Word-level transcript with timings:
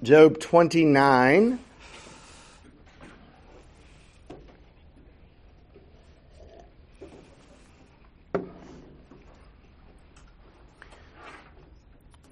Job 0.00 0.40
29. 0.40 1.58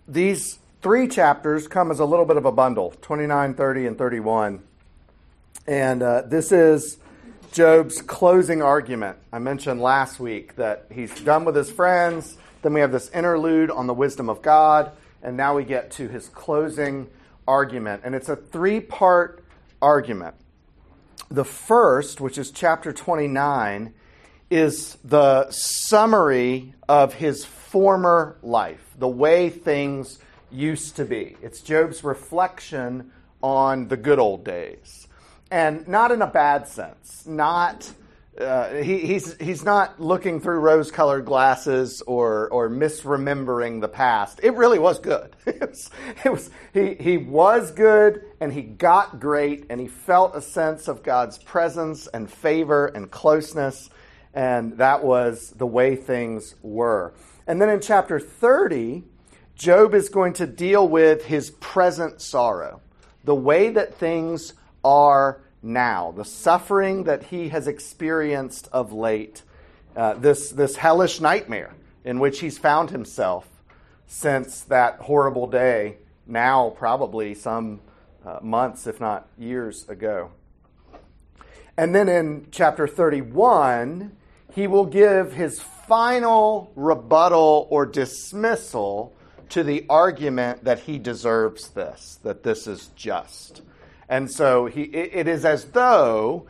These 0.08 0.58
three 0.82 1.06
chapters 1.06 1.68
come 1.68 1.92
as 1.92 2.00
a 2.00 2.04
little 2.04 2.24
bit 2.24 2.36
of 2.36 2.44
a 2.44 2.50
bundle 2.50 2.92
29, 3.02 3.54
30, 3.54 3.86
and 3.86 3.98
31. 3.98 4.62
And 5.68 6.02
uh, 6.02 6.22
this 6.22 6.50
is 6.50 6.98
Job's 7.52 8.02
closing 8.02 8.62
argument. 8.62 9.18
I 9.32 9.38
mentioned 9.38 9.80
last 9.80 10.18
week 10.18 10.56
that 10.56 10.86
he's 10.90 11.20
done 11.20 11.44
with 11.44 11.54
his 11.54 11.70
friends. 11.70 12.36
Then 12.62 12.74
we 12.74 12.80
have 12.80 12.90
this 12.90 13.08
interlude 13.10 13.70
on 13.70 13.86
the 13.86 13.94
wisdom 13.94 14.28
of 14.28 14.42
God. 14.42 14.90
And 15.22 15.36
now 15.36 15.54
we 15.56 15.64
get 15.64 15.92
to 15.92 16.08
his 16.08 16.28
closing 16.28 17.08
argument. 17.50 18.02
And 18.04 18.14
it's 18.14 18.28
a 18.28 18.36
three 18.36 18.80
part 18.80 19.44
argument. 19.82 20.36
The 21.28 21.44
first, 21.44 22.20
which 22.20 22.38
is 22.38 22.50
chapter 22.52 22.92
29, 22.92 23.92
is 24.50 24.96
the 25.04 25.50
summary 25.50 26.74
of 26.88 27.14
his 27.14 27.44
former 27.44 28.36
life, 28.42 28.84
the 28.98 29.08
way 29.08 29.50
things 29.50 30.18
used 30.50 30.96
to 30.96 31.04
be. 31.04 31.36
It's 31.42 31.60
Job's 31.60 32.02
reflection 32.04 33.10
on 33.42 33.88
the 33.88 33.96
good 33.96 34.18
old 34.18 34.44
days. 34.44 35.06
And 35.50 35.86
not 35.88 36.12
in 36.12 36.22
a 36.22 36.26
bad 36.26 36.68
sense, 36.68 37.26
not 37.26 37.92
uh, 38.38 38.74
he, 38.74 38.98
he's 38.98 39.36
he's 39.38 39.64
not 39.64 40.00
looking 40.00 40.40
through 40.40 40.60
rose-colored 40.60 41.24
glasses 41.24 42.00
or 42.02 42.48
or 42.50 42.70
misremembering 42.70 43.80
the 43.80 43.88
past. 43.88 44.40
It 44.42 44.54
really 44.54 44.78
was 44.78 45.00
good. 45.00 45.34
it, 45.46 45.60
was, 45.60 45.90
it 46.24 46.32
was 46.32 46.50
he 46.72 46.94
he 46.94 47.16
was 47.16 47.72
good 47.72 48.24
and 48.40 48.52
he 48.52 48.62
got 48.62 49.18
great 49.18 49.66
and 49.68 49.80
he 49.80 49.88
felt 49.88 50.36
a 50.36 50.40
sense 50.40 50.86
of 50.86 51.02
God's 51.02 51.38
presence 51.38 52.06
and 52.06 52.30
favor 52.30 52.86
and 52.86 53.10
closeness, 53.10 53.90
and 54.32 54.78
that 54.78 55.02
was 55.02 55.50
the 55.50 55.66
way 55.66 55.96
things 55.96 56.54
were. 56.62 57.12
And 57.48 57.60
then 57.60 57.68
in 57.68 57.80
chapter 57.80 58.20
thirty, 58.20 59.02
Job 59.56 59.92
is 59.92 60.08
going 60.08 60.34
to 60.34 60.46
deal 60.46 60.86
with 60.86 61.24
his 61.24 61.50
present 61.50 62.20
sorrow, 62.20 62.80
the 63.24 63.34
way 63.34 63.70
that 63.70 63.96
things 63.96 64.54
are 64.84 65.42
now, 65.62 66.12
the 66.16 66.24
suffering 66.24 67.04
that 67.04 67.24
he 67.24 67.50
has 67.50 67.66
experienced 67.66 68.68
of 68.72 68.92
late, 68.92 69.42
uh, 69.94 70.14
this, 70.14 70.50
this 70.50 70.76
hellish 70.76 71.20
nightmare 71.20 71.74
in 72.04 72.18
which 72.18 72.40
he's 72.40 72.56
found 72.56 72.90
himself 72.90 73.46
since 74.06 74.62
that 74.62 74.96
horrible 75.00 75.46
day, 75.46 75.96
now 76.26 76.70
probably 76.70 77.34
some 77.34 77.80
uh, 78.24 78.38
months, 78.42 78.86
if 78.86 79.00
not 79.00 79.28
years 79.38 79.88
ago. 79.88 80.30
And 81.76 81.94
then 81.94 82.08
in 82.08 82.48
chapter 82.50 82.86
31, 82.86 84.16
he 84.54 84.66
will 84.66 84.86
give 84.86 85.32
his 85.32 85.60
final 85.60 86.72
rebuttal 86.74 87.66
or 87.70 87.86
dismissal 87.86 89.14
to 89.50 89.62
the 89.62 89.84
argument 89.88 90.64
that 90.64 90.80
he 90.80 90.98
deserves 90.98 91.68
this, 91.70 92.18
that 92.22 92.42
this 92.42 92.66
is 92.66 92.88
just. 92.96 93.62
And 94.10 94.28
so 94.28 94.66
he, 94.66 94.82
it 94.82 95.28
is 95.28 95.44
as 95.44 95.66
though 95.66 96.48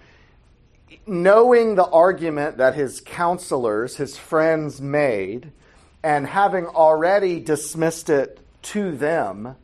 knowing 1.06 1.74
the 1.74 1.86
argument 1.86 2.56
that 2.56 2.74
his 2.74 3.02
counselors, 3.02 3.96
his 3.96 4.16
friends 4.16 4.80
made, 4.80 5.52
and 6.02 6.26
having 6.26 6.64
already 6.66 7.38
dismissed 7.38 8.08
it 8.08 8.40
to 8.62 8.96
them, 8.96 9.56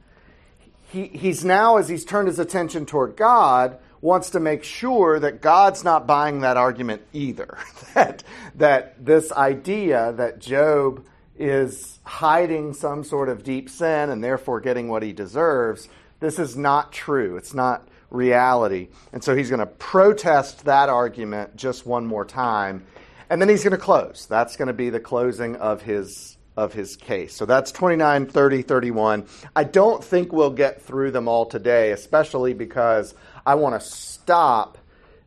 he, 0.90 1.06
he's 1.06 1.42
now, 1.42 1.78
as 1.78 1.88
he's 1.88 2.04
turned 2.04 2.28
his 2.28 2.38
attention 2.38 2.84
toward 2.84 3.16
God, 3.16 3.78
wants 4.02 4.30
to 4.30 4.40
make 4.40 4.62
sure 4.62 5.18
that 5.18 5.40
God's 5.40 5.82
not 5.82 6.06
buying 6.06 6.40
that 6.40 6.58
argument 6.58 7.00
either. 7.14 7.56
that, 7.94 8.22
that 8.56 9.02
this 9.02 9.32
idea 9.32 10.12
that 10.18 10.38
Job 10.38 11.02
is 11.38 11.98
hiding 12.04 12.74
some 12.74 13.04
sort 13.04 13.30
of 13.30 13.42
deep 13.42 13.70
sin 13.70 14.10
and 14.10 14.22
therefore 14.22 14.60
getting 14.60 14.88
what 14.88 15.02
he 15.02 15.14
deserves 15.14 15.88
this 16.26 16.40
is 16.40 16.56
not 16.56 16.92
true. 16.92 17.36
It's 17.36 17.54
not 17.54 17.88
reality. 18.10 18.88
And 19.12 19.22
so 19.22 19.36
he's 19.36 19.48
going 19.48 19.60
to 19.60 19.66
protest 19.66 20.64
that 20.64 20.88
argument 20.88 21.56
just 21.56 21.86
one 21.86 22.04
more 22.04 22.24
time. 22.24 22.84
And 23.30 23.40
then 23.40 23.48
he's 23.48 23.62
going 23.62 23.72
to 23.72 23.78
close. 23.78 24.26
That's 24.28 24.56
going 24.56 24.68
to 24.68 24.74
be 24.74 24.90
the 24.90 25.00
closing 25.00 25.56
of 25.56 25.82
his 25.82 26.36
of 26.56 26.72
his 26.72 26.96
case. 26.96 27.34
So 27.34 27.44
that's 27.44 27.70
29, 27.70 28.26
30, 28.26 28.62
31. 28.62 29.26
I 29.54 29.64
don't 29.64 30.02
think 30.02 30.32
we'll 30.32 30.50
get 30.50 30.80
through 30.80 31.10
them 31.10 31.28
all 31.28 31.44
today, 31.44 31.92
especially 31.92 32.54
because 32.54 33.14
I 33.44 33.56
want 33.56 33.78
to 33.78 33.86
stop. 33.86 34.78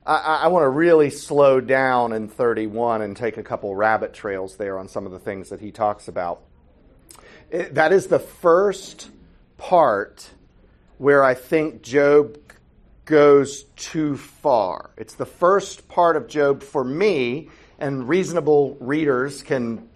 I, 0.04 0.40
I 0.44 0.48
want 0.48 0.64
to 0.64 0.70
really 0.70 1.12
slow 1.12 1.62
down 1.62 2.14
in 2.14 2.30
31 2.30 3.04
and 3.04 3.16
take 3.16 3.38
a 3.38 3.44
couple 3.44 3.76
rabbit 3.76 4.12
trails 4.12 4.58
there 4.58 4.80
on 4.80 4.88
some 4.88 5.06
of 5.06 5.12
the 5.12 5.20
things 5.20 5.50
that 5.50 5.60
he 5.60 5.72
talks 5.72 6.08
about. 6.08 6.42
It, 7.52 7.76
that 7.76 7.94
is 7.94 8.08
the 8.08 8.18
first 8.18 9.12
part 9.58 10.32
where 11.00 11.24
I 11.24 11.34
think 11.34 11.82
Job 11.82 12.38
goes 13.06 13.64
too 13.76 14.18
far. 14.18 14.92
It's 14.98 15.16
the 15.16 15.26
first 15.26 15.88
part 15.88 16.16
of 16.16 16.28
Job 16.28 16.62
for 16.62 16.84
me, 16.84 17.50
and 17.80 18.08
reasonable 18.08 18.78
readers 18.80 19.42
can 19.42 19.90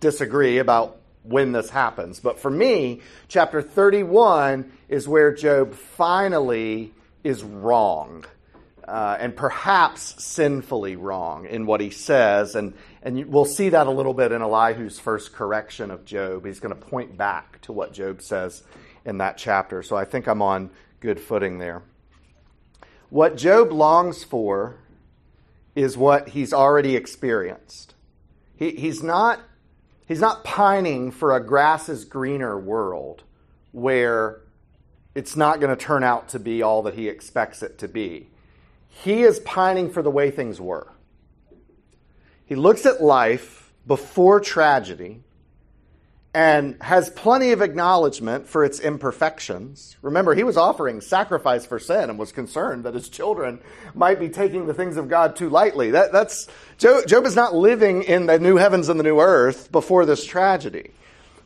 disagree 0.00 0.58
about 0.58 0.98
when 1.22 1.52
this 1.52 1.70
happens. 1.70 2.20
But 2.20 2.40
for 2.40 2.50
me, 2.50 3.00
chapter 3.28 3.62
31 3.62 4.70
is 4.88 5.06
where 5.06 5.32
Job 5.32 5.74
finally 5.74 6.92
is 7.24 7.42
wrong. 7.42 8.24
Uh, 8.86 9.18
and 9.20 9.36
perhaps 9.36 10.24
sinfully 10.24 10.96
wrong 10.96 11.44
in 11.44 11.66
what 11.66 11.78
he 11.78 11.90
says. 11.90 12.54
And, 12.54 12.72
and 13.02 13.26
we'll 13.26 13.44
see 13.44 13.68
that 13.68 13.86
a 13.86 13.90
little 13.90 14.14
bit 14.14 14.32
in 14.32 14.40
Elihu's 14.40 14.98
first 14.98 15.34
correction 15.34 15.90
of 15.90 16.06
Job. 16.06 16.46
He's 16.46 16.58
going 16.58 16.74
to 16.74 16.80
point 16.80 17.14
back 17.14 17.60
to 17.62 17.72
what 17.72 17.92
Job 17.92 18.22
says 18.22 18.62
in 19.04 19.18
that 19.18 19.38
chapter. 19.38 19.82
So 19.82 19.96
I 19.96 20.04
think 20.04 20.26
I'm 20.26 20.42
on 20.42 20.70
good 21.00 21.20
footing 21.20 21.58
there. 21.58 21.82
What 23.10 23.36
Job 23.36 23.72
longs 23.72 24.24
for 24.24 24.76
is 25.74 25.96
what 25.96 26.30
he's 26.30 26.52
already 26.52 26.96
experienced. 26.96 27.94
He, 28.56 28.72
he's, 28.72 29.02
not, 29.02 29.40
he's 30.06 30.20
not 30.20 30.44
pining 30.44 31.10
for 31.10 31.34
a 31.34 31.40
grass 31.44 31.88
is 31.88 32.04
greener 32.04 32.58
world 32.58 33.22
where 33.72 34.40
it's 35.14 35.36
not 35.36 35.60
going 35.60 35.74
to 35.74 35.84
turn 35.84 36.02
out 36.02 36.28
to 36.30 36.38
be 36.38 36.62
all 36.62 36.82
that 36.82 36.94
he 36.94 37.08
expects 37.08 37.62
it 37.62 37.78
to 37.78 37.88
be. 37.88 38.28
He 38.88 39.22
is 39.22 39.40
pining 39.40 39.90
for 39.90 40.02
the 40.02 40.10
way 40.10 40.30
things 40.30 40.60
were. 40.60 40.92
He 42.44 42.54
looks 42.54 42.84
at 42.86 43.02
life 43.02 43.72
before 43.86 44.40
tragedy 44.40 45.22
and 46.34 46.76
has 46.82 47.08
plenty 47.10 47.52
of 47.52 47.62
acknowledgement 47.62 48.46
for 48.46 48.64
its 48.64 48.80
imperfections. 48.80 49.96
Remember, 50.02 50.34
he 50.34 50.44
was 50.44 50.56
offering 50.56 51.00
sacrifice 51.00 51.64
for 51.64 51.78
sin 51.78 52.10
and 52.10 52.18
was 52.18 52.32
concerned 52.32 52.84
that 52.84 52.94
his 52.94 53.08
children 53.08 53.60
might 53.94 54.20
be 54.20 54.28
taking 54.28 54.66
the 54.66 54.74
things 54.74 54.96
of 54.96 55.08
God 55.08 55.36
too 55.36 55.48
lightly. 55.48 55.92
That, 55.92 56.12
that's 56.12 56.46
Job, 56.76 57.06
Job 57.06 57.24
is 57.24 57.34
not 57.34 57.54
living 57.54 58.02
in 58.02 58.26
the 58.26 58.38
new 58.38 58.56
heavens 58.56 58.88
and 58.88 59.00
the 59.00 59.04
new 59.04 59.20
earth 59.20 59.72
before 59.72 60.04
this 60.04 60.24
tragedy, 60.24 60.90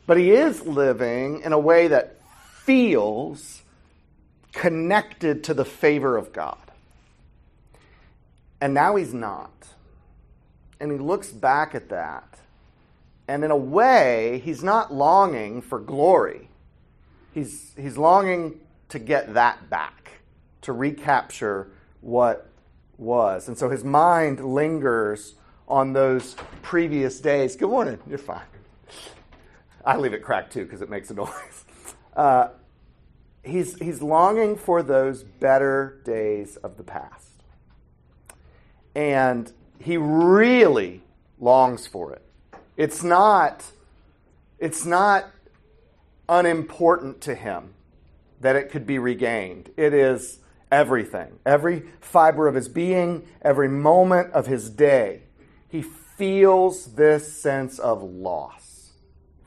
but 0.05 0.17
he 0.17 0.31
is 0.31 0.65
living 0.65 1.41
in 1.41 1.53
a 1.53 1.59
way 1.59 1.87
that 1.87 2.17
feels 2.63 3.61
connected 4.51 5.45
to 5.45 5.53
the 5.53 5.65
favor 5.65 6.17
of 6.17 6.33
God. 6.33 6.57
And 8.59 8.73
now 8.73 8.97
he's 8.97 9.13
not. 9.13 9.51
And 10.79 10.91
he 10.91 10.97
looks 10.97 11.31
back 11.31 11.73
at 11.73 11.89
that 11.89 12.33
and 13.27 13.43
in 13.43 13.51
a 13.51 13.57
way, 13.57 14.41
he's 14.43 14.63
not 14.63 14.93
longing 14.93 15.61
for 15.61 15.79
glory. 15.79 16.49
He's, 17.33 17.73
he's 17.77 17.97
longing 17.97 18.59
to 18.89 18.99
get 18.99 19.33
that 19.33 19.69
back, 19.69 20.21
to 20.61 20.73
recapture 20.73 21.71
what 22.01 22.49
was. 22.97 23.47
And 23.47 23.57
so 23.57 23.69
his 23.69 23.83
mind 23.83 24.43
lingers 24.43 25.35
on 25.67 25.93
those 25.93 26.35
previous 26.61 27.19
days. 27.19 27.55
Good 27.55 27.69
morning. 27.69 27.99
You're 28.07 28.17
fine. 28.17 28.41
I 29.85 29.97
leave 29.97 30.13
it 30.13 30.23
cracked 30.23 30.53
too 30.53 30.65
because 30.65 30.81
it 30.81 30.89
makes 30.89 31.09
a 31.09 31.13
noise. 31.13 31.29
Uh, 32.15 32.49
he's, 33.43 33.75
he's 33.79 34.03
longing 34.03 34.55
for 34.55 34.83
those 34.83 35.23
better 35.23 35.99
days 36.05 36.57
of 36.57 36.77
the 36.77 36.83
past. 36.83 37.41
And 38.93 39.51
he 39.79 39.97
really 39.97 41.01
longs 41.39 41.87
for 41.87 42.13
it. 42.13 42.22
It's 42.75 43.03
not, 43.03 43.63
it's 44.59 44.85
not 44.85 45.29
unimportant 46.27 47.21
to 47.21 47.35
him 47.35 47.73
that 48.41 48.55
it 48.55 48.69
could 48.69 48.85
be 48.85 48.99
regained. 48.99 49.71
It 49.77 49.93
is 49.93 50.39
everything. 50.71 51.39
Every 51.45 51.83
fiber 52.01 52.47
of 52.47 52.55
his 52.55 52.67
being, 52.67 53.27
every 53.41 53.69
moment 53.69 54.33
of 54.33 54.47
his 54.47 54.69
day, 54.69 55.23
he 55.69 55.81
feels 55.81 56.93
this 56.93 57.41
sense 57.41 57.79
of 57.79 58.03
loss 58.03 58.91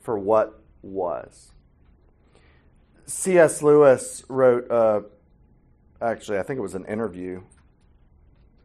for 0.01 0.17
what 0.17 0.61
was. 0.81 1.51
C.S. 3.05 3.61
Lewis 3.61 4.23
wrote, 4.27 4.69
uh, 4.69 5.01
actually, 6.01 6.39
I 6.39 6.43
think 6.43 6.57
it 6.57 6.61
was 6.61 6.75
an 6.75 6.85
interview, 6.85 7.41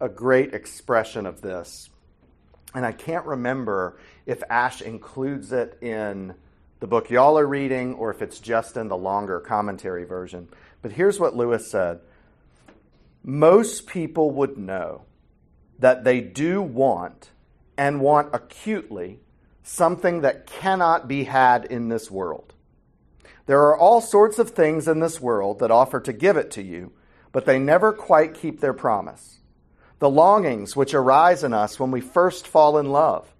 a 0.00 0.08
great 0.08 0.52
expression 0.54 1.26
of 1.26 1.40
this. 1.40 1.90
And 2.74 2.86
I 2.86 2.92
can't 2.92 3.26
remember 3.26 3.98
if 4.26 4.42
Ash 4.48 4.80
includes 4.80 5.52
it 5.52 5.78
in 5.82 6.34
the 6.80 6.86
book 6.86 7.10
y'all 7.10 7.38
are 7.38 7.46
reading 7.46 7.94
or 7.94 8.10
if 8.10 8.22
it's 8.22 8.40
just 8.40 8.76
in 8.76 8.88
the 8.88 8.96
longer 8.96 9.38
commentary 9.40 10.04
version. 10.04 10.48
But 10.80 10.92
here's 10.92 11.20
what 11.20 11.36
Lewis 11.36 11.70
said 11.70 12.00
Most 13.22 13.86
people 13.86 14.30
would 14.32 14.56
know 14.56 15.02
that 15.78 16.04
they 16.04 16.20
do 16.20 16.62
want 16.62 17.30
and 17.76 18.00
want 18.00 18.34
acutely 18.34 19.20
something 19.62 20.22
that 20.22 20.46
cannot 20.46 21.06
be 21.06 21.24
had 21.24 21.64
in 21.66 21.88
this 21.88 22.10
world. 22.10 22.52
There 23.46 23.60
are 23.60 23.76
all 23.76 24.00
sorts 24.00 24.38
of 24.38 24.50
things 24.50 24.88
in 24.88 25.00
this 25.00 25.20
world 25.20 25.58
that 25.58 25.70
offer 25.70 26.00
to 26.00 26.12
give 26.12 26.36
it 26.36 26.50
to 26.52 26.62
you, 26.62 26.92
but 27.32 27.44
they 27.44 27.58
never 27.58 27.92
quite 27.92 28.34
keep 28.34 28.60
their 28.60 28.72
promise. 28.72 29.38
The 30.02 30.10
longings 30.10 30.74
which 30.74 30.94
arise 30.94 31.44
in 31.44 31.52
us 31.52 31.78
when 31.78 31.92
we 31.92 32.00
first 32.00 32.48
fall 32.48 32.76
in 32.76 32.90
love, 32.90 33.32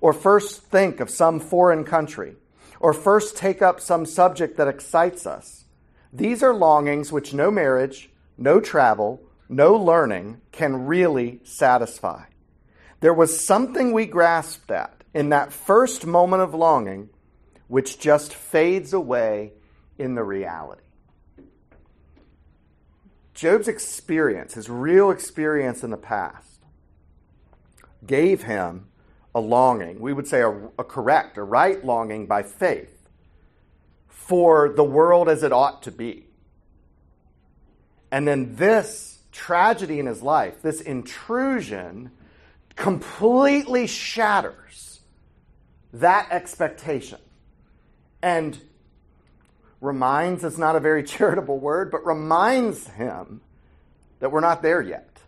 or 0.00 0.12
first 0.12 0.62
think 0.62 1.00
of 1.00 1.10
some 1.10 1.40
foreign 1.40 1.82
country, 1.82 2.36
or 2.78 2.92
first 2.92 3.36
take 3.36 3.60
up 3.60 3.80
some 3.80 4.06
subject 4.06 4.56
that 4.56 4.68
excites 4.68 5.26
us. 5.26 5.64
These 6.12 6.40
are 6.44 6.54
longings 6.54 7.10
which 7.10 7.34
no 7.34 7.50
marriage, 7.50 8.10
no 8.38 8.60
travel, 8.60 9.22
no 9.48 9.74
learning 9.74 10.40
can 10.52 10.86
really 10.86 11.40
satisfy. 11.42 12.26
There 13.00 13.12
was 13.12 13.44
something 13.44 13.90
we 13.90 14.06
grasped 14.06 14.70
at 14.70 15.02
in 15.14 15.30
that 15.30 15.52
first 15.52 16.06
moment 16.06 16.42
of 16.42 16.54
longing 16.54 17.10
which 17.66 17.98
just 17.98 18.32
fades 18.32 18.92
away 18.92 19.54
in 19.98 20.14
the 20.14 20.22
reality. 20.22 20.83
Job's 23.34 23.68
experience, 23.68 24.54
his 24.54 24.70
real 24.70 25.10
experience 25.10 25.82
in 25.82 25.90
the 25.90 25.96
past, 25.96 26.64
gave 28.06 28.44
him 28.44 28.86
a 29.34 29.40
longing, 29.40 29.98
we 30.00 30.12
would 30.12 30.28
say 30.28 30.40
a, 30.40 30.50
a, 30.78 30.84
correct, 30.84 31.36
a 31.36 31.42
right 31.42 31.84
longing 31.84 32.26
by 32.26 32.42
faith 32.42 33.08
for 34.06 34.68
the 34.68 34.84
world 34.84 35.28
as 35.28 35.42
it 35.42 35.52
ought 35.52 35.82
to 35.82 35.90
be. 35.90 36.26
And 38.12 38.28
then 38.28 38.54
this 38.54 39.18
tragedy 39.32 39.98
in 39.98 40.06
his 40.06 40.22
life, 40.22 40.62
this 40.62 40.80
intrusion, 40.80 42.12
completely 42.76 43.88
shatters 43.88 45.00
that 45.92 46.28
expectation 46.30 47.18
and 48.22 48.60
reminds 49.84 50.42
is 50.44 50.58
not 50.58 50.76
a 50.76 50.80
very 50.80 51.02
charitable 51.04 51.58
word, 51.58 51.90
but 51.90 52.04
reminds 52.04 52.88
him 52.88 53.40
that 54.20 54.32
we're 54.32 54.40
not 54.40 54.62
there 54.62 54.82
yet. 54.82 55.18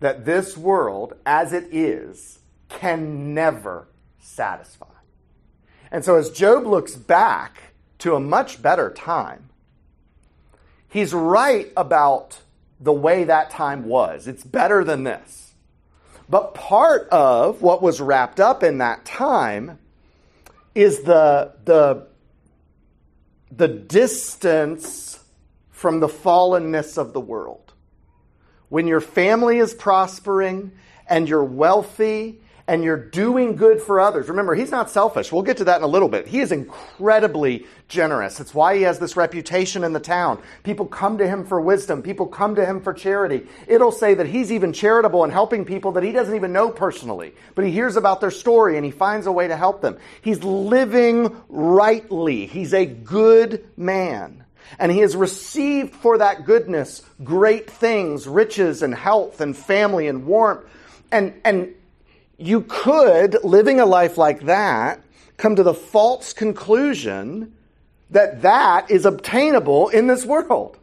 That 0.00 0.24
this 0.24 0.56
world, 0.56 1.12
as 1.26 1.52
it 1.52 1.68
is, 1.70 2.38
can 2.68 3.34
never 3.34 3.86
satisfy. 4.18 4.86
And 5.90 6.04
so, 6.04 6.16
as 6.16 6.30
Job 6.30 6.64
looks 6.64 6.94
back 6.94 7.74
to 7.98 8.14
a 8.14 8.20
much 8.20 8.62
better 8.62 8.90
time, 8.90 9.50
he's 10.88 11.12
right 11.12 11.70
about 11.76 12.38
the 12.80 12.92
way 12.92 13.24
that 13.24 13.50
time 13.50 13.84
was. 13.84 14.26
It's 14.26 14.44
better 14.44 14.84
than 14.84 15.04
this. 15.04 15.52
But 16.30 16.54
part 16.54 17.08
of 17.10 17.60
what 17.60 17.82
was 17.82 18.00
wrapped 18.00 18.40
up 18.40 18.62
in 18.62 18.78
that 18.78 19.04
time 19.04 19.78
is 20.74 21.02
the, 21.02 21.52
the, 21.64 22.06
the 23.50 23.68
distance 23.68 25.18
from 25.70 26.00
the 26.00 26.08
fallenness 26.08 26.98
of 26.98 27.12
the 27.12 27.20
world. 27.20 27.72
When 28.68 28.86
your 28.86 29.00
family 29.00 29.58
is 29.58 29.74
prospering 29.74 30.72
and 31.08 31.28
you're 31.28 31.44
wealthy 31.44 32.40
and 32.70 32.84
you're 32.84 32.96
doing 32.96 33.56
good 33.56 33.82
for 33.82 33.98
others. 33.98 34.28
Remember, 34.28 34.54
he's 34.54 34.70
not 34.70 34.88
selfish. 34.88 35.32
We'll 35.32 35.42
get 35.42 35.56
to 35.56 35.64
that 35.64 35.78
in 35.78 35.82
a 35.82 35.88
little 35.88 36.08
bit. 36.08 36.28
He 36.28 36.38
is 36.38 36.52
incredibly 36.52 37.66
generous. 37.88 38.38
It's 38.38 38.54
why 38.54 38.76
he 38.76 38.82
has 38.82 39.00
this 39.00 39.16
reputation 39.16 39.82
in 39.82 39.92
the 39.92 39.98
town. 39.98 40.40
People 40.62 40.86
come 40.86 41.18
to 41.18 41.26
him 41.26 41.44
for 41.44 41.60
wisdom. 41.60 42.00
People 42.00 42.28
come 42.28 42.54
to 42.54 42.64
him 42.64 42.80
for 42.80 42.94
charity. 42.94 43.44
It'll 43.66 43.90
say 43.90 44.14
that 44.14 44.28
he's 44.28 44.52
even 44.52 44.72
charitable 44.72 45.24
and 45.24 45.32
helping 45.32 45.64
people 45.64 45.90
that 45.92 46.04
he 46.04 46.12
doesn't 46.12 46.36
even 46.36 46.52
know 46.52 46.70
personally, 46.70 47.34
but 47.56 47.64
he 47.64 47.72
hears 47.72 47.96
about 47.96 48.20
their 48.20 48.30
story 48.30 48.76
and 48.76 48.84
he 48.84 48.92
finds 48.92 49.26
a 49.26 49.32
way 49.32 49.48
to 49.48 49.56
help 49.56 49.80
them. 49.80 49.98
He's 50.22 50.44
living 50.44 51.36
rightly. 51.48 52.46
He's 52.46 52.72
a 52.72 52.86
good 52.86 53.68
man. 53.76 54.44
And 54.78 54.92
he 54.92 55.00
has 55.00 55.16
received 55.16 55.96
for 55.96 56.18
that 56.18 56.44
goodness 56.44 57.02
great 57.24 57.68
things, 57.68 58.28
riches 58.28 58.84
and 58.84 58.94
health 58.94 59.40
and 59.40 59.56
family 59.56 60.06
and 60.06 60.24
warmth. 60.24 60.64
And, 61.10 61.34
and 61.44 61.74
you 62.40 62.62
could, 62.62 63.36
living 63.44 63.80
a 63.80 63.86
life 63.86 64.16
like 64.16 64.46
that, 64.46 65.02
come 65.36 65.56
to 65.56 65.62
the 65.62 65.74
false 65.74 66.32
conclusion 66.32 67.52
that 68.08 68.42
that 68.42 68.90
is 68.90 69.04
obtainable 69.04 69.88
in 69.90 70.06
this 70.06 70.24
world. 70.24 70.78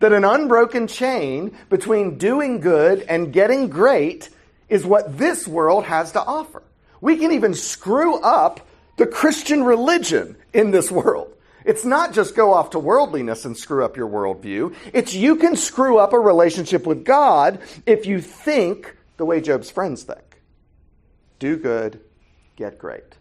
That 0.00 0.12
an 0.12 0.24
unbroken 0.24 0.86
chain 0.86 1.56
between 1.70 2.18
doing 2.18 2.60
good 2.60 3.02
and 3.08 3.32
getting 3.32 3.68
great 3.68 4.28
is 4.68 4.84
what 4.84 5.16
this 5.16 5.48
world 5.48 5.84
has 5.84 6.12
to 6.12 6.22
offer. 6.22 6.62
We 7.00 7.16
can 7.16 7.32
even 7.32 7.54
screw 7.54 8.20
up 8.20 8.60
the 8.96 9.06
Christian 9.06 9.64
religion 9.64 10.36
in 10.52 10.70
this 10.70 10.90
world. 10.90 11.34
It's 11.64 11.84
not 11.84 12.12
just 12.12 12.36
go 12.36 12.52
off 12.52 12.70
to 12.70 12.78
worldliness 12.78 13.44
and 13.44 13.56
screw 13.56 13.84
up 13.84 13.96
your 13.96 14.08
worldview. 14.08 14.74
It's 14.92 15.14
you 15.14 15.36
can 15.36 15.56
screw 15.56 15.98
up 15.98 16.12
a 16.12 16.18
relationship 16.18 16.86
with 16.86 17.04
God 17.04 17.58
if 17.86 18.06
you 18.06 18.20
think 18.20 18.96
the 19.16 19.24
way 19.24 19.40
Job's 19.40 19.70
friends 19.70 20.02
think 20.02 20.27
do 21.38 21.56
good, 21.56 22.00
get 22.56 22.78
great. 22.78 23.16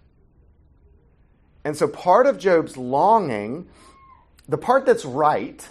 And 1.63 1.75
so 1.75 1.87
part 1.87 2.27
of 2.27 2.37
Job's 2.37 2.77
longing, 2.77 3.67
the 4.47 4.57
part 4.57 4.85
that's 4.85 5.05
right, 5.05 5.67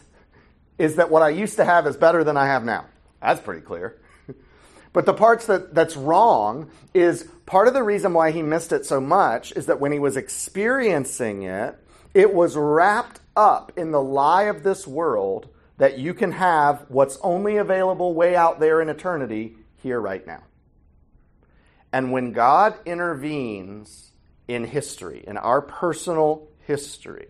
is 0.78 0.96
that 0.96 1.10
what 1.10 1.22
I 1.22 1.30
used 1.30 1.56
to 1.56 1.64
have 1.64 1.86
is 1.86 1.96
better 1.96 2.22
than 2.22 2.36
I 2.36 2.46
have 2.46 2.64
now. 2.64 2.86
That's 3.22 3.40
pretty 3.40 3.62
clear. 3.62 3.98
but 4.92 5.06
the 5.06 5.14
parts 5.14 5.46
that, 5.46 5.74
that's 5.74 5.96
wrong 5.96 6.70
is 6.92 7.28
part 7.46 7.66
of 7.66 7.74
the 7.74 7.82
reason 7.82 8.12
why 8.12 8.30
he 8.30 8.42
missed 8.42 8.72
it 8.72 8.84
so 8.84 9.00
much 9.00 9.52
is 9.52 9.66
that 9.66 9.80
when 9.80 9.92
he 9.92 9.98
was 9.98 10.16
experiencing 10.16 11.44
it, 11.44 11.78
it 12.12 12.34
was 12.34 12.56
wrapped 12.56 13.20
up 13.34 13.72
in 13.76 13.90
the 13.90 14.02
lie 14.02 14.44
of 14.44 14.62
this 14.62 14.86
world 14.86 15.48
that 15.78 15.98
you 15.98 16.14
can 16.14 16.32
have 16.32 16.84
what's 16.88 17.18
only 17.22 17.56
available 17.56 18.14
way 18.14 18.34
out 18.34 18.60
there 18.60 18.80
in 18.80 18.88
eternity 18.88 19.56
here 19.82 20.00
right 20.00 20.26
now. 20.26 20.42
And 21.96 22.12
when 22.12 22.32
God 22.32 22.74
intervenes 22.84 24.10
in 24.46 24.66
history, 24.66 25.24
in 25.26 25.38
our 25.38 25.62
personal 25.62 26.46
history, 26.66 27.28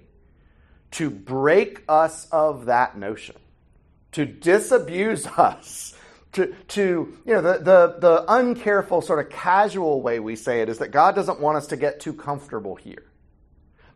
to 0.90 1.08
break 1.08 1.85
us 1.88 2.26
of 2.32 2.64
that 2.64 2.99
notion, 2.99 3.37
to 4.11 4.26
disabuse 4.26 5.25
us, 5.38 5.94
to, 6.32 6.52
to 6.66 7.16
you 7.25 7.32
know, 7.32 7.42
the, 7.42 7.58
the, 7.58 7.96
the 8.00 8.25
uncareful, 8.26 9.04
sort 9.04 9.25
of 9.25 9.30
casual 9.30 10.02
way 10.02 10.18
we 10.18 10.35
say 10.35 10.62
it 10.62 10.68
is 10.68 10.78
that 10.78 10.90
God 10.90 11.14
doesn't 11.14 11.38
want 11.38 11.58
us 11.58 11.68
to 11.68 11.76
get 11.76 12.00
too 12.00 12.12
comfortable 12.12 12.75
here. 12.75 13.04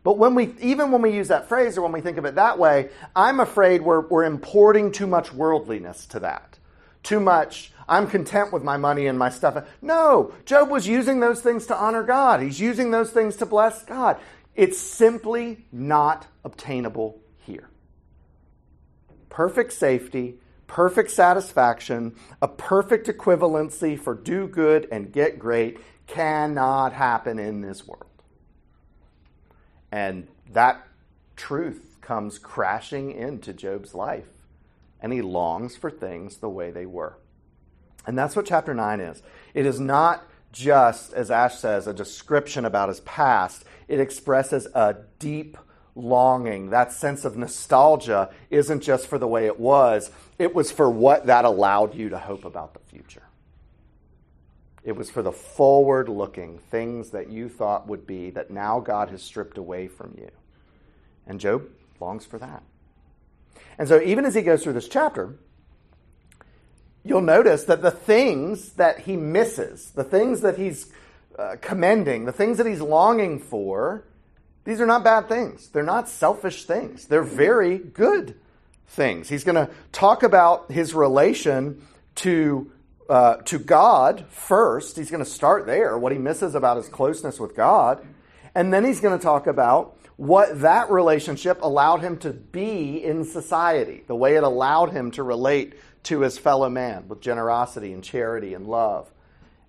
But 0.03 0.17
when 0.17 0.35
we, 0.35 0.55
even 0.61 0.91
when 0.91 1.01
we 1.01 1.11
use 1.13 1.27
that 1.27 1.49
phrase 1.49 1.77
or 1.77 1.81
when 1.81 1.91
we 1.91 1.99
think 1.99 2.17
of 2.17 2.23
it 2.23 2.35
that 2.35 2.57
way, 2.57 2.91
I'm 3.13 3.41
afraid 3.41 3.81
we're, 3.81 4.07
we're 4.07 4.23
importing 4.23 4.93
too 4.93 5.05
much 5.05 5.33
worldliness 5.33 6.05
to 6.05 6.21
that. 6.21 6.59
Too 7.03 7.19
much, 7.19 7.73
I'm 7.91 8.07
content 8.07 8.53
with 8.53 8.63
my 8.63 8.77
money 8.77 9.07
and 9.07 9.19
my 9.19 9.29
stuff. 9.29 9.65
No, 9.81 10.33
Job 10.45 10.69
was 10.69 10.87
using 10.87 11.19
those 11.19 11.41
things 11.41 11.67
to 11.67 11.75
honor 11.75 12.03
God. 12.03 12.41
He's 12.41 12.57
using 12.57 12.89
those 12.89 13.11
things 13.11 13.35
to 13.35 13.45
bless 13.45 13.83
God. 13.83 14.15
It's 14.55 14.77
simply 14.79 15.65
not 15.73 16.25
obtainable 16.45 17.19
here. 17.39 17.69
Perfect 19.27 19.73
safety, 19.73 20.39
perfect 20.67 21.11
satisfaction, 21.11 22.15
a 22.41 22.47
perfect 22.47 23.07
equivalency 23.07 23.99
for 23.99 24.15
do 24.15 24.47
good 24.47 24.87
and 24.89 25.11
get 25.11 25.37
great 25.37 25.77
cannot 26.07 26.93
happen 26.93 27.39
in 27.39 27.59
this 27.59 27.85
world. 27.85 28.05
And 29.91 30.29
that 30.53 30.87
truth 31.35 31.97
comes 31.99 32.39
crashing 32.39 33.11
into 33.11 33.51
Job's 33.51 33.93
life, 33.93 34.29
and 35.01 35.11
he 35.11 35.21
longs 35.21 35.75
for 35.75 35.91
things 35.91 36.37
the 36.37 36.49
way 36.49 36.71
they 36.71 36.85
were. 36.85 37.17
And 38.05 38.17
that's 38.17 38.35
what 38.35 38.45
chapter 38.45 38.73
9 38.73 38.99
is. 38.99 39.21
It 39.53 39.65
is 39.65 39.79
not 39.79 40.23
just, 40.51 41.13
as 41.13 41.31
Ash 41.31 41.57
says, 41.57 41.87
a 41.87 41.93
description 41.93 42.65
about 42.65 42.89
his 42.89 42.99
past, 43.01 43.63
it 43.87 43.99
expresses 43.99 44.67
a 44.73 44.97
deep 45.19 45.57
longing. 45.95 46.69
That 46.69 46.91
sense 46.91 47.25
of 47.25 47.37
nostalgia 47.37 48.29
isn't 48.49 48.81
just 48.81 49.07
for 49.07 49.17
the 49.17 49.27
way 49.27 49.45
it 49.45 49.59
was, 49.59 50.11
it 50.39 50.55
was 50.55 50.71
for 50.71 50.89
what 50.89 51.27
that 51.27 51.45
allowed 51.45 51.95
you 51.95 52.09
to 52.09 52.17
hope 52.17 52.45
about 52.45 52.73
the 52.73 52.79
future. 52.79 53.23
It 54.83 54.93
was 54.93 55.11
for 55.11 55.21
the 55.21 55.31
forward 55.31 56.09
looking 56.09 56.57
things 56.57 57.11
that 57.11 57.29
you 57.29 57.49
thought 57.49 57.87
would 57.87 58.07
be 58.07 58.31
that 58.31 58.49
now 58.49 58.79
God 58.79 59.09
has 59.09 59.21
stripped 59.21 59.59
away 59.59 59.87
from 59.87 60.15
you. 60.17 60.31
And 61.27 61.39
Job 61.39 61.67
longs 61.99 62.25
for 62.25 62.39
that. 62.39 62.63
And 63.77 63.87
so, 63.87 64.01
even 64.01 64.25
as 64.25 64.33
he 64.33 64.41
goes 64.41 64.63
through 64.63 64.73
this 64.73 64.87
chapter, 64.87 65.35
you'll 67.03 67.21
notice 67.21 67.65
that 67.65 67.81
the 67.81 67.91
things 67.91 68.73
that 68.73 68.99
he 68.99 69.15
misses, 69.17 69.91
the 69.91 70.03
things 70.03 70.41
that 70.41 70.57
he's 70.57 70.91
uh, 71.37 71.55
commending, 71.61 72.25
the 72.25 72.31
things 72.31 72.57
that 72.57 72.67
he's 72.67 72.81
longing 72.81 73.39
for, 73.39 74.03
these 74.63 74.79
are 74.79 74.85
not 74.85 75.03
bad 75.03 75.27
things. 75.27 75.69
They're 75.69 75.83
not 75.83 76.07
selfish 76.07 76.65
things. 76.65 77.05
They're 77.05 77.23
very 77.23 77.77
good 77.77 78.35
things. 78.87 79.29
He's 79.29 79.43
going 79.43 79.55
to 79.55 79.71
talk 79.91 80.23
about 80.23 80.71
his 80.71 80.93
relation 80.93 81.85
to 82.15 82.71
uh, 83.09 83.37
to 83.43 83.59
God 83.59 84.25
first. 84.29 84.95
He's 84.95 85.11
going 85.11 85.23
to 85.23 85.29
start 85.29 85.65
there, 85.65 85.97
what 85.97 86.13
he 86.13 86.17
misses 86.17 86.55
about 86.55 86.77
his 86.77 86.87
closeness 86.87 87.41
with 87.41 87.57
God, 87.57 88.05
and 88.55 88.73
then 88.73 88.85
he's 88.85 89.01
going 89.01 89.17
to 89.17 89.21
talk 89.21 89.47
about 89.47 89.97
what 90.15 90.61
that 90.61 90.89
relationship 90.89 91.61
allowed 91.61 92.01
him 92.01 92.17
to 92.19 92.31
be 92.31 93.03
in 93.03 93.25
society, 93.25 94.03
the 94.07 94.15
way 94.15 94.35
it 94.35 94.43
allowed 94.43 94.91
him 94.91 95.11
to 95.11 95.23
relate 95.23 95.73
to 96.03 96.21
his 96.21 96.37
fellow 96.37 96.69
man 96.69 97.07
with 97.07 97.21
generosity 97.21 97.93
and 97.93 98.03
charity 98.03 98.53
and 98.53 98.67
love. 98.67 99.11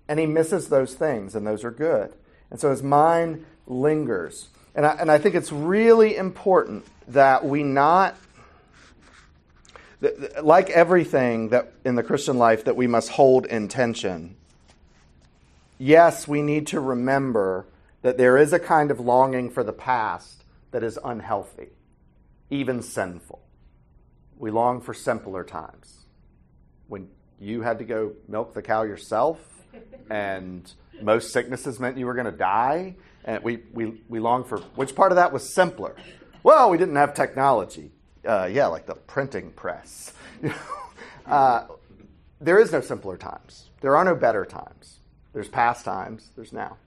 And 0.07 0.19
he 0.19 0.25
misses 0.25 0.69
those 0.69 0.95
things, 0.95 1.35
and 1.35 1.45
those 1.45 1.63
are 1.63 1.71
good. 1.71 2.13
And 2.49 2.59
so 2.59 2.69
his 2.69 2.83
mind 2.83 3.45
lingers. 3.67 4.49
And 4.75 4.85
I, 4.85 4.93
and 4.93 5.11
I 5.11 5.17
think 5.17 5.35
it's 5.35 5.51
really 5.51 6.15
important 6.15 6.85
that 7.07 7.45
we 7.45 7.63
not, 7.63 8.15
like 10.41 10.69
everything 10.69 11.49
that 11.49 11.71
in 11.85 11.95
the 11.95 12.03
Christian 12.03 12.37
life 12.37 12.65
that 12.65 12.75
we 12.75 12.87
must 12.87 13.09
hold 13.09 13.45
in 13.45 13.67
tension. 13.67 14.35
Yes, 15.77 16.27
we 16.27 16.41
need 16.41 16.67
to 16.67 16.79
remember 16.79 17.65
that 18.01 18.17
there 18.17 18.37
is 18.37 18.51
a 18.51 18.59
kind 18.59 18.91
of 18.91 18.99
longing 18.99 19.49
for 19.49 19.63
the 19.63 19.73
past 19.73 20.43
that 20.71 20.83
is 20.83 20.99
unhealthy, 21.03 21.69
even 22.49 22.81
sinful. 22.81 23.41
We 24.37 24.51
long 24.51 24.81
for 24.81 24.93
simpler 24.93 25.43
times 25.43 26.02
when 26.87 27.07
you 27.39 27.61
had 27.61 27.79
to 27.79 27.85
go 27.85 28.13
milk 28.27 28.53
the 28.53 28.61
cow 28.61 28.83
yourself 28.83 29.39
and 30.09 30.71
most 31.01 31.31
sicknesses 31.31 31.79
meant 31.79 31.97
you 31.97 32.05
were 32.05 32.13
going 32.13 32.25
to 32.25 32.31
die. 32.31 32.95
And 33.25 33.43
we, 33.43 33.59
we, 33.73 34.01
we 34.09 34.19
long 34.19 34.43
for 34.43 34.59
which 34.75 34.95
part 34.95 35.11
of 35.11 35.15
that 35.17 35.31
was 35.31 35.53
simpler? 35.53 35.95
Well, 36.43 36.69
we 36.69 36.77
didn't 36.77 36.97
have 36.97 37.13
technology. 37.13 37.91
Uh, 38.27 38.49
yeah, 38.51 38.67
like 38.67 38.85
the 38.85 38.95
printing 38.95 39.51
press. 39.51 40.13
uh, 41.25 41.65
there 42.41 42.59
is 42.59 42.71
no 42.71 42.81
simpler 42.81 43.17
times. 43.17 43.69
There 43.81 43.95
are 43.95 44.03
no 44.03 44.15
better 44.15 44.45
times. 44.45 44.99
There's 45.33 45.47
past 45.47 45.83
times, 45.83 46.29
there's 46.35 46.53
now, 46.53 46.77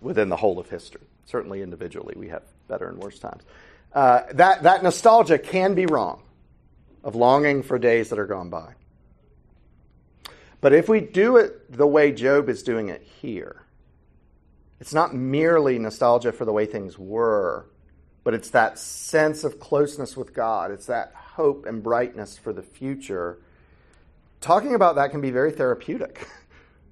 within 0.00 0.28
the 0.28 0.36
whole 0.36 0.58
of 0.58 0.70
history. 0.70 1.02
Certainly 1.24 1.62
individually, 1.62 2.14
we 2.16 2.28
have 2.28 2.42
better 2.68 2.88
and 2.88 2.98
worse 2.98 3.18
times. 3.18 3.42
Uh, 3.92 4.22
that, 4.34 4.62
that 4.62 4.82
nostalgia 4.82 5.38
can 5.38 5.74
be 5.74 5.86
wrong, 5.86 6.22
of 7.02 7.16
longing 7.16 7.62
for 7.62 7.78
days 7.78 8.10
that 8.10 8.18
are 8.18 8.26
gone 8.26 8.48
by. 8.48 8.74
But 10.66 10.72
if 10.72 10.88
we 10.88 11.00
do 11.00 11.36
it 11.36 11.70
the 11.70 11.86
way 11.86 12.10
Job 12.10 12.48
is 12.48 12.64
doing 12.64 12.88
it 12.88 13.00
here, 13.00 13.62
it's 14.80 14.92
not 14.92 15.14
merely 15.14 15.78
nostalgia 15.78 16.32
for 16.32 16.44
the 16.44 16.50
way 16.50 16.66
things 16.66 16.98
were, 16.98 17.70
but 18.24 18.34
it's 18.34 18.50
that 18.50 18.76
sense 18.76 19.44
of 19.44 19.60
closeness 19.60 20.16
with 20.16 20.34
God. 20.34 20.72
It's 20.72 20.86
that 20.86 21.12
hope 21.14 21.66
and 21.66 21.84
brightness 21.84 22.36
for 22.36 22.52
the 22.52 22.64
future. 22.64 23.38
Talking 24.40 24.74
about 24.74 24.96
that 24.96 25.12
can 25.12 25.20
be 25.20 25.30
very 25.30 25.52
therapeutic. 25.52 26.26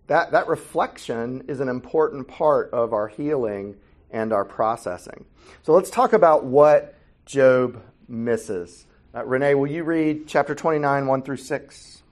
That, 0.07 0.31
that 0.31 0.47
reflection 0.47 1.47
is 1.49 1.59
an 1.59 1.69
important 1.71 2.29
part 2.29 2.71
of 2.73 2.93
our 2.93 3.09
healing 3.09 3.77
and 4.11 4.33
our 4.35 4.45
processing. 4.45 5.25
So 5.63 5.73
let's 5.73 5.89
talk 5.89 6.13
about 6.13 6.45
what 6.45 6.95
Job 7.27 7.83
misses. 8.07 8.87
Uh, 9.15 9.25
Renee, 9.25 9.55
will 9.55 9.67
you 9.67 9.83
read 9.83 10.29
chapter 10.29 10.55
29, 10.55 11.07
1 11.07 11.23
through 11.23 11.39
6? 11.39 12.04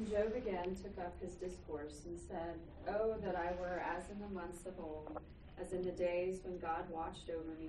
And 0.00 0.08
Job 0.08 0.32
again 0.34 0.74
took 0.80 0.96
up 0.96 1.12
his 1.20 1.34
discourse 1.34 2.08
and 2.08 2.18
said, 2.26 2.56
Oh, 2.88 3.20
that 3.22 3.36
I 3.36 3.52
were 3.60 3.84
as 3.84 4.08
in 4.08 4.18
the 4.18 4.32
months 4.32 4.64
of 4.64 4.72
old, 4.80 5.20
as 5.60 5.74
in 5.74 5.84
the 5.84 5.92
days 5.92 6.38
when 6.42 6.58
God 6.58 6.88
watched 6.88 7.28
over 7.28 7.52
me, 7.60 7.68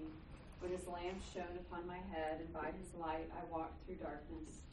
when 0.61 0.71
his 0.71 0.87
lamp 0.87 1.19
shone 1.33 1.59
upon 1.59 1.85
my 1.85 1.99
head, 2.15 2.39
and 2.39 2.53
by 2.53 2.71
his 2.79 2.95
light 2.97 3.27
I 3.35 3.43
walked 3.51 3.85
through 3.85 3.95
darkness, 3.95 4.63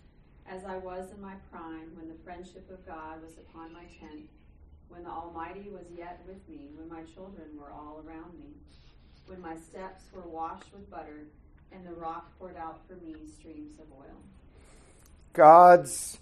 as 0.46 0.64
I 0.64 0.78
was 0.78 1.10
in 1.10 1.20
my 1.20 1.34
prime, 1.50 1.90
when 1.96 2.06
the 2.06 2.22
friendship 2.22 2.70
of 2.70 2.86
God 2.86 3.20
was 3.26 3.34
upon 3.38 3.72
my 3.72 3.90
tent 3.98 4.30
when 4.86 5.02
the 5.02 5.10
Almighty 5.10 5.68
was 5.68 5.84
yet 5.98 6.20
with 6.28 6.38
me, 6.48 6.70
when 6.78 6.88
my 6.88 7.02
children 7.12 7.58
were 7.58 7.72
all 7.72 8.04
around 8.06 8.38
me, 8.38 8.54
when 9.26 9.40
my 9.40 9.56
steps 9.56 10.04
were 10.14 10.22
washed 10.22 10.72
with 10.72 10.88
butter, 10.88 11.26
and 11.72 11.84
the 11.84 11.92
rock 11.92 12.30
poured 12.38 12.56
out 12.56 12.82
for 12.86 12.94
me 13.04 13.16
streams 13.36 13.80
of 13.80 13.86
oil. 13.98 14.22
God's 15.32 16.18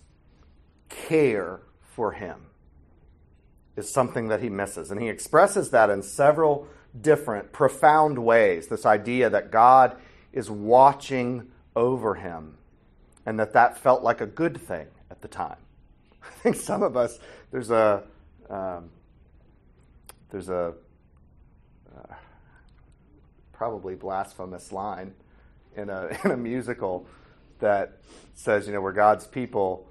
care 0.88 1.60
for 1.80 2.12
him 2.12 2.46
is 3.76 3.92
something 3.92 4.28
that 4.28 4.42
he 4.42 4.48
misses. 4.48 4.90
And 4.90 5.00
he 5.00 5.08
expresses 5.08 5.70
that 5.70 5.90
in 5.90 6.02
several 6.02 6.66
different, 6.98 7.52
profound 7.52 8.18
ways. 8.18 8.68
This 8.68 8.86
idea 8.86 9.28
that 9.30 9.50
God 9.50 9.96
is 10.32 10.50
watching 10.50 11.50
over 11.74 12.14
him 12.14 12.56
and 13.26 13.38
that 13.38 13.52
that 13.52 13.76
felt 13.76 14.02
like 14.02 14.20
a 14.20 14.26
good 14.26 14.56
thing 14.56 14.86
at 15.10 15.20
the 15.20 15.28
time. 15.28 15.58
I 16.22 16.30
think 16.42 16.56
some 16.56 16.82
of 16.82 16.96
us, 16.96 17.18
there's 17.50 17.70
a 17.70 18.04
um, 18.48 18.90
there's 20.30 20.48
a 20.48 20.74
uh, 21.96 22.14
probably 23.52 23.94
blasphemous 23.94 24.70
line 24.72 25.14
in 25.76 25.90
a 25.90 26.16
in 26.24 26.30
a 26.30 26.36
musical 26.36 27.06
that 27.58 27.98
says, 28.34 28.66
you 28.66 28.72
know, 28.72 28.80
we're 28.80 28.92
God's 28.92 29.26
people. 29.26 29.85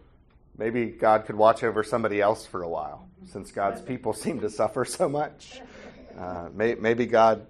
Maybe 0.57 0.85
God 0.85 1.25
could 1.25 1.35
watch 1.35 1.63
over 1.63 1.83
somebody 1.83 2.21
else 2.21 2.45
for 2.45 2.63
a 2.63 2.69
while, 2.69 3.07
since 3.25 3.51
God's 3.51 3.81
people 3.81 4.13
seem 4.25 4.41
to 4.41 4.49
suffer 4.49 4.85
so 4.85 5.09
much. 5.09 5.61
Uh, 6.15 6.47
may, 6.53 6.75
maybe 6.75 7.05
God 7.05 7.45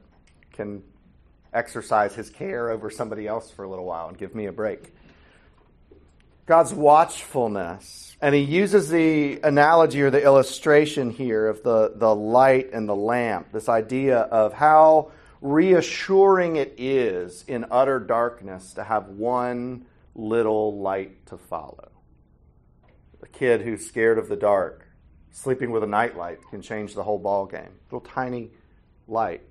can 0.52 0.82
exercise 1.54 2.16
His 2.16 2.32
care 2.32 2.72
over 2.72 2.90
somebody 2.90 3.28
else 3.28 3.52
for 3.52 3.64
a 3.64 3.70
little 3.70 3.86
while 3.86 4.08
and 4.08 4.18
give 4.18 4.34
me 4.34 4.48
a 4.48 4.52
break. 4.52 4.92
God's 6.46 6.74
watchfulness. 6.74 8.16
And 8.22 8.36
he 8.36 8.42
uses 8.42 8.90
the 8.90 9.40
analogy 9.44 10.02
or 10.02 10.10
the 10.10 10.24
illustration 10.24 11.10
here 11.10 11.48
of 11.48 11.64
the, 11.64 11.94
the 11.96 12.16
light 12.16 12.72
and 12.72 12.88
the 12.88 12.96
lamp, 12.96 13.52
this 13.52 13.68
idea 13.68 14.20
of 14.20 14.54
how 14.54 15.12
reassuring 15.42 16.56
it 16.56 16.76
is 16.78 17.44
in 17.48 17.66
utter 17.72 18.00
darkness 18.00 18.74
to 18.74 18.84
have 18.84 19.10
one 19.10 19.86
little 20.16 20.80
light 20.80 21.26
to 21.28 21.38
follow. 21.38 21.90
Kid 23.36 23.62
who's 23.62 23.86
scared 23.86 24.18
of 24.18 24.30
the 24.30 24.36
dark, 24.36 24.88
sleeping 25.32 25.72
with 25.72 25.84
a 25.84 25.88
nightlight 25.88 26.40
can 26.50 26.62
change 26.62 26.94
the 26.94 27.04
whole 27.04 27.20
ball 27.20 27.46
game. 27.46 27.80
Little 27.92 28.08
tiny 28.08 28.52
light. 29.08 29.42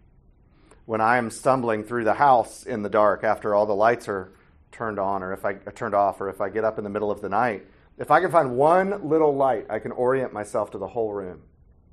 When 0.86 1.00
I 1.00 1.18
am 1.18 1.30
stumbling 1.30 1.84
through 1.84 2.04
the 2.04 2.14
house 2.14 2.64
in 2.64 2.82
the 2.82 2.88
dark 2.88 3.24
after 3.24 3.54
all 3.54 3.66
the 3.66 3.74
lights 3.74 4.08
are 4.08 4.32
turned 4.72 4.98
on 4.98 5.22
or 5.22 5.32
if 5.32 5.44
I 5.44 5.56
uh, 5.66 5.70
turned 5.74 5.94
off 5.94 6.20
or 6.20 6.28
if 6.28 6.40
I 6.40 6.48
get 6.48 6.64
up 6.64 6.78
in 6.78 6.84
the 6.84 6.90
middle 6.90 7.10
of 7.10 7.20
the 7.20 7.28
night, 7.28 7.66
if 7.98 8.10
I 8.10 8.20
can 8.20 8.30
find 8.30 8.56
one 8.56 9.08
little 9.08 9.34
light, 9.34 9.66
I 9.70 9.78
can 9.78 9.92
orient 9.92 10.32
myself 10.32 10.70
to 10.72 10.78
the 10.78 10.88
whole 10.88 11.12
room. 11.12 11.42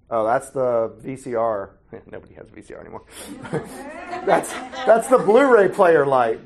Oh, 0.09 0.25
that's 0.25 0.49
the 0.49 0.93
VCR. 1.03 1.69
Nobody 2.11 2.33
has 2.33 2.47
VCR 2.47 2.79
anymore. 2.79 3.03
that's 4.25 4.51
that's 4.85 5.07
the 5.07 5.17
Blu-ray 5.17 5.69
player 5.69 6.05
light. 6.05 6.39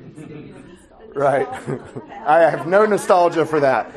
Right. 1.14 1.48
I 2.26 2.40
have 2.40 2.66
no 2.66 2.84
nostalgia 2.84 3.46
for 3.46 3.60
that. 3.60 3.90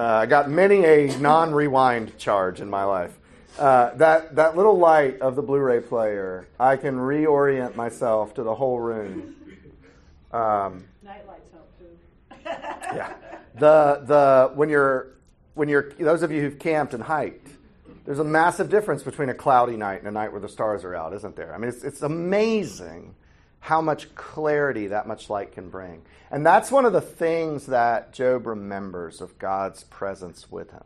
Uh, 0.00 0.20
I 0.22 0.24
got 0.24 0.48
many 0.48 0.82
a 0.82 1.14
non-rewind 1.18 2.16
charge 2.16 2.62
in 2.62 2.70
my 2.70 2.84
life. 2.84 3.18
Uh, 3.58 3.94
that 3.96 4.34
that 4.34 4.56
little 4.56 4.78
light 4.78 5.20
of 5.20 5.36
the 5.36 5.42
Blu-ray 5.42 5.80
player, 5.80 6.48
I 6.58 6.78
can 6.78 6.96
reorient 6.96 7.76
myself 7.76 8.32
to 8.36 8.42
the 8.42 8.54
whole 8.54 8.80
room. 8.80 9.36
Um, 10.32 10.84
Night 11.02 11.26
lights 11.26 11.50
help 11.52 11.78
too. 11.78 11.84
yeah. 12.96 13.12
The 13.56 14.02
the 14.06 14.52
when 14.54 14.70
you're 14.70 15.08
when 15.52 15.68
you're 15.68 15.92
those 15.98 16.22
of 16.22 16.32
you 16.32 16.40
who've 16.40 16.58
camped 16.58 16.94
and 16.94 17.02
hiked, 17.02 17.48
there's 18.06 18.20
a 18.20 18.24
massive 18.24 18.70
difference 18.70 19.02
between 19.02 19.28
a 19.28 19.34
cloudy 19.34 19.76
night 19.76 19.98
and 19.98 20.08
a 20.08 20.12
night 20.12 20.32
where 20.32 20.40
the 20.40 20.48
stars 20.48 20.82
are 20.82 20.94
out, 20.94 21.12
isn't 21.12 21.36
there? 21.36 21.54
I 21.54 21.58
mean, 21.58 21.68
it's 21.68 21.84
it's 21.84 22.00
amazing 22.00 23.14
how 23.60 23.80
much 23.80 24.14
clarity 24.14 24.88
that 24.88 25.06
much 25.06 25.30
light 25.30 25.52
can 25.52 25.68
bring. 25.68 26.02
And 26.30 26.44
that's 26.44 26.70
one 26.70 26.84
of 26.84 26.92
the 26.92 27.00
things 27.00 27.66
that 27.66 28.12
Job 28.12 28.46
remembers 28.46 29.20
of 29.20 29.38
God's 29.38 29.84
presence 29.84 30.50
with 30.50 30.70
him 30.70 30.84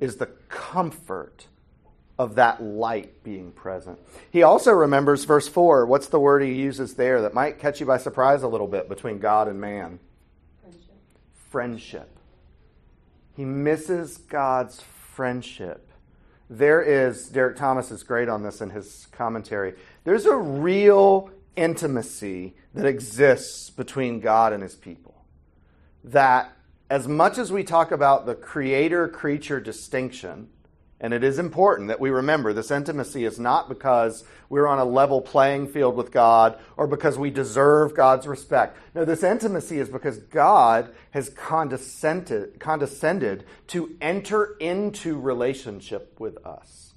is 0.00 0.16
the 0.16 0.26
comfort 0.48 1.46
of 2.18 2.34
that 2.36 2.62
light 2.62 3.24
being 3.24 3.50
present. 3.50 3.98
He 4.30 4.42
also 4.42 4.72
remembers 4.72 5.24
verse 5.24 5.48
4. 5.48 5.86
What's 5.86 6.08
the 6.08 6.20
word 6.20 6.42
he 6.42 6.52
uses 6.52 6.94
there 6.94 7.22
that 7.22 7.34
might 7.34 7.58
catch 7.58 7.80
you 7.80 7.86
by 7.86 7.96
surprise 7.96 8.42
a 8.42 8.48
little 8.48 8.66
bit 8.66 8.88
between 8.88 9.18
God 9.18 9.48
and 9.48 9.60
man? 9.60 9.98
friendship. 10.60 10.90
Friendship. 11.50 12.16
He 13.36 13.44
misses 13.44 14.18
God's 14.18 14.82
friendship. 14.82 15.88
There 16.50 16.82
is, 16.82 17.28
Derek 17.28 17.56
Thomas 17.56 17.90
is 17.90 18.02
great 18.02 18.28
on 18.28 18.42
this 18.42 18.60
in 18.60 18.70
his 18.70 19.06
commentary. 19.12 19.74
There's 20.04 20.26
a 20.26 20.36
real 20.36 21.30
intimacy 21.56 22.54
that 22.74 22.86
exists 22.86 23.70
between 23.70 24.20
God 24.20 24.52
and 24.52 24.62
his 24.62 24.74
people. 24.74 25.24
That 26.04 26.52
as 26.88 27.06
much 27.06 27.38
as 27.38 27.52
we 27.52 27.62
talk 27.62 27.92
about 27.92 28.26
the 28.26 28.34
creator 28.34 29.08
creature 29.08 29.60
distinction, 29.60 30.48
and 31.00 31.14
it 31.14 31.24
is 31.24 31.38
important 31.38 31.88
that 31.88 32.00
we 32.00 32.10
remember 32.10 32.52
this 32.52 32.70
intimacy 32.70 33.24
is 33.24 33.38
not 33.38 33.68
because 33.68 34.22
we're 34.50 34.66
on 34.66 34.78
a 34.78 34.84
level 34.84 35.22
playing 35.22 35.68
field 35.68 35.96
with 35.96 36.12
God 36.12 36.58
or 36.76 36.86
because 36.86 37.16
we 37.16 37.30
deserve 37.30 37.94
God's 37.94 38.26
respect. 38.26 38.76
No, 38.94 39.06
this 39.06 39.22
intimacy 39.22 39.78
is 39.78 39.88
because 39.88 40.18
God 40.18 40.92
has 41.12 41.30
condescended, 41.30 42.60
condescended 42.60 43.44
to 43.68 43.96
enter 44.00 44.56
into 44.60 45.18
relationship 45.18 46.20
with 46.20 46.36
us. 46.44 46.89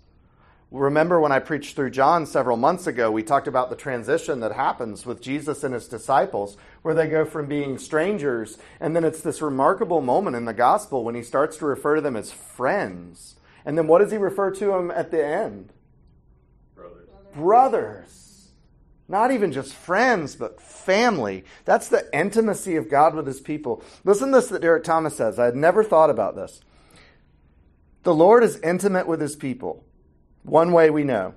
Remember 0.73 1.19
when 1.19 1.31
I 1.31 1.37
preached 1.37 1.75
through 1.75 1.91
John 1.91 2.25
several 2.25 2.57
months 2.57 2.87
ago, 2.87 3.11
we 3.11 3.21
talked 3.21 3.47
about 3.47 3.69
the 3.69 3.75
transition 3.75 4.39
that 4.39 4.53
happens 4.53 5.05
with 5.05 5.21
Jesus 5.21 5.63
and 5.63 5.71
his 5.71 5.87
disciples, 5.87 6.57
where 6.81 6.95
they 6.95 7.07
go 7.07 7.25
from 7.25 7.45
being 7.45 7.77
strangers, 7.77 8.57
and 8.79 8.95
then 8.95 9.03
it's 9.03 9.21
this 9.21 9.39
remarkable 9.39 10.01
moment 10.01 10.35
in 10.35 10.45
the 10.45 10.53
gospel 10.53 11.03
when 11.03 11.13
he 11.13 11.21
starts 11.21 11.57
to 11.57 11.67
refer 11.67 11.97
to 11.97 12.01
them 12.01 12.15
as 12.15 12.31
friends. 12.31 13.35
And 13.63 13.77
then 13.77 13.85
what 13.85 13.99
does 13.99 14.11
he 14.11 14.17
refer 14.17 14.49
to 14.49 14.65
them 14.65 14.89
at 14.89 15.11
the 15.11 15.23
end? 15.23 15.71
Brothers. 16.75 17.07
Brothers. 17.35 18.47
Not 19.07 19.29
even 19.29 19.51
just 19.51 19.75
friends, 19.75 20.35
but 20.35 20.59
family. 20.59 21.45
That's 21.65 21.87
the 21.87 22.09
intimacy 22.11 22.77
of 22.77 22.89
God 22.89 23.13
with 23.13 23.27
his 23.27 23.41
people. 23.41 23.83
Listen 24.03 24.31
to 24.31 24.39
this 24.39 24.47
that 24.47 24.63
Derek 24.63 24.83
Thomas 24.83 25.15
says. 25.15 25.37
I 25.37 25.45
had 25.45 25.55
never 25.55 25.83
thought 25.83 26.09
about 26.09 26.35
this. 26.35 26.61
The 28.01 28.15
Lord 28.15 28.43
is 28.43 28.59
intimate 28.61 29.05
with 29.05 29.21
his 29.21 29.35
people. 29.35 29.85
One 30.43 30.71
way 30.71 30.89
we 30.89 31.03
know. 31.03 31.35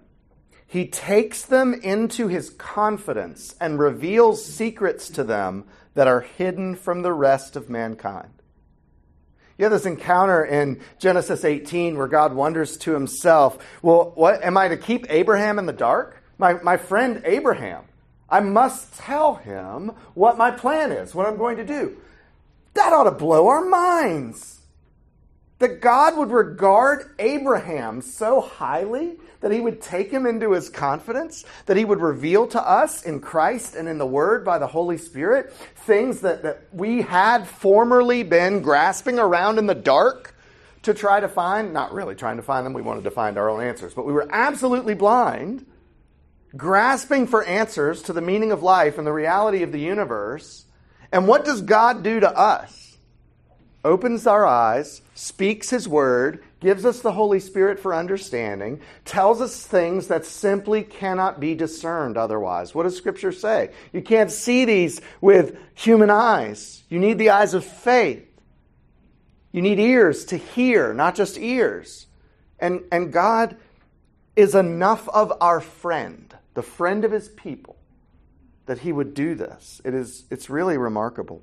He 0.66 0.86
takes 0.86 1.42
them 1.42 1.74
into 1.74 2.26
his 2.26 2.50
confidence 2.50 3.54
and 3.60 3.78
reveals 3.78 4.44
secrets 4.44 5.08
to 5.10 5.24
them 5.24 5.64
that 5.94 6.08
are 6.08 6.20
hidden 6.20 6.74
from 6.74 7.02
the 7.02 7.12
rest 7.12 7.56
of 7.56 7.70
mankind. 7.70 8.30
You 9.58 9.64
have 9.64 9.72
this 9.72 9.86
encounter 9.86 10.44
in 10.44 10.80
Genesis 10.98 11.44
18 11.44 11.96
where 11.96 12.08
God 12.08 12.34
wonders 12.34 12.76
to 12.78 12.92
himself, 12.92 13.58
Well, 13.80 14.12
what 14.14 14.42
am 14.42 14.56
I 14.56 14.68
to 14.68 14.76
keep 14.76 15.06
Abraham 15.08 15.58
in 15.58 15.66
the 15.66 15.72
dark? 15.72 16.22
My, 16.36 16.54
my 16.54 16.76
friend 16.76 17.22
Abraham. 17.24 17.84
I 18.28 18.40
must 18.40 18.94
tell 18.96 19.36
him 19.36 19.92
what 20.14 20.36
my 20.36 20.50
plan 20.50 20.92
is, 20.92 21.14
what 21.14 21.26
I'm 21.26 21.38
going 21.38 21.56
to 21.58 21.64
do. 21.64 21.96
That 22.74 22.92
ought 22.92 23.04
to 23.04 23.12
blow 23.12 23.46
our 23.46 23.64
minds 23.64 24.55
that 25.58 25.80
God 25.80 26.16
would 26.16 26.30
regard 26.30 27.10
Abraham 27.18 28.02
so 28.02 28.40
highly 28.40 29.16
that 29.40 29.52
he 29.52 29.60
would 29.60 29.80
take 29.80 30.10
him 30.10 30.26
into 30.26 30.52
his 30.52 30.68
confidence, 30.68 31.44
that 31.66 31.76
he 31.76 31.84
would 31.84 32.00
reveal 32.00 32.46
to 32.48 32.60
us 32.60 33.02
in 33.02 33.20
Christ 33.20 33.74
and 33.74 33.88
in 33.88 33.98
the 33.98 34.06
Word 34.06 34.44
by 34.44 34.58
the 34.58 34.66
Holy 34.66 34.98
Spirit 34.98 35.52
things 35.52 36.20
that, 36.20 36.42
that 36.42 36.64
we 36.72 37.02
had 37.02 37.46
formerly 37.46 38.22
been 38.22 38.60
grasping 38.60 39.18
around 39.18 39.58
in 39.58 39.66
the 39.66 39.74
dark 39.74 40.34
to 40.82 40.94
try 40.94 41.20
to 41.20 41.28
find, 41.28 41.72
not 41.72 41.92
really 41.92 42.14
trying 42.14 42.36
to 42.36 42.42
find 42.42 42.64
them, 42.64 42.72
we 42.72 42.82
wanted 42.82 43.04
to 43.04 43.10
find 43.10 43.38
our 43.38 43.50
own 43.50 43.62
answers, 43.62 43.94
but 43.94 44.06
we 44.06 44.12
were 44.12 44.28
absolutely 44.30 44.94
blind, 44.94 45.66
grasping 46.56 47.26
for 47.26 47.42
answers 47.44 48.02
to 48.02 48.12
the 48.12 48.20
meaning 48.20 48.52
of 48.52 48.62
life 48.62 48.98
and 48.98 49.06
the 49.06 49.12
reality 49.12 49.62
of 49.62 49.72
the 49.72 49.80
universe. 49.80 50.64
And 51.10 51.26
what 51.26 51.44
does 51.44 51.62
God 51.62 52.02
do 52.02 52.20
to 52.20 52.30
us? 52.30 52.85
Opens 53.86 54.26
our 54.26 54.44
eyes, 54.44 55.00
speaks 55.14 55.70
His 55.70 55.88
word, 55.88 56.42
gives 56.60 56.84
us 56.84 57.00
the 57.00 57.12
Holy 57.12 57.38
Spirit 57.38 57.78
for 57.78 57.94
understanding, 57.94 58.80
tells 59.04 59.40
us 59.40 59.64
things 59.64 60.08
that 60.08 60.26
simply 60.26 60.82
cannot 60.82 61.38
be 61.38 61.54
discerned 61.54 62.16
otherwise. 62.16 62.74
What 62.74 62.82
does 62.82 62.96
Scripture 62.96 63.32
say? 63.32 63.70
You 63.92 64.02
can't 64.02 64.30
see 64.30 64.64
these 64.64 65.00
with 65.20 65.56
human 65.74 66.10
eyes. 66.10 66.82
You 66.88 66.98
need 66.98 67.18
the 67.18 67.30
eyes 67.30 67.54
of 67.54 67.64
faith. 67.64 68.26
You 69.52 69.62
need 69.62 69.78
ears 69.78 70.24
to 70.26 70.36
hear, 70.36 70.92
not 70.92 71.14
just 71.14 71.38
ears. 71.38 72.06
And, 72.58 72.82
and 72.90 73.12
God 73.12 73.56
is 74.34 74.54
enough 74.54 75.08
of 75.08 75.32
our 75.40 75.60
friend, 75.60 76.34
the 76.54 76.62
friend 76.62 77.04
of 77.04 77.12
his 77.12 77.28
people, 77.28 77.76
that 78.66 78.80
he 78.80 78.92
would 78.92 79.14
do 79.14 79.36
this. 79.36 79.80
It 79.84 79.94
is, 79.94 80.24
it's 80.30 80.50
really 80.50 80.76
remarkable. 80.76 81.42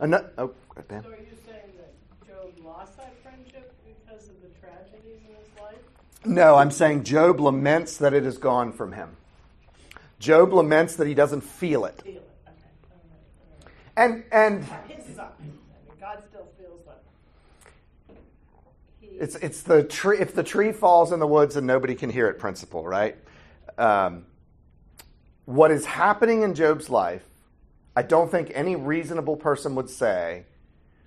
Ano- 0.00 0.28
oh, 0.38 0.54
Ben. 0.82 1.02
So 1.02 1.08
are 1.10 1.12
you 1.12 1.26
saying 1.46 1.72
that 1.76 2.26
Job 2.26 2.64
lost 2.64 2.96
that 2.98 3.14
friendship 3.22 3.72
because 3.84 4.28
of 4.28 4.34
the 4.42 4.48
tragedies 4.60 5.20
in 5.28 5.34
his 5.34 5.60
life? 5.60 5.78
No, 6.24 6.56
I'm 6.56 6.70
saying 6.70 7.04
Job 7.04 7.40
laments 7.40 7.96
that 7.98 8.12
it 8.12 8.24
has 8.24 8.38
gone 8.38 8.72
from 8.72 8.92
him. 8.92 9.16
Job 10.18 10.52
laments 10.52 10.96
that 10.96 11.06
he 11.06 11.14
doesn't 11.14 11.42
feel 11.42 11.84
it. 11.84 12.00
Feel 12.02 12.16
it. 12.16 12.30
Okay. 12.46 12.54
Right. 13.64 13.72
And 13.96 14.24
and 14.32 14.64
his. 14.88 15.18
I 15.18 15.28
mean, 15.40 15.58
God 16.00 16.22
still 16.28 16.48
feels 16.58 16.80
that. 16.86 17.02
It's 19.02 19.36
it's 19.36 19.62
the 19.62 19.84
tree. 19.84 20.18
If 20.18 20.34
the 20.34 20.42
tree 20.42 20.72
falls 20.72 21.12
in 21.12 21.20
the 21.20 21.26
woods 21.26 21.56
and 21.56 21.66
nobody 21.66 21.94
can 21.94 22.10
hear 22.10 22.28
it, 22.28 22.38
principle, 22.38 22.86
right? 22.86 23.16
Um, 23.78 24.24
what 25.44 25.70
is 25.70 25.84
happening 25.84 26.42
in 26.42 26.54
Job's 26.54 26.90
life, 26.90 27.24
I 27.94 28.02
don't 28.02 28.30
think 28.30 28.50
any 28.54 28.74
reasonable 28.74 29.36
person 29.36 29.74
would 29.74 29.90
say 29.90 30.44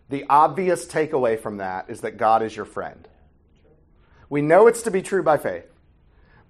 the 0.10 0.26
obvious 0.28 0.86
takeaway 0.86 1.40
from 1.40 1.58
that 1.58 1.90
is 1.90 2.02
that 2.02 2.18
God 2.18 2.42
is 2.42 2.56
your 2.56 2.66
friend. 2.66 3.08
We 4.30 4.42
know 4.42 4.68
it's 4.68 4.84
to 4.84 4.92
be 4.92 5.02
true 5.02 5.24
by 5.24 5.38
faith. 5.38 5.66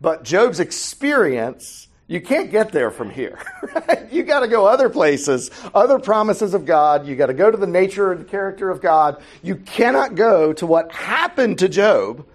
But 0.01 0.23
Job's 0.23 0.59
experience, 0.59 1.87
you 2.07 2.21
can't 2.21 2.51
get 2.51 2.71
there 2.71 2.91
from 2.91 3.09
here. 3.09 3.39
Right? 3.69 4.11
You 4.11 4.23
got 4.23 4.39
to 4.39 4.47
go 4.47 4.65
other 4.65 4.89
places, 4.89 5.51
other 5.75 5.99
promises 5.99 6.55
of 6.55 6.65
God. 6.65 7.05
You 7.05 7.15
got 7.15 7.27
to 7.27 7.35
go 7.35 7.51
to 7.51 7.57
the 7.57 7.67
nature 7.67 8.11
and 8.11 8.27
character 8.27 8.71
of 8.71 8.81
God. 8.81 9.21
You 9.43 9.57
cannot 9.57 10.15
go 10.15 10.53
to 10.53 10.65
what 10.65 10.91
happened 10.91 11.59
to 11.59 11.69
Job 11.69 12.25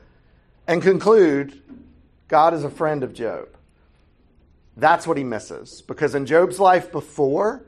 and 0.69 0.81
conclude 0.81 1.61
God 2.29 2.55
is 2.55 2.63
a 2.63 2.71
friend 2.71 3.03
of 3.03 3.15
Job. 3.15 3.49
That's 4.77 5.09
what 5.09 5.17
he 5.17 5.25
misses. 5.25 5.83
Because 5.83 6.15
in 6.15 6.25
Job's 6.25 6.61
life 6.61 6.93
before, 6.93 7.65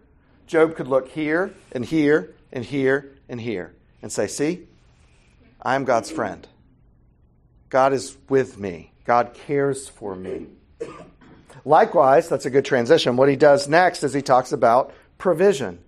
Job 0.47 0.77
could 0.77 0.87
look 0.87 1.09
here 1.09 1.53
and 1.73 1.85
here 1.85 2.33
and 2.53 2.65
here 2.65 3.16
and 3.29 3.41
here 3.41 3.75
and 4.03 4.11
say, 4.13 4.27
See, 4.27 4.67
I'm 5.63 5.85
God's 5.85 6.11
friend. 6.11 6.47
God 7.69 7.93
is 7.93 8.17
with 8.29 8.59
me. 8.59 8.93
God 9.05 9.35
cares 9.35 9.89
for 9.89 10.15
me. 10.15 10.47
Likewise, 11.65 12.29
that's 12.29 12.47
a 12.47 12.51
good 12.51 12.65
transition. 12.65 13.17
What 13.17 13.29
he 13.29 13.37
does 13.37 13.69
next 13.69 14.05
is 14.05 14.13
he 14.13 14.23
talks 14.23 14.53
about 14.53 14.93
provision. 15.19 15.81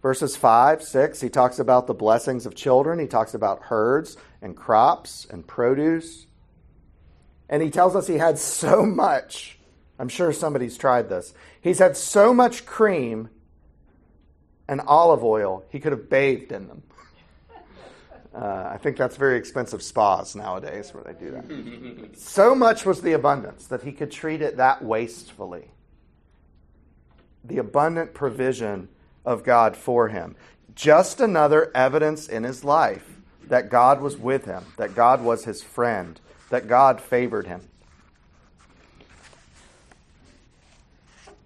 Verses 0.00 0.36
5, 0.36 0.82
6, 0.82 1.20
he 1.20 1.28
talks 1.28 1.58
about 1.58 1.86
the 1.86 1.94
blessings 1.94 2.46
of 2.46 2.54
children. 2.54 2.98
He 2.98 3.06
talks 3.06 3.34
about 3.34 3.62
herds 3.62 4.16
and 4.40 4.56
crops 4.56 5.26
and 5.30 5.46
produce. 5.46 6.26
And 7.48 7.62
he 7.62 7.70
tells 7.70 7.94
us 7.94 8.06
he 8.06 8.18
had 8.18 8.38
so 8.38 8.84
much. 8.84 9.58
I'm 9.98 10.08
sure 10.08 10.32
somebody's 10.32 10.76
tried 10.76 11.08
this. 11.08 11.32
He's 11.60 11.78
had 11.78 11.96
so 11.96 12.34
much 12.34 12.66
cream 12.66 13.28
and 14.72 14.80
olive 14.86 15.22
oil, 15.22 15.62
he 15.68 15.78
could 15.78 15.92
have 15.92 16.08
bathed 16.08 16.50
in 16.50 16.66
them. 16.66 16.82
Uh, 18.34 18.70
I 18.72 18.78
think 18.78 18.96
that's 18.96 19.18
very 19.18 19.36
expensive 19.36 19.82
spas 19.82 20.34
nowadays 20.34 20.94
where 20.94 21.04
they 21.04 21.12
do 21.12 21.32
that. 21.32 22.18
so 22.18 22.54
much 22.54 22.86
was 22.86 23.02
the 23.02 23.12
abundance 23.12 23.66
that 23.66 23.82
he 23.82 23.92
could 23.92 24.10
treat 24.10 24.40
it 24.40 24.56
that 24.56 24.82
wastefully. 24.82 25.70
The 27.44 27.58
abundant 27.58 28.14
provision 28.14 28.88
of 29.26 29.44
God 29.44 29.76
for 29.76 30.08
him. 30.08 30.34
Just 30.74 31.20
another 31.20 31.70
evidence 31.74 32.26
in 32.26 32.44
his 32.44 32.64
life 32.64 33.06
that 33.48 33.68
God 33.68 34.00
was 34.00 34.16
with 34.16 34.46
him, 34.46 34.64
that 34.78 34.94
God 34.94 35.22
was 35.22 35.44
his 35.44 35.62
friend, 35.62 36.18
that 36.48 36.66
God 36.66 37.02
favored 37.02 37.46
him. 37.46 37.60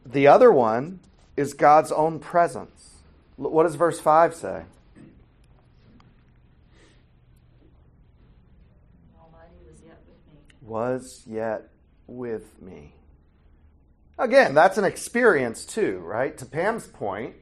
The 0.05 0.29
other 0.29 0.53
one 0.53 1.01
is 1.37 1.53
God's 1.53 1.93
own 1.93 2.19
presence. 2.19 2.76
What 3.37 3.65
does 3.65 3.75
verse 3.75 4.01
5 4.01 4.35
say? 4.35 4.63
Was 10.63 11.23
yet 11.27 11.69
with 12.07 12.61
me. 12.61 12.93
Again, 14.19 14.55
that's 14.55 14.79
an 14.79 14.85
experience 14.85 15.65
too, 15.65 15.99
right? 15.99 16.37
To 16.39 16.47
Pam's 16.47 16.87
point, 16.87 17.35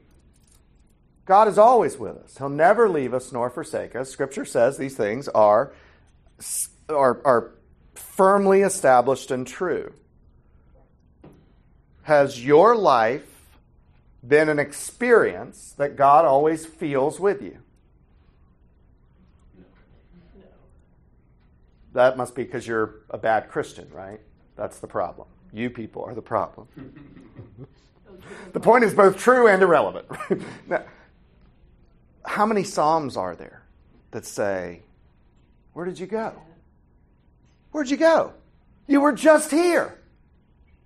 God 1.25 1.49
is 1.49 1.57
always 1.57 1.97
with 1.97 2.17
us. 2.17 2.37
He'll 2.37 2.49
never 2.49 2.89
leave 2.89 3.15
us 3.15 3.33
nor 3.33 3.49
forsake 3.49 3.97
us. 3.97 4.11
Scripture 4.11 4.45
says 4.45 4.77
these 4.77 4.97
things 4.97 5.29
are, 5.29 5.73
are, 6.89 7.23
are 7.25 7.55
firmly 7.95 8.61
established 8.61 9.31
and 9.31 9.47
true. 9.47 9.95
Has 12.03 12.45
your 12.45 12.77
life 12.77 13.34
been 14.27 14.49
an 14.49 14.59
experience 14.59 15.75
that 15.77 15.97
God 15.97 16.25
always 16.25 16.65
feels 16.65 17.21
with 17.21 17.43
you? 17.43 17.59
That 21.93 22.17
must 22.17 22.35
be 22.35 22.43
because 22.43 22.67
you're 22.67 23.03
a 23.11 23.19
bad 23.19 23.49
Christian, 23.49 23.89
right? 23.93 24.21
That's 24.57 24.81
the 24.81 24.87
problem. 24.87 25.29
You 25.53 25.71
people 25.71 26.05
are 26.05 26.15
the 26.15 26.23
problem. 26.23 26.67
the 28.53 28.61
point 28.61 28.83
is 28.83 28.95
both 28.95 29.17
true 29.17 29.47
and 29.47 29.63
irrelevant. 29.63 30.07
now, 30.69 30.83
how 32.25 32.47
many 32.47 32.65
Psalms 32.65 33.17
are 33.17 33.37
there 33.37 33.63
that 34.11 34.27
say, 34.27 34.83
Where 35.73 35.85
did 35.85 35.99
you 35.99 36.07
go? 36.07 36.33
Where'd 37.71 37.91
you 37.91 37.97
go? 37.97 38.33
You 38.87 39.01
were 39.01 39.13
just 39.13 39.51
here. 39.51 40.01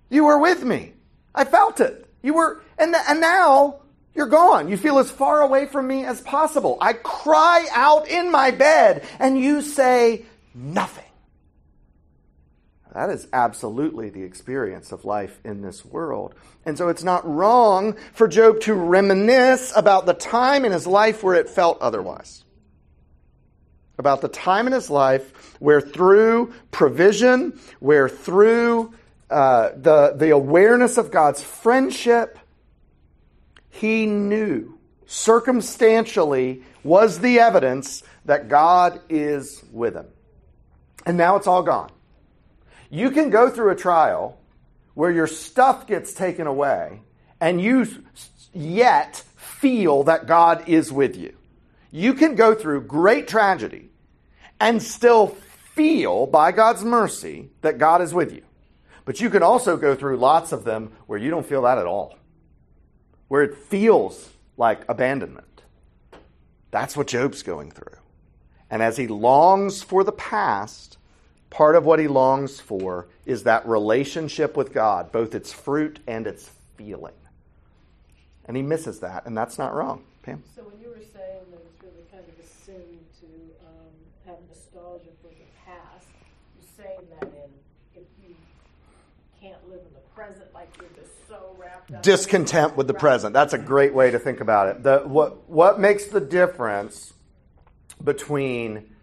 You 0.09 0.25
were 0.25 0.39
with 0.39 0.63
me. 0.63 0.93
I 1.33 1.43
felt 1.43 1.79
it. 1.79 2.08
You 2.21 2.33
were, 2.33 2.61
and, 2.77 2.95
and 2.95 3.21
now 3.21 3.79
you're 4.13 4.27
gone. 4.27 4.69
You 4.69 4.77
feel 4.77 4.99
as 4.99 5.09
far 5.09 5.41
away 5.41 5.65
from 5.65 5.87
me 5.87 6.05
as 6.05 6.21
possible. 6.21 6.77
I 6.81 6.93
cry 6.93 7.67
out 7.71 8.07
in 8.07 8.31
my 8.31 8.51
bed, 8.51 9.05
and 9.19 9.39
you 9.39 9.61
say 9.61 10.25
nothing. 10.53 11.05
That 12.93 13.11
is 13.11 13.27
absolutely 13.31 14.09
the 14.09 14.23
experience 14.23 14.91
of 14.91 15.05
life 15.05 15.39
in 15.45 15.61
this 15.61 15.85
world. 15.85 16.33
And 16.65 16.77
so 16.77 16.89
it's 16.89 17.03
not 17.03 17.25
wrong 17.27 17.95
for 18.13 18.27
Job 18.27 18.61
to 18.61 18.73
reminisce 18.73 19.71
about 19.75 20.05
the 20.05 20.13
time 20.13 20.65
in 20.65 20.71
his 20.71 20.87
life 20.87 21.23
where 21.23 21.35
it 21.35 21.49
felt 21.49 21.79
otherwise. 21.81 22.43
About 23.99 24.21
the 24.21 24.27
time 24.27 24.65
in 24.65 24.73
his 24.73 24.89
life 24.89 25.55
where 25.59 25.81
through 25.81 26.53
provision, 26.71 27.59
where 27.79 28.09
through 28.09 28.93
uh, 29.29 29.69
the, 29.75 30.13
the 30.15 30.31
awareness 30.31 30.97
of 30.97 31.11
God's 31.11 31.41
friendship, 31.43 32.39
he 33.69 34.05
knew 34.05 34.77
circumstantially 35.05 36.63
was 36.83 37.19
the 37.19 37.39
evidence 37.39 38.03
that 38.25 38.47
God 38.47 39.01
is 39.09 39.63
with 39.71 39.95
him. 39.95 40.07
And 41.05 41.17
now 41.17 41.35
it's 41.35 41.47
all 41.47 41.63
gone. 41.63 41.91
You 42.89 43.11
can 43.11 43.29
go 43.29 43.49
through 43.49 43.71
a 43.71 43.75
trial 43.75 44.39
where 44.93 45.11
your 45.11 45.27
stuff 45.27 45.87
gets 45.87 46.13
taken 46.13 46.47
away 46.47 47.01
and 47.39 47.61
you 47.61 47.87
yet 48.53 49.23
feel 49.37 50.03
that 50.03 50.27
God 50.27 50.67
is 50.67 50.91
with 50.91 51.15
you. 51.15 51.35
You 51.91 52.13
can 52.13 52.35
go 52.35 52.53
through 52.53 52.81
great 52.81 53.27
tragedy 53.27 53.89
and 54.59 54.81
still 54.81 55.27
feel, 55.27 56.27
by 56.27 56.51
God's 56.51 56.83
mercy, 56.83 57.49
that 57.61 57.77
God 57.77 58.01
is 58.01 58.13
with 58.13 58.33
you. 58.33 58.43
But 59.09 59.19
you 59.19 59.31
can 59.31 59.41
also 59.41 59.75
go 59.75 59.95
through 59.95 60.17
lots 60.17 60.51
of 60.51 60.65
them 60.65 60.91
where 61.07 61.17
you 61.17 61.31
don't 61.31 61.43
feel 61.43 61.63
that 61.63 61.79
at 61.79 61.87
all, 61.87 62.15
where 63.27 63.41
it 63.41 63.57
feels 63.57 64.29
like 64.55 64.87
abandonment. 64.87 65.63
That's 66.69 66.95
what 66.95 67.07
Job's 67.07 67.41
going 67.41 67.71
through. 67.71 67.97
And 68.69 68.83
as 68.83 68.97
he 68.97 69.07
longs 69.07 69.81
for 69.81 70.03
the 70.03 70.11
past, 70.11 70.99
part 71.49 71.75
of 71.75 71.85
what 71.85 71.97
he 71.97 72.07
longs 72.07 72.59
for 72.59 73.07
is 73.25 73.45
that 73.45 73.67
relationship 73.67 74.55
with 74.55 74.73
God, 74.73 75.11
both 75.11 75.33
its 75.33 75.51
fruit 75.51 75.97
and 76.05 76.27
its 76.27 76.47
feeling. 76.77 77.17
And 78.45 78.55
he 78.55 78.61
misses 78.61 78.99
that, 78.99 79.25
and 79.25 79.35
that's 79.35 79.57
not 79.57 79.73
wrong. 79.73 80.03
Pam? 80.21 80.43
So 80.55 80.61
when 80.61 80.79
you 80.79 80.89
were 80.89 81.03
saying 81.15 81.45
that 81.49 81.61
it's 81.65 81.81
really 81.81 82.05
kind 82.11 82.23
of 82.23 82.45
a 82.45 82.47
sin 82.47 82.99
to 83.21 83.25
um, 83.65 83.89
have 84.27 84.37
nostalgia 84.47 85.09
for 85.23 85.29
the 85.29 85.49
past, 85.65 86.05
you're 86.53 86.85
saying 86.85 87.07
that 87.19 87.23
in 87.23 87.49
can't 89.41 89.69
live 89.69 89.79
in 89.79 89.93
the 89.93 89.99
present, 90.13 90.53
like 90.53 90.69
you're 90.79 90.89
just 90.95 91.27
so 91.27 91.55
wrapped 91.57 91.91
up. 91.93 92.03
Discontent 92.03 92.75
with 92.75 92.87
the 92.87 92.93
present. 92.93 93.33
That's 93.33 93.53
a 93.53 93.57
great 93.57 93.93
way 93.93 94.11
to 94.11 94.19
think 94.19 94.41
about 94.41 94.67
it. 94.67 94.83
The, 94.83 94.99
what, 94.99 95.49
what 95.49 95.79
makes 95.79 96.05
the 96.05 96.19
difference 96.19 97.13
between 98.03 98.95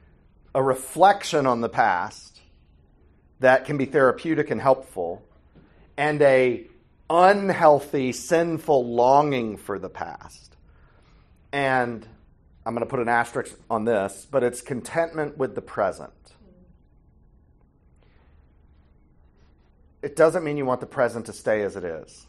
a 0.54 0.62
reflection 0.62 1.46
on 1.46 1.60
the 1.60 1.68
past 1.68 2.40
that 3.40 3.64
can 3.66 3.76
be 3.76 3.84
therapeutic 3.84 4.50
and 4.50 4.60
helpful 4.60 5.22
and 5.96 6.20
a 6.22 6.66
unhealthy 7.08 8.12
sinful 8.12 8.86
longing 8.86 9.56
for 9.56 9.78
the 9.78 9.88
past 9.88 10.56
and 11.52 12.06
i'm 12.64 12.74
going 12.74 12.84
to 12.84 12.90
put 12.90 12.98
an 12.98 13.08
asterisk 13.08 13.54
on 13.70 13.84
this 13.84 14.26
but 14.30 14.42
it's 14.42 14.60
contentment 14.60 15.38
with 15.38 15.54
the 15.54 15.62
present 15.62 16.10
it 20.06 20.14
doesn't 20.14 20.44
mean 20.44 20.56
you 20.56 20.64
want 20.64 20.78
the 20.78 20.86
present 20.86 21.26
to 21.26 21.32
stay 21.32 21.62
as 21.62 21.74
it 21.74 21.82
is 21.82 22.28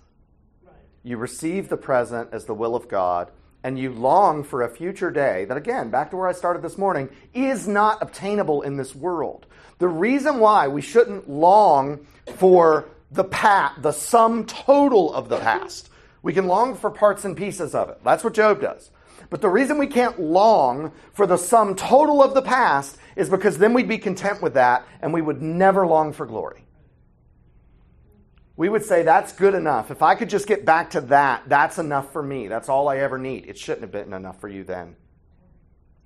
Right. 0.65 0.73
you 1.03 1.17
receive 1.17 1.69
the 1.69 1.77
present 1.77 2.29
as 2.31 2.45
the 2.45 2.55
will 2.55 2.75
of 2.75 2.87
God, 2.87 3.29
and 3.63 3.77
you 3.77 3.91
long 3.91 4.43
for 4.43 4.63
a 4.63 4.69
future 4.69 5.11
day 5.11 5.45
that, 5.45 5.57
again, 5.57 5.91
back 5.91 6.09
to 6.09 6.17
where 6.17 6.27
I 6.27 6.31
started 6.31 6.63
this 6.63 6.75
morning, 6.75 7.07
is 7.35 7.67
not 7.67 8.01
obtainable 8.01 8.63
in 8.63 8.77
this 8.77 8.95
world. 8.95 9.45
The 9.77 9.87
reason 9.87 10.39
why 10.39 10.67
we 10.67 10.81
shouldn't 10.81 11.29
long 11.29 12.07
for 12.37 12.89
the 13.11 13.23
pat, 13.23 13.75
the 13.83 13.91
sum 13.91 14.45
total 14.45 15.13
of 15.13 15.29
the 15.29 15.37
past. 15.37 15.89
We 16.23 16.33
can 16.33 16.47
long 16.47 16.75
for 16.75 16.89
parts 16.89 17.25
and 17.25 17.37
pieces 17.37 17.75
of 17.75 17.89
it. 17.89 17.99
That's 18.03 18.23
what 18.23 18.33
Job 18.33 18.59
does. 18.59 18.89
But 19.29 19.41
the 19.41 19.49
reason 19.49 19.77
we 19.77 19.87
can't 19.87 20.19
long 20.19 20.91
for 21.13 21.27
the 21.27 21.37
sum 21.37 21.75
total 21.75 22.23
of 22.23 22.33
the 22.33 22.41
past 22.41 22.97
is 23.15 23.29
because 23.29 23.59
then 23.59 23.73
we'd 23.73 23.87
be 23.87 23.99
content 23.99 24.41
with 24.41 24.55
that 24.55 24.87
and 24.99 25.13
we 25.13 25.21
would 25.21 25.43
never 25.43 25.85
long 25.85 26.11
for 26.11 26.25
glory 26.25 26.63
we 28.57 28.69
would 28.69 28.83
say 28.83 29.03
that's 29.03 29.31
good 29.33 29.53
enough. 29.53 29.91
If 29.91 30.01
I 30.01 30.15
could 30.15 30.29
just 30.29 30.47
get 30.47 30.65
back 30.65 30.89
to 30.91 31.01
that, 31.01 31.43
that's 31.47 31.77
enough 31.77 32.11
for 32.11 32.23
me. 32.23 32.47
That's 32.47 32.69
all 32.69 32.89
I 32.89 32.97
ever 32.97 33.19
need. 33.19 33.45
It 33.45 33.57
shouldn't 33.57 33.83
have 33.83 33.91
been 33.91 34.13
enough 34.13 34.41
for 34.41 34.49
you 34.49 34.63
then. 34.63 34.95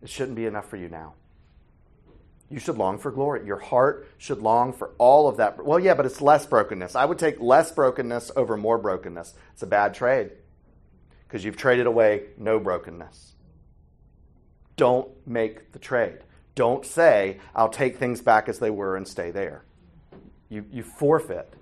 It 0.01 0.09
shouldn't 0.09 0.35
be 0.35 0.45
enough 0.45 0.69
for 0.69 0.75
you 0.75 0.89
now. 0.89 1.13
You 2.49 2.59
should 2.59 2.77
long 2.77 2.97
for 2.97 3.09
glory. 3.09 3.45
Your 3.45 3.59
heart 3.59 4.09
should 4.17 4.39
long 4.39 4.73
for 4.73 4.91
all 4.97 5.29
of 5.29 5.37
that. 5.37 5.63
Well, 5.63 5.79
yeah, 5.79 5.93
but 5.93 6.05
it's 6.05 6.19
less 6.19 6.45
brokenness. 6.45 6.93
I 6.93 7.05
would 7.05 7.17
take 7.17 7.39
less 7.39 7.71
brokenness 7.71 8.31
over 8.35 8.57
more 8.57 8.77
brokenness. 8.77 9.33
It's 9.53 9.63
a 9.63 9.67
bad 9.67 9.93
trade 9.93 10.31
because 11.25 11.45
you've 11.45 11.55
traded 11.55 11.85
away 11.85 12.23
no 12.37 12.59
brokenness. 12.59 13.35
Don't 14.75 15.07
make 15.25 15.71
the 15.71 15.79
trade. 15.79 16.19
Don't 16.55 16.85
say, 16.85 17.39
I'll 17.55 17.69
take 17.69 17.95
things 17.95 18.19
back 18.19 18.49
as 18.49 18.59
they 18.59 18.69
were 18.69 18.97
and 18.97 19.07
stay 19.07 19.31
there. 19.31 19.63
You, 20.49 20.65
you 20.69 20.83
forfeit 20.83 21.53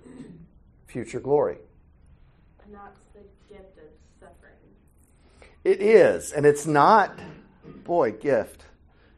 future 0.90 1.20
glory. 1.20 1.58
Not 2.70 2.94
the 3.14 3.20
gift 3.48 3.78
of 3.78 3.84
suffering. 4.18 4.52
It 5.64 5.80
is, 5.80 6.32
and 6.32 6.44
it's 6.44 6.66
not, 6.66 7.18
boy, 7.84 8.12
gift 8.12 8.64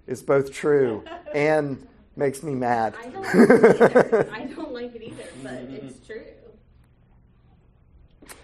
is 0.07 0.23
both 0.23 0.53
true 0.53 1.05
and 1.35 1.87
makes 2.15 2.43
me 2.43 2.55
mad. 2.55 2.95
I 2.99 3.09
don't 3.09 3.23
like 3.23 3.35
it 3.35 3.75
either. 3.75 4.31
I 4.33 4.45
don't 4.45 4.73
like 4.73 4.95
it 4.95 5.03
either, 5.03 5.25
but 5.43 5.53
it's 5.53 5.97
mm-hmm. 5.97 6.13
true. 6.13 6.23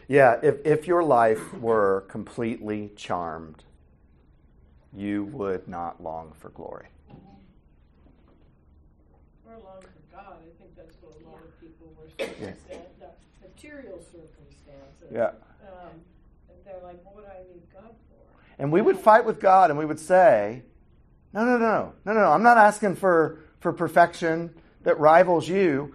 yeah, 0.09 0.41
if, 0.43 0.65
if 0.65 0.87
your 0.87 1.03
life 1.03 1.53
were 1.55 2.07
completely 2.09 2.91
charmed, 2.97 3.65
you 4.95 5.25
would 5.25 5.69
not 5.69 6.03
long 6.03 6.33
for 6.39 6.49
glory. 6.51 6.87
Or 9.47 9.53
long 9.53 9.83
for 9.83 10.17
God. 10.17 10.37
I 10.41 10.59
think 10.59 10.75
that's 10.77 10.97
what 11.03 11.15
a 11.15 11.29
lot 11.29 11.43
of 11.45 11.61
people 11.61 11.93
were 11.99 12.09
circumstance, 12.19 12.89
no, 12.98 12.98
material 13.59 13.99
circumstances. 13.99 15.11
Yeah. 15.13 15.31
Um, 15.63 15.91
and 16.49 16.59
they're 16.65 16.81
like, 16.83 16.99
what 17.05 17.25
do 17.25 17.31
I 17.31 17.43
need 17.53 17.63
God 17.73 17.91
for? 17.91 18.41
And 18.59 18.73
we 18.73 18.81
would 18.81 18.99
fight 18.99 19.25
with 19.25 19.41
God 19.41 19.71
and 19.71 19.79
we 19.79 19.85
would 19.85 19.99
say, 19.99 20.63
no, 21.33 21.45
no, 21.45 21.59
no, 21.59 21.93
no, 22.05 22.13
no, 22.13 22.21
no. 22.21 22.33
I'm 22.33 22.43
not 22.43 22.57
asking 22.57 22.97
for, 22.97 23.41
for 23.61 23.73
perfection 23.73 24.55
that 24.83 24.99
rivals 24.99 25.49
you. 25.49 25.95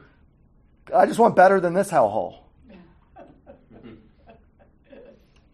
I 0.93 1.05
just 1.05 1.19
want 1.19 1.35
better 1.35 1.59
than 1.59 1.73
this 1.73 1.89
hellhole. 1.89 2.39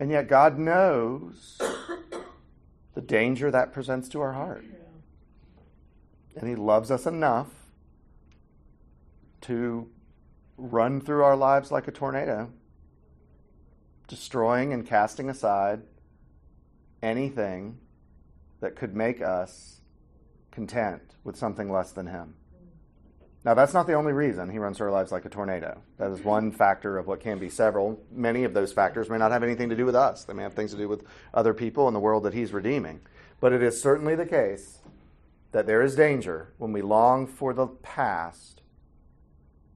And 0.02 0.10
yet 0.10 0.30
God 0.30 0.58
knows 0.58 1.60
the 2.94 3.02
danger 3.02 3.52
that 3.52 3.74
presents 3.74 4.08
to 4.10 4.22
our 4.22 4.32
heart. 4.32 4.64
And 6.38 6.48
He 6.48 6.56
loves 6.56 6.90
us 6.90 7.06
enough 7.06 7.50
to 9.42 9.90
run 10.60 11.02
through 11.02 11.24
our 11.24 11.36
lives 11.36 11.72
like 11.72 11.88
a 11.88 11.92
tornado, 11.92 12.52
destroying 14.08 14.74
and 14.74 14.86
casting 14.86 15.30
aside 15.30 15.82
anything 17.02 17.78
that 18.60 18.76
could 18.76 18.96
make 18.96 19.22
us 19.22 19.82
content 20.52 21.02
with 21.24 21.38
something 21.38 21.72
less 21.72 21.92
than 21.92 22.08
Him. 22.08 22.36
Now, 23.46 23.54
that's 23.54 23.74
not 23.74 23.88
the 23.88 23.94
only 23.94 24.12
reason 24.12 24.50
He 24.50 24.60
runs 24.60 24.78
through 24.78 24.88
our 24.88 24.94
lives 24.94 25.12
like 25.12 25.24
a 25.26 25.30
tornado. 25.30 25.82
That 25.98 26.12
is 26.12 26.24
one 26.24 26.52
factor 26.52 26.98
of 26.98 27.08
what 27.08 27.22
can 27.22 27.40
be 27.40 27.50
several. 27.50 28.02
Many 28.12 28.44
of 28.44 28.54
those 28.54 28.74
factors 28.74 29.10
may 29.10 29.18
not 29.18 29.32
have 29.32 29.44
anything 29.44 29.70
to 29.70 29.78
do 29.78 29.86
with 29.86 29.96
us, 29.96 30.26
they 30.26 30.34
may 30.34 30.44
have 30.44 30.54
things 30.54 30.72
to 30.72 30.78
do 30.78 30.90
with 30.90 31.04
other 31.34 31.54
people 31.54 31.88
in 31.88 31.94
the 31.94 32.00
world 32.00 32.24
that 32.24 32.34
He's 32.34 32.52
redeeming. 32.52 33.00
But 33.40 33.54
it 33.54 33.64
is 33.64 33.82
certainly 33.82 34.16
the 34.16 34.26
case 34.26 34.80
that 35.52 35.66
there 35.66 35.82
is 35.82 35.96
danger 35.96 36.54
when 36.58 36.74
we 36.74 36.82
long 36.82 37.26
for 37.26 37.54
the 37.54 37.68
past 37.68 38.62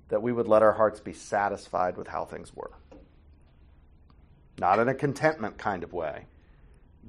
that 0.10 0.22
we 0.22 0.32
would 0.32 0.48
let 0.48 0.62
our 0.62 0.74
hearts 0.74 1.00
be 1.00 1.14
satisfied 1.14 1.98
with 1.98 2.08
how 2.08 2.26
things 2.26 2.56
were. 2.56 2.72
Not 4.60 4.80
in 4.80 4.88
a 4.88 4.94
contentment 4.94 5.58
kind 5.58 5.84
of 5.84 5.94
way, 5.94 6.26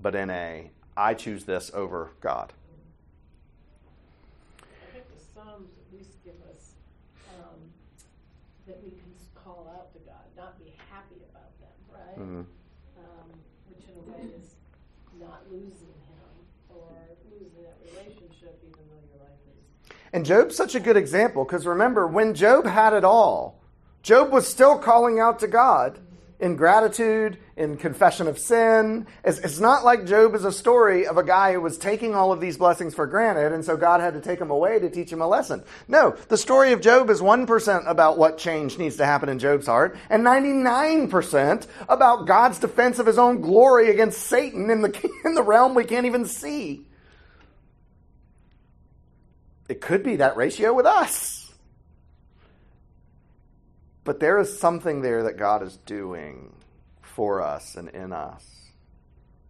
but 0.01 0.15
in 0.15 0.31
a 0.31 0.71
I 0.97 1.15
choose 1.15 1.45
this 1.45 1.71
over 1.75 2.11
God. 2.21 2.53
I 4.63 4.93
think 4.93 5.05
the 5.13 5.21
Psalms 5.21 5.71
at 5.77 5.99
least 5.99 6.23
give 6.25 6.39
us 6.49 6.73
um, 7.35 7.59
that 8.67 8.83
we 8.83 8.91
can 8.91 9.13
call 9.35 9.69
out 9.75 9.93
to 9.93 9.99
God, 10.07 10.25
not 10.37 10.59
be 10.59 10.73
happy 10.89 11.21
about 11.31 11.51
them, 11.59 11.77
right? 11.93 12.19
Mhm. 12.19 12.47
Um, 12.97 13.29
which 13.69 13.85
in 13.91 13.99
a 13.99 14.05
way 14.13 14.33
is 14.39 14.55
not 15.21 15.43
losing 15.51 15.93
Him 16.09 16.31
or 16.71 16.89
losing 17.31 17.63
that 17.63 17.77
relationship, 17.91 18.63
even 18.63 18.83
though 18.89 19.03
your 19.13 19.21
life 19.27 19.43
is. 19.51 19.97
And 20.15 20.25
Job's 20.25 20.55
such 20.55 20.77
a 20.77 20.81
good 20.81 20.97
example 20.97 21.45
because 21.45 21.67
remember, 21.67 22.07
when 22.07 22.35
Job 22.35 22.67
had 22.67 22.93
it 22.93 23.03
all, 23.03 23.61
Job 24.05 24.31
was 24.31 24.47
still 24.47 24.79
calling 24.79 25.19
out 25.19 25.41
to 25.41 25.49
God 25.49 25.99
in 26.39 26.55
gratitude, 26.55 27.37
in 27.57 27.77
confession 27.77 28.29
of 28.29 28.39
sin. 28.39 29.09
It's, 29.25 29.39
it's 29.39 29.59
not 29.59 29.85
like 29.85 30.07
Job 30.07 30.37
is 30.37 30.45
a 30.45 30.53
story 30.53 31.09
of 31.09 31.17
a 31.17 31.25
guy 31.25 31.55
who 31.55 31.61
was 31.61 31.79
taking 31.79 32.15
all 32.15 32.31
of 32.31 32.41
these 32.41 32.57
blessings 32.57 32.95
for 32.95 33.09
granted, 33.09 33.51
and 33.51 33.65
so 33.65 33.77
God 33.77 34.01
had 34.01 34.15
to 34.15 34.21
take 34.21 34.41
him 34.41 34.53
away 34.53 34.79
to 34.79 34.89
teach 34.89 35.11
him 35.11 35.21
a 35.21 35.27
lesson. 35.27 35.65
No, 35.89 36.13
the 36.29 36.37
story 36.37 36.71
of 36.71 36.81
Job 36.81 37.11
is 37.11 37.21
1% 37.21 37.91
about 37.91 38.17
what 38.17 38.39
change 38.39 38.79
needs 38.79 38.97
to 38.99 39.07
happen 39.07 39.29
in 39.29 39.41
Job's 39.41 39.67
heart, 39.67 39.97
and 40.09 40.25
99% 40.25 41.67
about 41.89 42.29
God's 42.29 42.61
defense 42.61 43.01
of 43.01 43.07
his 43.07 43.19
own 43.19 43.41
glory 43.41 43.91
against 43.91 44.23
Satan 44.23 44.71
in 44.71 44.81
the, 44.81 45.11
in 45.25 45.35
the 45.35 45.43
realm 45.43 45.75
we 45.75 45.83
can't 45.83 46.07
even 46.07 46.25
see. 46.25 46.87
It 49.69 49.81
could 49.81 50.03
be 50.03 50.17
that 50.17 50.37
ratio 50.37 50.73
with 50.75 50.87
us. 50.87 51.53
But 54.05 54.21
there 54.21 54.39
is 54.39 54.59
something 54.59 55.01
there 55.01 55.23
that 55.23 55.39
God 55.39 55.63
is 55.63 55.79
doing 55.79 56.53
for 57.01 57.41
us 57.41 57.75
and 57.75 57.89
in 57.89 58.13
us. 58.13 58.45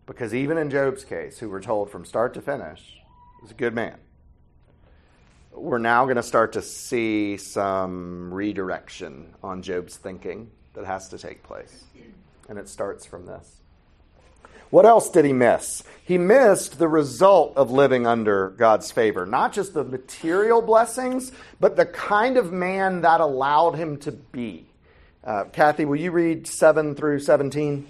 Because 0.07 0.35
even 0.35 0.59
in 0.59 0.71
Job's 0.71 1.05
case, 1.05 1.39
who 1.39 1.51
we're 1.51 1.63
told 1.63 1.91
from 1.91 2.05
start 2.05 2.35
to 2.35 2.43
finish 2.43 2.99
is 3.45 3.51
a 3.51 3.55
good 3.55 3.75
man, 3.75 3.99
we're 5.53 5.79
now 5.79 6.05
going 6.05 6.17
to 6.17 6.23
start 6.23 6.53
to 6.53 6.63
see 6.63 7.37
some 7.37 8.33
redirection 8.33 9.35
on 9.43 9.63
Job's 9.63 9.97
thinking 9.97 10.51
that 10.75 10.85
has 10.85 11.09
to 11.09 11.19
take 11.19 11.43
place. 11.43 11.85
And 12.49 12.59
it 12.59 12.69
starts 12.69 13.07
from 13.07 13.27
this. 13.27 13.61
What 14.75 14.87
else 14.87 15.09
did 15.09 15.25
he 15.25 15.33
miss? 15.33 15.85
He 16.05 16.19
missed 16.19 16.81
the 16.81 16.89
result 16.89 17.57
of 17.57 17.71
living 17.71 18.09
under 18.09 18.49
God's 18.49 18.91
favor. 18.91 19.25
Not 19.25 19.53
just 19.53 19.73
the 19.73 19.85
material 19.85 20.63
blessings, 20.63 21.31
but 21.61 21.77
the 21.77 21.87
kind 21.87 22.37
of 22.37 22.51
man 22.51 23.03
that 23.03 23.21
allowed 23.21 23.77
him 23.77 23.99
to 23.99 24.11
be. 24.11 24.67
Uh, 25.23 25.45
Kathy, 25.45 25.85
will 25.85 25.95
you 25.95 26.11
read 26.11 26.49
7 26.49 26.97
through 26.97 27.21
17? 27.21 27.87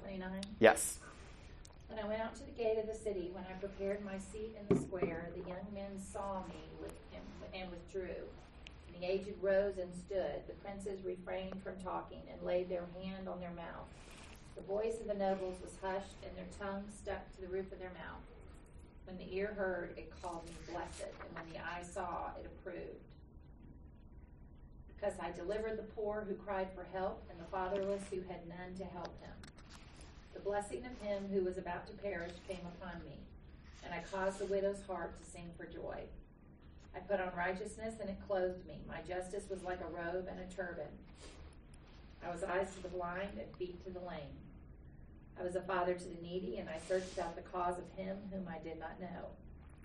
29. 0.00 0.30
Yes. 0.60 0.98
When 1.90 2.02
I 2.02 2.08
went 2.08 2.22
out 2.22 2.34
to 2.36 2.42
the 2.42 2.52
gate 2.52 2.78
of 2.78 2.86
the 2.86 2.94
city, 2.94 3.28
when 3.34 3.44
I 3.44 3.52
prepared 3.60 4.02
my 4.02 4.16
seat 4.16 4.56
in 4.58 4.74
the 4.74 4.80
square, 4.80 5.28
the 5.36 5.46
young 5.46 5.66
men 5.74 6.00
saw 6.10 6.40
me 6.48 6.62
with 6.80 6.94
him 7.12 7.22
and 7.52 7.70
withdrew. 7.70 8.24
The 8.98 9.06
aged 9.06 9.34
rose 9.42 9.78
and 9.78 9.92
stood. 9.94 10.46
The 10.46 10.54
princes 10.64 11.04
refrained 11.04 11.62
from 11.62 11.76
talking 11.82 12.22
and 12.32 12.42
laid 12.42 12.68
their 12.68 12.86
hand 13.02 13.28
on 13.28 13.40
their 13.40 13.50
mouth. 13.50 13.88
The 14.54 14.62
voice 14.62 15.00
of 15.00 15.06
the 15.06 15.14
nobles 15.14 15.60
was 15.62 15.76
hushed, 15.82 16.16
and 16.24 16.34
their 16.36 16.48
tongues 16.58 16.94
stuck 17.02 17.30
to 17.34 17.40
the 17.42 17.48
roof 17.48 17.70
of 17.72 17.78
their 17.78 17.90
mouth. 17.90 18.24
When 19.04 19.18
the 19.18 19.36
ear 19.36 19.52
heard, 19.56 19.94
it 19.98 20.12
called 20.22 20.46
me 20.46 20.52
blessed, 20.70 21.12
and 21.20 21.34
when 21.34 21.52
the 21.52 21.58
eye 21.58 21.82
saw, 21.82 22.30
it 22.40 22.46
approved. 22.46 23.04
Because 24.88 25.12
I 25.20 25.30
delivered 25.30 25.78
the 25.78 25.92
poor 25.94 26.24
who 26.26 26.34
cried 26.34 26.68
for 26.74 26.86
help, 26.96 27.22
and 27.30 27.38
the 27.38 27.50
fatherless 27.50 28.02
who 28.10 28.22
had 28.28 28.48
none 28.48 28.74
to 28.78 28.84
help 28.84 29.20
him. 29.20 29.34
The 30.32 30.40
blessing 30.40 30.84
of 30.86 31.06
him 31.06 31.28
who 31.30 31.44
was 31.44 31.58
about 31.58 31.86
to 31.88 31.92
perish 31.94 32.32
came 32.48 32.64
upon 32.80 33.04
me, 33.04 33.18
and 33.84 33.92
I 33.92 34.02
caused 34.10 34.38
the 34.38 34.46
widow's 34.46 34.82
heart 34.86 35.18
to 35.22 35.30
sing 35.30 35.50
for 35.56 35.66
joy. 35.66 36.04
I 36.96 37.00
put 37.00 37.20
on 37.20 37.30
righteousness, 37.36 37.96
and 38.00 38.08
it 38.08 38.16
clothed 38.26 38.66
me. 38.66 38.80
My 38.88 39.02
justice 39.06 39.44
was 39.50 39.62
like 39.62 39.80
a 39.80 39.94
robe 39.94 40.28
and 40.30 40.40
a 40.40 40.54
turban. 40.54 40.88
I 42.26 42.32
was 42.32 42.42
eyes 42.42 42.74
to 42.74 42.82
the 42.82 42.88
blind 42.88 43.38
and 43.38 43.56
feet 43.58 43.84
to 43.84 43.90
the 43.90 44.00
lame. 44.00 44.40
I 45.38 45.44
was 45.44 45.56
a 45.56 45.60
father 45.60 45.92
to 45.92 46.04
the 46.04 46.22
needy, 46.22 46.56
and 46.56 46.68
I 46.70 46.78
searched 46.88 47.18
out 47.18 47.36
the 47.36 47.42
cause 47.42 47.76
of 47.78 48.02
him 48.02 48.16
whom 48.32 48.48
I 48.48 48.58
did 48.64 48.80
not 48.80 48.98
know. 48.98 49.28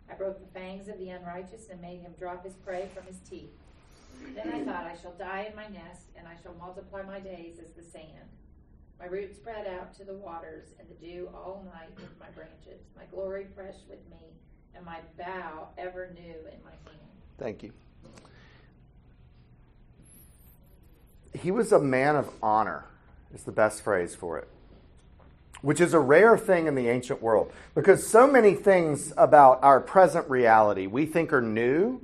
I 0.09 0.13
broke 0.13 0.39
the 0.39 0.59
fangs 0.59 0.87
of 0.87 0.97
the 0.97 1.09
unrighteous 1.09 1.67
and 1.69 1.81
made 1.81 1.99
him 2.01 2.13
drop 2.17 2.45
his 2.45 2.53
prey 2.55 2.89
from 2.93 3.05
his 3.05 3.19
teeth. 3.29 3.51
Then 4.33 4.51
I 4.53 4.63
thought, 4.63 4.85
I 4.85 4.95
shall 4.95 5.13
die 5.13 5.47
in 5.49 5.55
my 5.55 5.67
nest, 5.67 6.07
and 6.15 6.27
I 6.27 6.35
shall 6.41 6.53
multiply 6.53 7.01
my 7.01 7.19
days 7.19 7.57
as 7.61 7.71
the 7.71 7.83
sand. 7.83 8.29
My 8.99 9.07
roots 9.07 9.35
spread 9.35 9.67
out 9.67 9.93
to 9.95 10.05
the 10.05 10.13
waters, 10.13 10.69
and 10.79 10.87
the 10.87 11.05
dew 11.05 11.29
all 11.33 11.65
night 11.73 11.91
with 11.95 12.19
my 12.19 12.29
branches. 12.29 12.81
My 12.95 13.03
glory 13.11 13.47
fresh 13.55 13.77
with 13.89 13.99
me, 14.09 14.31
and 14.75 14.85
my 14.85 14.99
bough 15.17 15.67
ever 15.77 16.09
new 16.15 16.21
in 16.21 16.63
my 16.63 16.71
hand. 16.71 16.99
Thank 17.37 17.63
you. 17.63 17.71
He 21.33 21.51
was 21.51 21.71
a 21.71 21.79
man 21.79 22.15
of 22.15 22.29
honor, 22.43 22.85
is 23.33 23.43
the 23.43 23.51
best 23.51 23.83
phrase 23.83 24.15
for 24.15 24.37
it, 24.37 24.47
which 25.61 25.79
is 25.79 25.93
a 25.93 25.99
rare 25.99 26.37
thing 26.37 26.67
in 26.67 26.75
the 26.75 26.89
ancient 26.89 27.21
world 27.21 27.51
because 27.73 28.05
so 28.05 28.27
many 28.27 28.53
things 28.53 29.13
about 29.17 29.63
our 29.63 29.79
present 29.79 30.29
reality 30.29 30.87
we 30.87 31.05
think 31.05 31.31
are 31.31 31.41
new, 31.41 32.01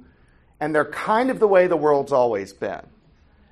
and 0.59 0.73
they're 0.73 0.85
kind 0.85 1.29
of 1.29 1.39
the 1.39 1.47
way 1.47 1.67
the 1.67 1.77
world's 1.77 2.11
always 2.11 2.53
been. 2.53 2.85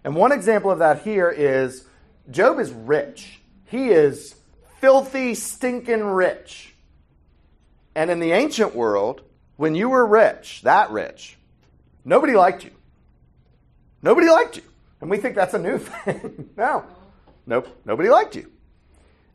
And 0.04 0.16
one 0.16 0.32
example 0.32 0.72
of 0.72 0.80
that 0.80 1.02
here 1.02 1.30
is 1.30 1.86
Job 2.32 2.60
is 2.60 2.72
rich. 2.72 3.42
He 3.66 3.90
is 3.90 4.36
filthy, 4.80 5.36
stinking 5.36 6.04
rich. 6.04 6.75
And 7.96 8.12
in 8.12 8.20
the 8.20 8.34
ancient 8.34 8.76
world, 8.76 9.22
when 9.56 9.74
you 9.74 9.90
were 9.90 10.06
rich, 10.06 10.62
that 10.64 10.92
rich, 10.92 11.38
nobody 12.04 12.34
liked 12.34 12.64
you. 12.64 12.72
Nobody 14.02 14.30
liked 14.30 14.58
you. 14.58 14.64
And 15.02 15.10
we 15.10 15.18
think 15.18 15.36
that's 15.36 15.54
a 15.54 15.60
new 15.60 15.78
thing. 15.80 16.50
no. 16.58 16.84
Nope. 17.48 17.68
Nobody 17.86 18.10
liked 18.10 18.36
you. 18.36 18.52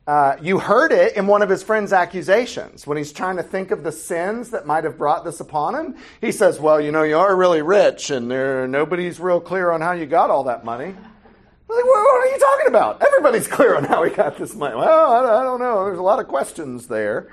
Uh, 0.06 0.36
you 0.42 0.58
heard 0.58 0.90
it 0.92 1.16
in 1.16 1.26
one 1.26 1.42
of 1.42 1.48
his 1.48 1.62
friend's 1.62 1.92
accusations 1.92 2.86
when 2.86 2.96
he's 2.96 3.12
trying 3.12 3.36
to 3.36 3.42
think 3.42 3.70
of 3.70 3.84
the 3.84 3.92
sins 3.92 4.50
that 4.50 4.66
might 4.66 4.82
have 4.82 4.98
brought 4.98 5.24
this 5.24 5.38
upon 5.40 5.74
him. 5.74 5.96
He 6.20 6.32
says, 6.32 6.58
Well, 6.58 6.80
you 6.80 6.90
know, 6.90 7.04
you 7.04 7.16
are 7.16 7.36
really 7.36 7.62
rich, 7.62 8.10
and 8.10 8.28
there, 8.28 8.66
nobody's 8.66 9.20
real 9.20 9.40
clear 9.40 9.70
on 9.70 9.80
how 9.80 9.92
you 9.92 10.06
got 10.06 10.30
all 10.30 10.44
that 10.44 10.64
money. 10.64 10.86
Like, 10.86 11.84
what 11.84 12.26
are 12.26 12.26
you 12.26 12.38
talking 12.38 12.66
about? 12.66 13.02
Everybody's 13.02 13.46
clear 13.56 13.76
on 13.76 13.84
how 13.84 14.02
he 14.02 14.10
got 14.10 14.36
this 14.36 14.54
money. 14.54 14.74
Well, 14.74 15.12
I, 15.12 15.40
I 15.40 15.44
don't 15.44 15.60
know. 15.60 15.84
There's 15.84 15.98
a 16.00 16.02
lot 16.02 16.18
of 16.18 16.26
questions 16.26 16.88
there. 16.88 17.30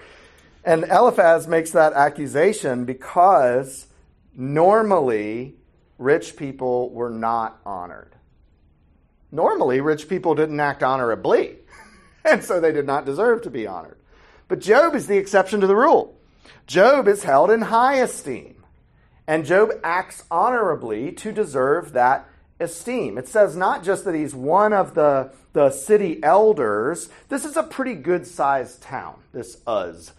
And 0.67 0.83
Eliphaz 0.83 1.47
makes 1.47 1.71
that 1.71 1.93
accusation 1.93 2.83
because 2.83 3.87
normally 4.35 5.55
rich 5.97 6.35
people 6.35 6.89
were 6.89 7.09
not 7.09 7.61
honored. 7.65 8.13
Normally, 9.31 9.79
rich 9.79 10.09
people 10.09 10.35
didn't 10.35 10.59
act 10.59 10.83
honorably, 10.83 11.55
and 12.25 12.43
so 12.43 12.59
they 12.59 12.73
did 12.73 12.85
not 12.85 13.05
deserve 13.05 13.43
to 13.43 13.49
be 13.49 13.65
honored. 13.65 13.97
But 14.49 14.59
Job 14.59 14.93
is 14.93 15.07
the 15.07 15.15
exception 15.15 15.61
to 15.61 15.67
the 15.67 15.75
rule. 15.75 16.19
Job 16.65 17.07
is 17.07 17.23
held 17.23 17.49
in 17.49 17.61
high 17.61 18.01
esteem, 18.01 18.65
and 19.25 19.45
Job 19.45 19.71
acts 19.85 20.25
honorably 20.29 21.13
to 21.13 21.31
deserve 21.31 21.93
that 21.93 22.27
esteem. 22.59 23.17
It 23.17 23.29
says 23.29 23.55
not 23.55 23.85
just 23.85 24.03
that 24.03 24.15
he's 24.15 24.35
one 24.35 24.73
of 24.73 24.95
the, 24.95 25.31
the 25.53 25.69
city 25.69 26.21
elders, 26.21 27.07
this 27.29 27.45
is 27.45 27.55
a 27.55 27.63
pretty 27.63 27.95
good 27.95 28.27
sized 28.27 28.81
town, 28.81 29.15
this 29.31 29.61
Uz. 29.65 30.11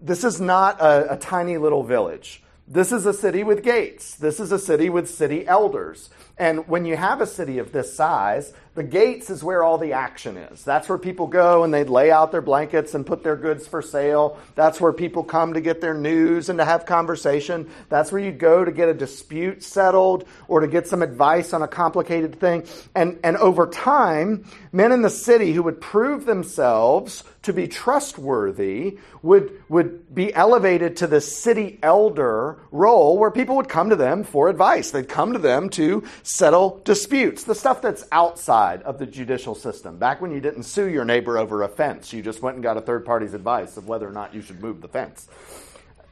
This 0.00 0.24
is 0.24 0.40
not 0.40 0.80
a, 0.80 1.14
a 1.14 1.16
tiny 1.16 1.58
little 1.58 1.82
village. 1.82 2.42
This 2.66 2.92
is 2.92 3.04
a 3.04 3.12
city 3.12 3.42
with 3.42 3.62
gates. 3.64 4.14
This 4.14 4.38
is 4.38 4.52
a 4.52 4.58
city 4.58 4.88
with 4.88 5.10
city 5.10 5.46
elders. 5.46 6.08
And 6.40 6.66
when 6.68 6.86
you 6.86 6.96
have 6.96 7.20
a 7.20 7.26
city 7.26 7.58
of 7.58 7.70
this 7.70 7.94
size, 7.94 8.50
the 8.74 8.82
gates 8.84 9.28
is 9.28 9.44
where 9.44 9.62
all 9.62 9.76
the 9.76 9.92
action 9.92 10.38
is. 10.38 10.64
That's 10.64 10.88
where 10.88 10.96
people 10.96 11.26
go 11.26 11.64
and 11.64 11.74
they 11.74 11.84
lay 11.84 12.10
out 12.10 12.32
their 12.32 12.40
blankets 12.40 12.94
and 12.94 13.04
put 13.04 13.22
their 13.22 13.36
goods 13.36 13.66
for 13.66 13.82
sale. 13.82 14.38
That's 14.54 14.80
where 14.80 14.92
people 14.94 15.22
come 15.22 15.52
to 15.52 15.60
get 15.60 15.82
their 15.82 15.92
news 15.92 16.48
and 16.48 16.58
to 16.60 16.64
have 16.64 16.86
conversation. 16.86 17.68
That's 17.90 18.10
where 18.10 18.22
you 18.22 18.32
go 18.32 18.64
to 18.64 18.72
get 18.72 18.88
a 18.88 18.94
dispute 18.94 19.62
settled 19.62 20.26
or 20.48 20.60
to 20.60 20.66
get 20.66 20.88
some 20.88 21.02
advice 21.02 21.52
on 21.52 21.62
a 21.62 21.68
complicated 21.68 22.40
thing. 22.40 22.64
And, 22.94 23.18
and 23.22 23.36
over 23.36 23.66
time, 23.66 24.46
men 24.72 24.92
in 24.92 25.02
the 25.02 25.10
city 25.10 25.52
who 25.52 25.64
would 25.64 25.80
prove 25.82 26.24
themselves 26.24 27.24
to 27.42 27.52
be 27.52 27.66
trustworthy 27.66 28.98
would, 29.22 29.62
would 29.68 30.14
be 30.14 30.32
elevated 30.32 30.98
to 30.98 31.06
the 31.06 31.20
city 31.20 31.78
elder 31.82 32.58
role 32.70 33.18
where 33.18 33.30
people 33.30 33.56
would 33.56 33.68
come 33.68 33.90
to 33.90 33.96
them 33.96 34.24
for 34.24 34.48
advice. 34.48 34.90
They'd 34.90 35.08
come 35.08 35.32
to 35.32 35.38
them 35.38 35.70
to 35.70 36.04
settle 36.36 36.80
disputes, 36.84 37.44
the 37.44 37.54
stuff 37.54 37.82
that's 37.82 38.04
outside 38.12 38.82
of 38.82 38.98
the 38.98 39.06
judicial 39.06 39.54
system. 39.54 39.98
Back 39.98 40.20
when 40.20 40.30
you 40.30 40.40
didn't 40.40 40.62
sue 40.62 40.88
your 40.88 41.04
neighbor 41.04 41.38
over 41.38 41.62
a 41.62 41.68
fence, 41.68 42.12
you 42.12 42.22
just 42.22 42.40
went 42.40 42.54
and 42.54 42.62
got 42.62 42.76
a 42.76 42.80
third 42.80 43.04
party's 43.04 43.34
advice 43.34 43.76
of 43.76 43.88
whether 43.88 44.08
or 44.08 44.12
not 44.12 44.34
you 44.34 44.40
should 44.40 44.60
move 44.60 44.80
the 44.80 44.88
fence. 44.88 45.28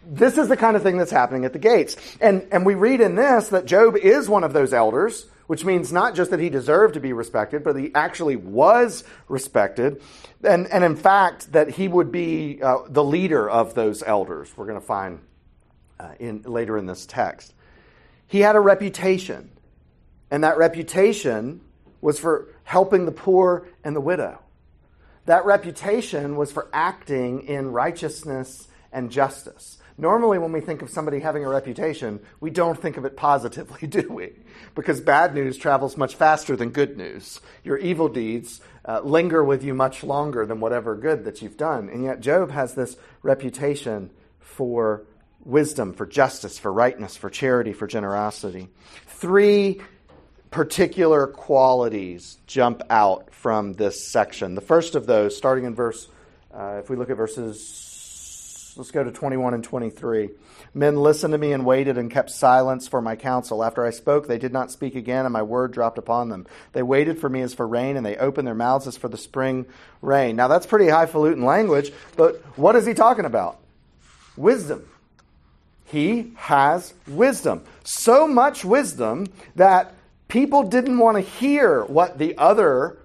This 0.04 0.38
is 0.38 0.48
the 0.48 0.57
kind 0.57 0.76
of 0.76 0.83
thing 0.83 0.96
that's 0.96 1.11
happening 1.11 1.44
at 1.44 1.52
the 1.52 1.59
gates. 1.59 1.96
And, 2.20 2.46
and 2.50 2.64
we 2.66 2.74
read 2.74 3.00
in 3.00 3.14
this 3.14 3.48
that 3.48 3.66
Job 3.66 3.96
is 3.96 4.28
one 4.28 4.42
of 4.42 4.52
those 4.52 4.72
elders, 4.72 5.26
which 5.46 5.64
means 5.64 5.92
not 5.92 6.14
just 6.14 6.31
that 6.31 6.40
he 6.40 6.50
deserved 6.50 6.94
to 6.94 7.00
be 7.00 7.12
respected, 7.12 7.62
but 7.62 7.76
he 7.76 7.90
actually 7.94 8.37
was 8.37 9.04
respected. 9.28 10.02
And, 10.42 10.66
and 10.68 10.83
in 10.83 10.96
fact, 10.96 11.52
that 11.52 11.70
he 11.70 11.88
would 11.88 12.11
be 12.11 12.61
uh, 12.62 12.78
the 12.88 13.04
leader 13.04 13.48
of 13.48 13.74
those 13.74 14.02
elders, 14.02 14.50
we're 14.57 14.66
going 14.66 14.81
to 14.81 14.87
find 14.87 15.20
uh, 16.00 16.12
in, 16.18 16.42
later 16.42 16.76
in 16.76 16.87
this 16.87 17.07
text. 17.07 17.54
He 18.26 18.40
had 18.40 18.57
a 18.57 18.61
reputation. 18.61 19.50
And 20.30 20.44
that 20.44 20.58
reputation 20.58 21.60
was 22.00 22.18
for 22.18 22.48
helping 22.64 23.06
the 23.06 23.12
poor 23.12 23.66
and 23.82 23.96
the 23.96 24.00
widow. 24.00 24.40
That 25.26 25.44
reputation 25.44 26.36
was 26.36 26.52
for 26.52 26.68
acting 26.72 27.42
in 27.42 27.72
righteousness 27.72 28.68
and 28.92 29.10
justice. 29.10 29.78
Normally, 30.00 30.38
when 30.38 30.52
we 30.52 30.60
think 30.60 30.80
of 30.80 30.90
somebody 30.90 31.18
having 31.18 31.44
a 31.44 31.48
reputation, 31.48 32.20
we 32.40 32.50
don't 32.50 32.80
think 32.80 32.96
of 32.96 33.04
it 33.04 33.16
positively, 33.16 33.86
do 33.88 34.08
we? 34.08 34.30
Because 34.76 35.00
bad 35.00 35.34
news 35.34 35.58
travels 35.58 35.96
much 35.96 36.14
faster 36.14 36.54
than 36.54 36.70
good 36.70 36.96
news. 36.96 37.40
Your 37.64 37.76
evil 37.78 38.08
deeds 38.08 38.60
uh, 38.86 39.00
linger 39.00 39.42
with 39.42 39.64
you 39.64 39.74
much 39.74 40.04
longer 40.04 40.46
than 40.46 40.60
whatever 40.60 40.94
good 40.94 41.24
that 41.24 41.42
you've 41.42 41.56
done. 41.56 41.88
And 41.88 42.04
yet, 42.04 42.20
Job 42.20 42.52
has 42.52 42.74
this 42.74 42.96
reputation 43.22 44.10
for 44.38 45.04
wisdom, 45.44 45.92
for 45.92 46.06
justice, 46.06 46.58
for 46.58 46.72
rightness, 46.72 47.16
for 47.16 47.28
charity, 47.28 47.72
for 47.72 47.88
generosity. 47.88 48.68
Three 49.06 49.80
particular 50.50 51.26
qualities 51.26 52.38
jump 52.46 52.82
out 52.90 53.32
from 53.34 53.74
this 53.74 54.06
section. 54.06 54.54
The 54.54 54.61
first 54.61 54.94
of 54.94 55.06
those, 55.06 55.37
starting 55.37 55.64
in 55.64 55.74
verse, 55.74 56.08
uh, 56.52 56.80
if 56.80 56.88
we 56.88 56.96
look 56.96 57.11
at 57.11 57.16
verses, 57.16 58.74
let's 58.76 58.90
go 58.90 59.04
to 59.04 59.12
21 59.12 59.54
and 59.54 59.64
23. 59.64 60.30
Men 60.74 60.96
listened 60.96 61.32
to 61.32 61.38
me 61.38 61.52
and 61.52 61.64
waited 61.64 61.98
and 61.98 62.11
kept 62.11 62.30
silence 62.30 62.88
for 62.88 63.00
my 63.00 63.16
counsel. 63.16 63.64
After 63.64 63.84
I 63.84 63.90
spoke, 63.90 64.26
they 64.26 64.38
did 64.38 64.52
not 64.52 64.70
speak 64.70 64.94
again, 64.94 65.24
and 65.24 65.32
my 65.32 65.42
word 65.42 65.72
dropped 65.72 65.98
upon 65.98 66.28
them. 66.28 66.46
They 66.72 66.82
waited 66.82 67.18
for 67.18 67.28
me 67.28 67.40
as 67.42 67.54
for 67.54 67.66
rain, 67.66 67.96
and 67.96 68.04
they 68.04 68.16
opened 68.16 68.46
their 68.46 68.54
mouths 68.54 68.87
as 68.87 68.96
for 68.96 69.08
the 69.08 69.16
spring 69.16 69.66
rain. 70.02 70.37
Now, 70.37 70.48
that's 70.48 70.66
pretty 70.66 70.88
highfalutin 70.88 71.44
language, 71.44 71.92
but 72.16 72.37
what 72.56 72.76
is 72.76 72.87
he 72.87 72.94
talking 72.94 73.24
about? 73.24 73.58
Wisdom. 74.37 74.87
He 75.87 76.32
has 76.37 76.92
wisdom. 77.06 77.64
So 77.82 78.28
much 78.28 78.64
wisdom 78.64 79.26
that 79.56 79.94
people 80.28 80.62
didn't 80.62 80.98
want 80.98 81.16
to 81.16 81.20
hear 81.20 81.84
what 81.84 82.18
the 82.18 82.36
other 82.38 82.98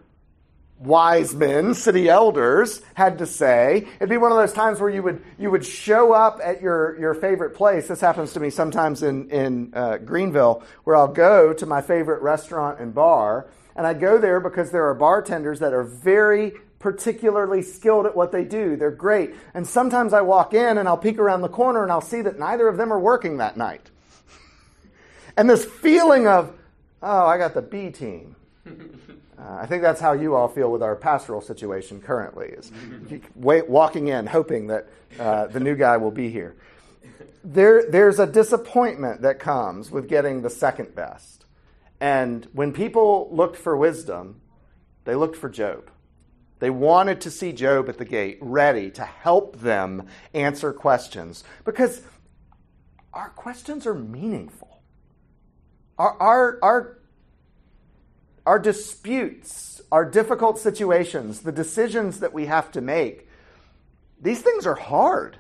wise 0.78 1.34
men, 1.34 1.74
city 1.74 2.10
elders, 2.10 2.82
had 2.94 3.18
to 3.20 3.26
say. 3.26 3.88
It'd 3.98 4.10
be 4.10 4.18
one 4.18 4.32
of 4.32 4.38
those 4.38 4.54
times 4.54 4.80
where 4.80 4.90
you 4.90 5.02
would 5.02 5.24
you 5.40 5.50
would 5.50 5.66
show 5.66 6.14
up 6.14 6.40
at 6.44 6.62
your 6.62 7.00
your 7.00 7.14
favorite 7.14 7.56
place. 7.56 7.88
This 7.88 8.02
happens 8.02 8.34
to 8.34 8.40
me 8.40 8.50
sometimes 8.50 9.02
in 9.02 9.30
in 9.30 9.74
uh, 9.74 9.98
Greenville, 9.98 10.64
where 10.84 10.96
I'll 10.96 11.08
go 11.08 11.54
to 11.54 11.66
my 11.66 11.82
favorite 11.82 12.22
restaurant 12.22 12.80
and 12.80 12.94
bar, 12.94 13.48
and 13.76 13.88
I 13.88 13.94
go 13.94 14.18
there 14.18 14.40
because 14.40 14.72
there 14.72 14.88
are 14.90 14.94
bartenders 14.94 15.60
that 15.60 15.74
are 15.74 15.84
very 15.84 16.54
particularly 16.80 17.62
skilled 17.62 18.06
at 18.06 18.14
what 18.14 18.34
they 18.34 18.44
do. 18.44 18.76
They're 18.76 18.92
great. 18.92 19.34
And 19.54 19.66
sometimes 19.66 20.12
I 20.12 20.20
walk 20.20 20.54
in 20.54 20.78
and 20.78 20.86
I'll 20.86 20.98
peek 20.98 21.18
around 21.18 21.42
the 21.42 21.48
corner 21.48 21.82
and 21.82 21.90
I'll 21.90 22.02
see 22.02 22.22
that 22.22 22.38
neither 22.38 22.68
of 22.68 22.76
them 22.76 22.92
are 22.92 23.00
working 23.00 23.38
that 23.38 23.56
night. 23.56 23.90
and 25.38 25.50
this 25.50 25.64
feeling 25.64 26.28
of, 26.28 26.54
oh, 27.04 27.28
I 27.28 27.38
got 27.38 27.54
the 27.54 27.62
B 27.62 27.92
team. 27.92 28.36
Uh, 29.36 29.58
I 29.62 29.66
think 29.66 29.82
that's 29.82 30.00
how 30.00 30.14
you 30.14 30.36
all 30.36 30.48
feel 30.48 30.72
with 30.72 30.84
our 30.84 30.96
pastoral 30.96 31.42
situation 31.42 32.00
currently, 32.00 32.50
is 32.50 32.72
wait, 33.36 33.68
walking 33.68 34.08
in 34.08 34.28
hoping 34.28 34.68
that 34.68 34.88
uh, 35.20 35.48
the 35.48 35.60
new 35.60 35.76
guy 35.76 35.98
will 35.98 36.12
be 36.12 36.30
here. 36.30 36.56
There, 37.44 37.90
there's 37.90 38.20
a 38.20 38.28
disappointment 38.28 39.22
that 39.24 39.40
comes 39.40 39.90
with 39.90 40.08
getting 40.08 40.44
the 40.44 40.52
second 40.52 40.94
best. 40.96 41.46
And 42.00 42.48
when 42.54 42.74
people 42.74 43.28
looked 43.32 43.58
for 43.58 43.76
wisdom, 43.76 44.40
they 45.04 45.16
looked 45.16 45.36
for 45.36 45.50
Job. 45.50 45.90
They 46.60 46.70
wanted 46.70 47.20
to 47.22 47.32
see 47.32 47.52
Job 47.52 47.90
at 47.90 47.98
the 47.98 48.06
gate, 48.06 48.38
ready 48.40 48.92
to 48.92 49.04
help 49.04 49.60
them 49.60 50.08
answer 50.34 50.72
questions 50.72 51.44
because 51.66 52.02
our 53.14 53.30
questions 53.30 53.86
are 53.86 53.94
meaningful. 53.94 54.73
Our, 56.04 56.18
our, 56.20 56.60
our, 56.62 56.98
our 58.46 58.60
disputes, 58.60 59.82
our 59.90 60.04
difficult 60.04 60.60
situations, 60.60 61.40
the 61.44 61.54
decisions 61.54 62.20
that 62.20 62.34
we 62.34 62.46
have 62.48 62.70
to 62.74 62.82
make, 62.82 63.30
these 64.22 64.42
things 64.42 64.68
are 64.68 64.76
hard. 64.76 65.38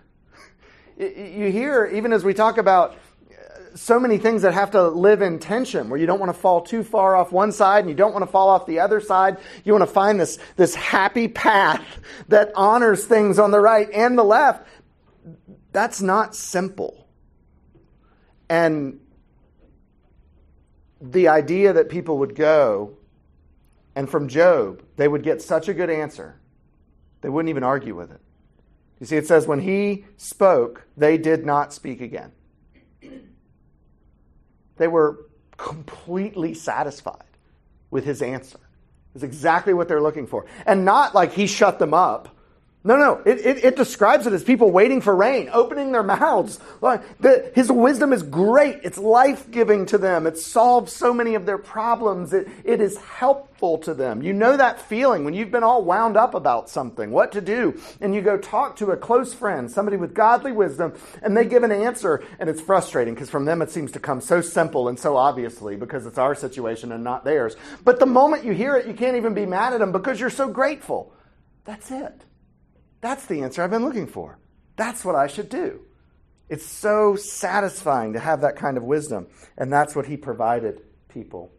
You 0.97 1.51
hear, 1.51 1.85
even 1.93 2.13
as 2.13 2.23
we 2.23 2.33
talk 2.33 2.57
about 2.57 2.91
uh, 2.93 3.75
so 3.75 3.99
many 3.99 4.17
things 4.17 4.43
that 4.43 4.53
have 4.53 4.71
to 4.71 4.87
live 4.87 5.21
in 5.21 5.39
tension 5.39 5.89
where 5.89 5.99
you 5.99 6.05
don't 6.05 6.21
want 6.21 6.33
to 6.33 6.39
fall 6.39 6.61
too 6.61 6.85
far 6.85 7.13
off 7.13 7.33
one 7.33 7.51
side 7.51 7.79
and 7.79 7.89
you 7.89 7.95
don't 7.95 8.13
want 8.13 8.23
to 8.23 8.31
fall 8.31 8.47
off 8.47 8.65
the 8.65 8.79
other 8.79 9.01
side. 9.01 9.39
You 9.65 9.73
want 9.73 9.85
to 9.85 9.93
find 9.93 10.17
this, 10.17 10.39
this 10.55 10.75
happy 10.75 11.27
path 11.27 11.83
that 12.29 12.53
honors 12.55 13.03
things 13.03 13.37
on 13.37 13.51
the 13.51 13.59
right 13.59 13.89
and 13.91 14.17
the 14.17 14.23
left. 14.23 14.65
That's 15.73 16.01
not 16.01 16.37
simple. 16.37 17.05
And 18.47 19.01
the 21.03 21.27
idea 21.27 21.73
that 21.73 21.89
people 21.89 22.17
would 22.19 22.33
go 22.33 22.97
and 23.95 24.09
from 24.09 24.27
Job, 24.27 24.81
they 24.95 25.07
would 25.07 25.21
get 25.21 25.41
such 25.41 25.67
a 25.67 25.73
good 25.73 25.89
answer, 25.89 26.39
they 27.21 27.29
wouldn't 27.29 27.49
even 27.49 27.63
argue 27.63 27.95
with 27.95 28.11
it. 28.11 28.19
You 28.99 29.05
see, 29.05 29.17
it 29.17 29.27
says, 29.27 29.45
when 29.45 29.59
he 29.59 30.05
spoke, 30.17 30.87
they 30.95 31.17
did 31.17 31.45
not 31.45 31.73
speak 31.73 31.99
again. 32.01 32.31
They 34.77 34.87
were 34.87 35.27
completely 35.57 36.53
satisfied 36.53 37.23
with 37.91 38.05
his 38.05 38.21
answer. 38.21 38.59
It's 39.13 39.23
exactly 39.23 39.73
what 39.73 39.87
they're 39.87 40.01
looking 40.01 40.25
for. 40.25 40.45
And 40.65 40.85
not 40.85 41.13
like 41.13 41.33
he 41.33 41.47
shut 41.47 41.79
them 41.79 41.93
up. 41.93 42.35
No, 42.85 42.97
no. 42.97 43.21
It, 43.25 43.39
it, 43.45 43.63
it, 43.63 43.75
describes 43.77 44.27
it 44.27 44.33
as 44.33 44.43
people 44.43 44.69
waiting 44.69 44.99
for 44.99 45.15
rain, 45.15 45.49
opening 45.53 45.93
their 45.93 46.03
mouths. 46.03 46.59
His 47.55 47.71
wisdom 47.71 48.11
is 48.11 48.23
great. 48.23 48.81
It's 48.83 48.97
life 48.97 49.49
giving 49.49 49.85
to 49.85 49.97
them. 49.97 50.27
It 50.27 50.37
solves 50.37 50.91
so 50.91 51.13
many 51.13 51.35
of 51.35 51.45
their 51.45 51.57
problems. 51.57 52.33
It, 52.33 52.49
it 52.65 52.81
is 52.81 52.97
helpful 52.97 53.77
to 53.79 53.93
them. 53.93 54.21
You 54.21 54.33
know 54.33 54.57
that 54.57 54.81
feeling 54.81 55.23
when 55.23 55.33
you've 55.33 55.49
been 55.49 55.63
all 55.63 55.85
wound 55.85 56.17
up 56.17 56.33
about 56.33 56.69
something, 56.69 57.11
what 57.11 57.31
to 57.31 57.39
do, 57.39 57.79
and 58.01 58.13
you 58.13 58.21
go 58.21 58.37
talk 58.37 58.75
to 58.77 58.91
a 58.91 58.97
close 58.97 59.33
friend, 59.33 59.71
somebody 59.71 59.95
with 59.95 60.13
godly 60.13 60.51
wisdom, 60.51 60.93
and 61.21 61.37
they 61.37 61.45
give 61.45 61.63
an 61.63 61.71
answer, 61.71 62.21
and 62.37 62.49
it's 62.49 62.59
frustrating 62.59 63.13
because 63.13 63.29
from 63.29 63.45
them 63.45 63.61
it 63.61 63.71
seems 63.71 63.93
to 63.93 63.99
come 63.99 64.19
so 64.19 64.41
simple 64.41 64.89
and 64.89 64.99
so 64.99 65.15
obviously 65.15 65.77
because 65.77 66.05
it's 66.05 66.17
our 66.17 66.35
situation 66.35 66.91
and 66.91 67.01
not 67.01 67.23
theirs. 67.23 67.55
But 67.85 67.99
the 68.01 68.05
moment 68.05 68.43
you 68.43 68.51
hear 68.51 68.75
it, 68.75 68.87
you 68.87 68.93
can't 68.93 69.15
even 69.15 69.33
be 69.33 69.45
mad 69.45 69.71
at 69.71 69.79
them 69.79 69.93
because 69.93 70.19
you're 70.19 70.29
so 70.29 70.49
grateful. 70.49 71.13
That's 71.63 71.89
it. 71.89 72.25
That's 73.03 73.25
the 73.25 73.41
answer 73.41 73.61
I've 73.61 73.69
been 73.69 73.83
looking 73.83 74.07
for. 74.07 74.39
That's 74.77 75.03
what 75.03 75.13
I 75.13 75.27
should 75.27 75.49
do. 75.49 75.81
It's 76.47 76.65
so 76.65 77.17
satisfying 77.17 78.13
to 78.13 78.19
have 78.19 78.39
that 78.41 78.55
kind 78.55 78.77
of 78.77 78.83
wisdom, 78.83 79.27
and 79.57 79.71
that's 79.71 79.93
what 79.93 80.05
he 80.05 80.15
provided 80.15 80.81
people. 81.09 81.51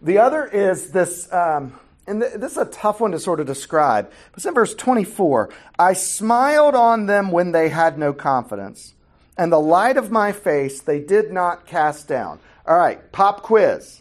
The 0.00 0.16
other 0.16 0.46
is 0.46 0.92
this, 0.92 1.30
um, 1.30 1.78
and 2.06 2.22
this 2.22 2.52
is 2.52 2.56
a 2.56 2.64
tough 2.64 3.02
one 3.02 3.10
to 3.10 3.18
sort 3.18 3.40
of 3.40 3.46
describe. 3.46 4.10
It's 4.34 4.46
in 4.46 4.54
verse 4.54 4.74
24. 4.74 5.50
I 5.78 5.92
smiled 5.92 6.74
on 6.74 7.04
them 7.04 7.32
when 7.32 7.52
they 7.52 7.68
had 7.68 7.98
no 7.98 8.14
confidence, 8.14 8.94
and 9.36 9.52
the 9.52 9.60
light 9.60 9.98
of 9.98 10.10
my 10.10 10.32
face 10.32 10.80
they 10.80 11.00
did 11.00 11.30
not 11.30 11.66
cast 11.66 12.08
down. 12.08 12.40
All 12.66 12.78
right, 12.78 13.12
pop 13.12 13.42
quiz. 13.42 14.00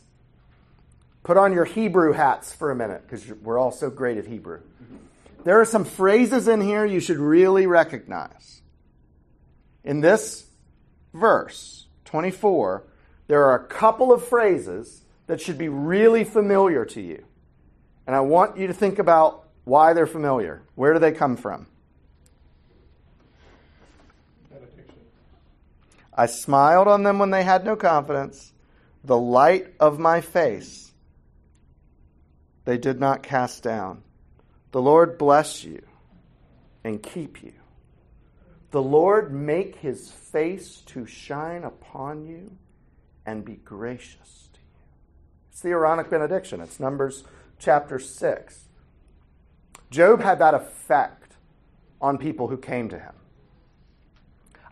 Put 1.24 1.36
on 1.36 1.52
your 1.52 1.66
Hebrew 1.66 2.14
hats 2.14 2.54
for 2.54 2.72
a 2.72 2.76
minute 2.76 3.02
because 3.02 3.28
we're 3.28 3.60
all 3.60 3.74
so 3.74 3.90
great 3.90 4.18
at 4.18 4.26
Hebrew. 4.26 4.62
There 5.44 5.60
are 5.60 5.66
some 5.66 5.86
phrases 5.86 6.48
in 6.48 6.62
here 6.62 6.86
you 6.86 7.00
should 7.00 7.18
really 7.18 7.66
recognize. 7.66 8.62
In 9.84 10.02
this 10.02 10.46
verse, 11.14 11.88
24, 12.06 12.84
there 13.28 13.46
are 13.46 13.56
a 13.56 13.68
couple 13.68 14.12
of 14.12 14.28
phrases 14.28 15.04
that 15.28 15.40
should 15.40 15.58
be 15.58 15.70
really 15.70 16.24
familiar 16.24 16.86
to 16.86 17.02
you. 17.02 17.24
And 18.06 18.16
I 18.16 18.22
want 18.22 18.58
you 18.58 18.68
to 18.68 18.74
think 18.74 19.00
about 19.00 19.48
why 19.64 19.94
they're 19.94 20.08
familiar. 20.08 20.64
Where 20.76 20.94
do 20.94 21.00
they 21.00 21.12
come 21.12 21.38
from? 21.38 21.68
I 26.14 26.26
smiled 26.26 26.88
on 26.88 27.04
them 27.04 27.20
when 27.20 27.30
they 27.30 27.44
had 27.44 27.64
no 27.64 27.76
confidence. 27.76 28.52
The 29.04 29.18
light 29.18 29.74
of 29.80 30.00
my 30.00 30.20
face 30.20 30.90
they 32.70 32.78
did 32.78 33.00
not 33.00 33.24
cast 33.24 33.64
down. 33.64 34.04
The 34.72 34.82
Lord 34.82 35.18
bless 35.18 35.64
you 35.64 35.82
and 36.84 37.02
keep 37.02 37.44
you. 37.44 37.54
The 38.72 38.82
Lord 38.82 39.34
make 39.34 39.78
his 39.78 40.12
face 40.12 40.78
to 40.88 41.08
shine 41.08 41.64
upon 41.64 42.26
you 42.28 42.56
and 43.26 43.44
be 43.44 43.56
gracious 43.56 44.50
to 44.54 44.60
you. 44.60 44.66
It's 45.52 45.62
the 45.62 45.70
Aaronic 45.70 46.10
benediction. 46.10 46.62
It's 46.62 46.80
Numbers 46.80 47.24
chapter 47.58 47.98
6. 47.98 48.66
Job 49.90 50.22
had 50.22 50.40
that 50.40 50.54
effect 50.54 51.34
on 52.00 52.20
people 52.20 52.48
who 52.48 52.58
came 52.58 52.90
to 52.90 53.00
him. 53.00 53.14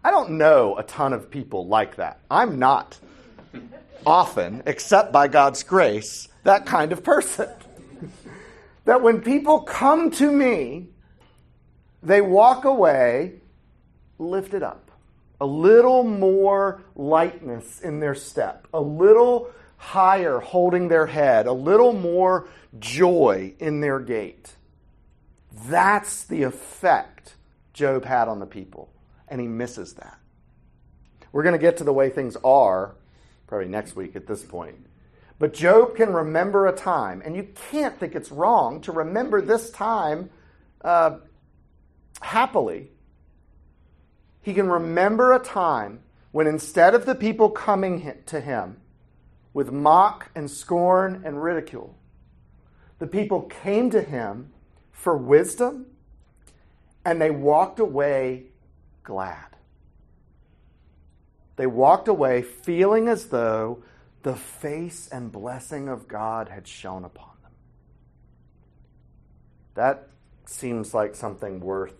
I 0.03 0.11
don't 0.11 0.31
know 0.31 0.77
a 0.77 0.83
ton 0.83 1.11
of 1.11 1.31
people 1.31 1.67
like 1.67 1.95
that. 1.95 2.19
I'm 2.29 2.59
not 2.59 2.99
often, 4.05 4.61
except 4.67 5.11
by 5.11 5.27
God's 5.27 5.63
grace, 5.63 6.27
that 6.43 6.65
kind 6.65 6.91
of 6.91 7.03
person 7.03 7.49
that 8.87 9.01
when 9.01 9.19
people 9.19 9.59
come 9.59 10.11
to 10.11 10.31
me, 10.31 10.87
they 12.01 12.21
walk 12.21 12.63
away 12.63 13.33
lifted 14.17 14.63
up. 14.63 14.89
A 15.41 15.45
little 15.45 16.03
more 16.03 16.81
lightness 16.95 17.81
in 17.81 17.99
their 17.99 18.15
step, 18.15 18.65
a 18.73 18.79
little 18.79 19.51
higher 19.75 20.39
holding 20.39 20.87
their 20.87 21.05
head, 21.05 21.47
a 21.47 21.51
little 21.51 21.91
more 21.91 22.47
joy 22.79 23.53
in 23.59 23.81
their 23.81 23.99
gait. 23.99 24.55
That's 25.65 26.23
the 26.23 26.43
effect 26.43 27.35
Job 27.73 28.05
had 28.05 28.29
on 28.29 28.39
the 28.39 28.45
people, 28.45 28.89
and 29.27 29.41
he 29.41 29.47
misses 29.47 29.95
that. 29.95 30.17
We're 31.33 31.43
going 31.43 31.53
to 31.53 31.59
get 31.59 31.75
to 31.77 31.83
the 31.83 31.93
way 31.93 32.09
things 32.09 32.37
are 32.41 32.95
probably 33.47 33.67
next 33.67 33.97
week 33.97 34.15
at 34.15 34.27
this 34.27 34.43
point. 34.43 34.77
But 35.39 35.53
Job 35.53 35.95
can 35.95 36.13
remember 36.13 36.67
a 36.67 36.75
time, 36.75 37.21
and 37.23 37.35
you 37.35 37.47
can't 37.69 37.99
think 37.99 38.15
it's 38.15 38.31
wrong 38.31 38.81
to 38.81 38.91
remember 38.91 39.41
this 39.41 39.69
time 39.69 40.29
uh, 40.81 41.17
happily. 42.21 42.89
He 44.41 44.53
can 44.53 44.67
remember 44.69 45.33
a 45.33 45.39
time 45.39 45.99
when 46.31 46.47
instead 46.47 46.95
of 46.95 47.05
the 47.05 47.15
people 47.15 47.49
coming 47.49 48.13
to 48.25 48.39
him 48.39 48.77
with 49.53 49.71
mock 49.71 50.31
and 50.35 50.49
scorn 50.49 51.21
and 51.25 51.41
ridicule, 51.41 51.95
the 52.99 53.07
people 53.07 53.41
came 53.41 53.89
to 53.91 54.01
him 54.01 54.51
for 54.91 55.15
wisdom 55.15 55.85
and 57.05 57.21
they 57.21 57.29
walked 57.29 57.79
away 57.79 58.45
glad. 59.03 59.55
They 61.55 61.67
walked 61.67 62.07
away 62.07 62.41
feeling 62.41 63.07
as 63.07 63.27
though 63.27 63.83
the 64.23 64.35
face 64.35 65.07
and 65.11 65.31
blessing 65.31 65.87
of 65.87 66.07
God 66.07 66.49
had 66.49 66.67
shone 66.67 67.05
upon 67.05 67.31
them. 67.43 67.51
That 69.75 70.07
seems 70.45 70.93
like 70.93 71.15
something 71.15 71.59
worth 71.59 71.93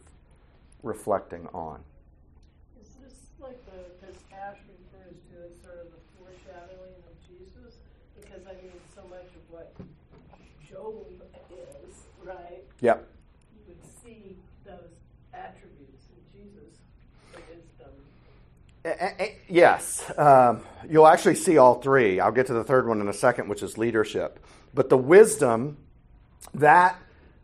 reflecting 0.84 1.47
on. 1.53 1.82
Is 2.82 2.89
this 3.01 3.13
like 3.39 3.63
the, 3.65 3.84
because 3.99 4.15
Ash 4.34 4.57
refers 4.68 5.15
to 5.32 5.43
it 5.45 5.57
sort 5.63 5.80
of 5.80 5.88
the 5.91 6.01
foreshadowing 6.18 6.95
of 7.05 7.15
Jesus? 7.28 7.76
Because 8.20 8.41
I 8.47 8.53
mean, 8.61 8.72
so 8.95 9.01
much 9.09 9.28
of 9.36 9.43
what 9.49 9.76
Job 10.68 11.05
is, 11.51 11.95
right? 12.24 12.63
Yep. 12.82 13.07
You 13.55 13.61
would 13.68 13.84
see 14.03 14.36
those 14.65 14.91
attributes 15.34 16.05
in 16.11 16.20
Jesus, 16.34 16.80
the 17.34 17.39
wisdom. 17.49 17.93
A- 18.68 18.76
a- 18.76 18.76
Eh, 18.88 18.95
eh, 18.99 19.11
eh, 19.19 19.29
yes, 19.49 20.09
um, 20.17 20.61
you'll 20.89 21.07
actually 21.07 21.35
see 21.35 21.57
all 21.57 21.81
three. 21.81 22.21
I'll 22.21 22.31
get 22.31 22.47
to 22.47 22.53
the 22.53 22.63
third 22.63 22.88
one 22.88 23.01
in 23.01 23.09
a 23.09 23.13
second, 23.13 23.49
which 23.49 23.61
is 23.61 23.77
leadership. 23.77 24.39
But 24.73 24.88
the 24.88 24.95
wisdom, 24.95 25.75
that 26.53 26.97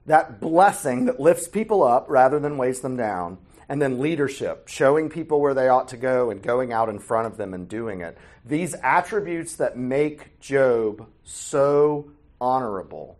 that 0.05 0.39
blessing 0.39 1.03
that 1.05 1.19
lifts 1.19 1.49
people 1.49 1.83
up 1.83 2.05
rather 2.07 2.39
than 2.39 2.57
weighs 2.57 2.79
them 2.79 2.95
down, 2.95 3.39
and 3.67 3.81
then 3.81 3.99
leadership, 3.99 4.69
showing 4.69 5.09
people 5.09 5.41
where 5.41 5.53
they 5.53 5.67
ought 5.67 5.89
to 5.89 5.97
go 5.97 6.29
and 6.29 6.41
going 6.41 6.71
out 6.71 6.87
in 6.87 6.97
front 6.97 7.27
of 7.27 7.35
them 7.35 7.53
and 7.53 7.67
doing 7.67 7.99
it. 7.99 8.17
These 8.45 8.73
attributes 8.81 9.57
that 9.57 9.77
make 9.77 10.39
Job 10.39 11.09
so 11.25 12.09
honorable 12.39 13.17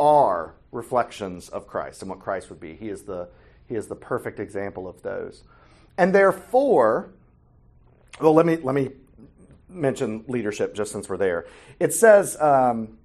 are 0.00 0.56
reflections 0.72 1.48
of 1.48 1.68
Christ 1.68 2.02
and 2.02 2.10
what 2.10 2.18
Christ 2.18 2.50
would 2.50 2.58
be. 2.58 2.74
He 2.74 2.88
is 2.88 3.02
the 3.02 3.28
he 3.68 3.76
is 3.76 3.86
the 3.86 3.94
perfect 3.94 4.40
example 4.40 4.88
of 4.88 5.00
those. 5.02 5.44
And 5.96 6.12
therefore, 6.12 7.12
well, 8.20 8.34
let 8.34 8.46
me 8.46 8.56
let 8.56 8.74
me 8.74 8.90
mention 9.68 10.24
leadership 10.28 10.74
just 10.74 10.92
since 10.92 11.08
we're 11.08 11.16
there. 11.16 11.46
It 11.80 11.94
says 11.94 12.40
um, 12.40 12.98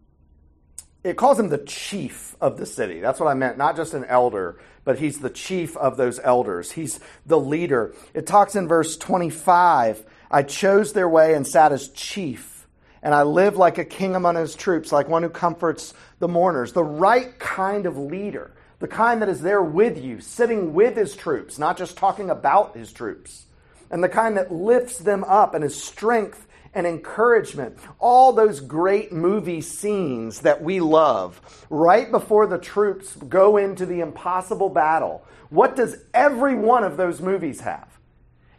it 1.03 1.15
calls 1.15 1.39
him 1.39 1.49
the 1.49 1.59
chief 1.59 2.35
of 2.41 2.57
the 2.57 2.65
city. 2.65 2.99
That's 2.99 3.19
what 3.19 3.29
I 3.29 3.33
meant, 3.33 3.57
not 3.57 3.75
just 3.75 3.93
an 3.93 4.05
elder, 4.05 4.59
but 4.83 4.99
he's 4.99 5.19
the 5.19 5.29
chief 5.29 5.77
of 5.77 5.97
those 5.97 6.19
elders. 6.19 6.71
He's 6.71 6.99
the 7.25 7.39
leader. 7.39 7.93
It 8.13 8.27
talks 8.27 8.55
in 8.55 8.67
verse 8.67 8.97
25 8.97 10.03
I 10.29 10.43
chose 10.43 10.91
their 10.91 11.07
way 11.07 11.33
and 11.33 11.47
sat 11.47 11.71
as 11.71 11.87
chief, 11.89 12.67
and 13.01 13.15
I 13.15 13.23
lived 13.23 13.55
like 13.55 13.77
a 13.77 13.85
king 13.85 14.15
among 14.15 14.35
his 14.35 14.55
troops, 14.55 14.91
like 14.91 15.07
one 15.07 15.23
who 15.23 15.29
comforts 15.29 15.93
the 16.19 16.27
mourners. 16.27 16.73
The 16.73 16.83
right 16.83 17.39
kind 17.39 17.85
of 17.85 17.97
leader, 17.97 18.53
the 18.79 18.89
kind 18.89 19.21
that 19.21 19.29
is 19.29 19.39
there 19.39 19.63
with 19.63 19.97
you, 20.03 20.19
sitting 20.19 20.73
with 20.73 20.97
his 20.97 21.15
troops, 21.15 21.57
not 21.57 21.77
just 21.77 21.95
talking 21.95 22.29
about 22.29 22.75
his 22.75 22.91
troops, 22.91 23.45
and 23.89 24.03
the 24.03 24.09
kind 24.09 24.37
that 24.37 24.51
lifts 24.51 24.97
them 24.97 25.23
up 25.23 25.53
and 25.53 25.63
is 25.63 25.81
strength 25.81 26.47
and 26.73 26.85
encouragement. 26.85 27.77
All 27.99 28.33
those 28.33 28.59
great 28.59 29.11
movie 29.11 29.61
scenes 29.61 30.41
that 30.41 30.61
we 30.61 30.79
love 30.79 31.41
right 31.69 32.09
before 32.11 32.47
the 32.47 32.59
troops 32.59 33.15
go 33.15 33.57
into 33.57 33.85
the 33.85 34.01
impossible 34.01 34.69
battle. 34.69 35.25
What 35.49 35.75
does 35.75 35.97
every 36.13 36.55
one 36.55 36.83
of 36.83 36.97
those 36.97 37.21
movies 37.21 37.61
have? 37.61 37.87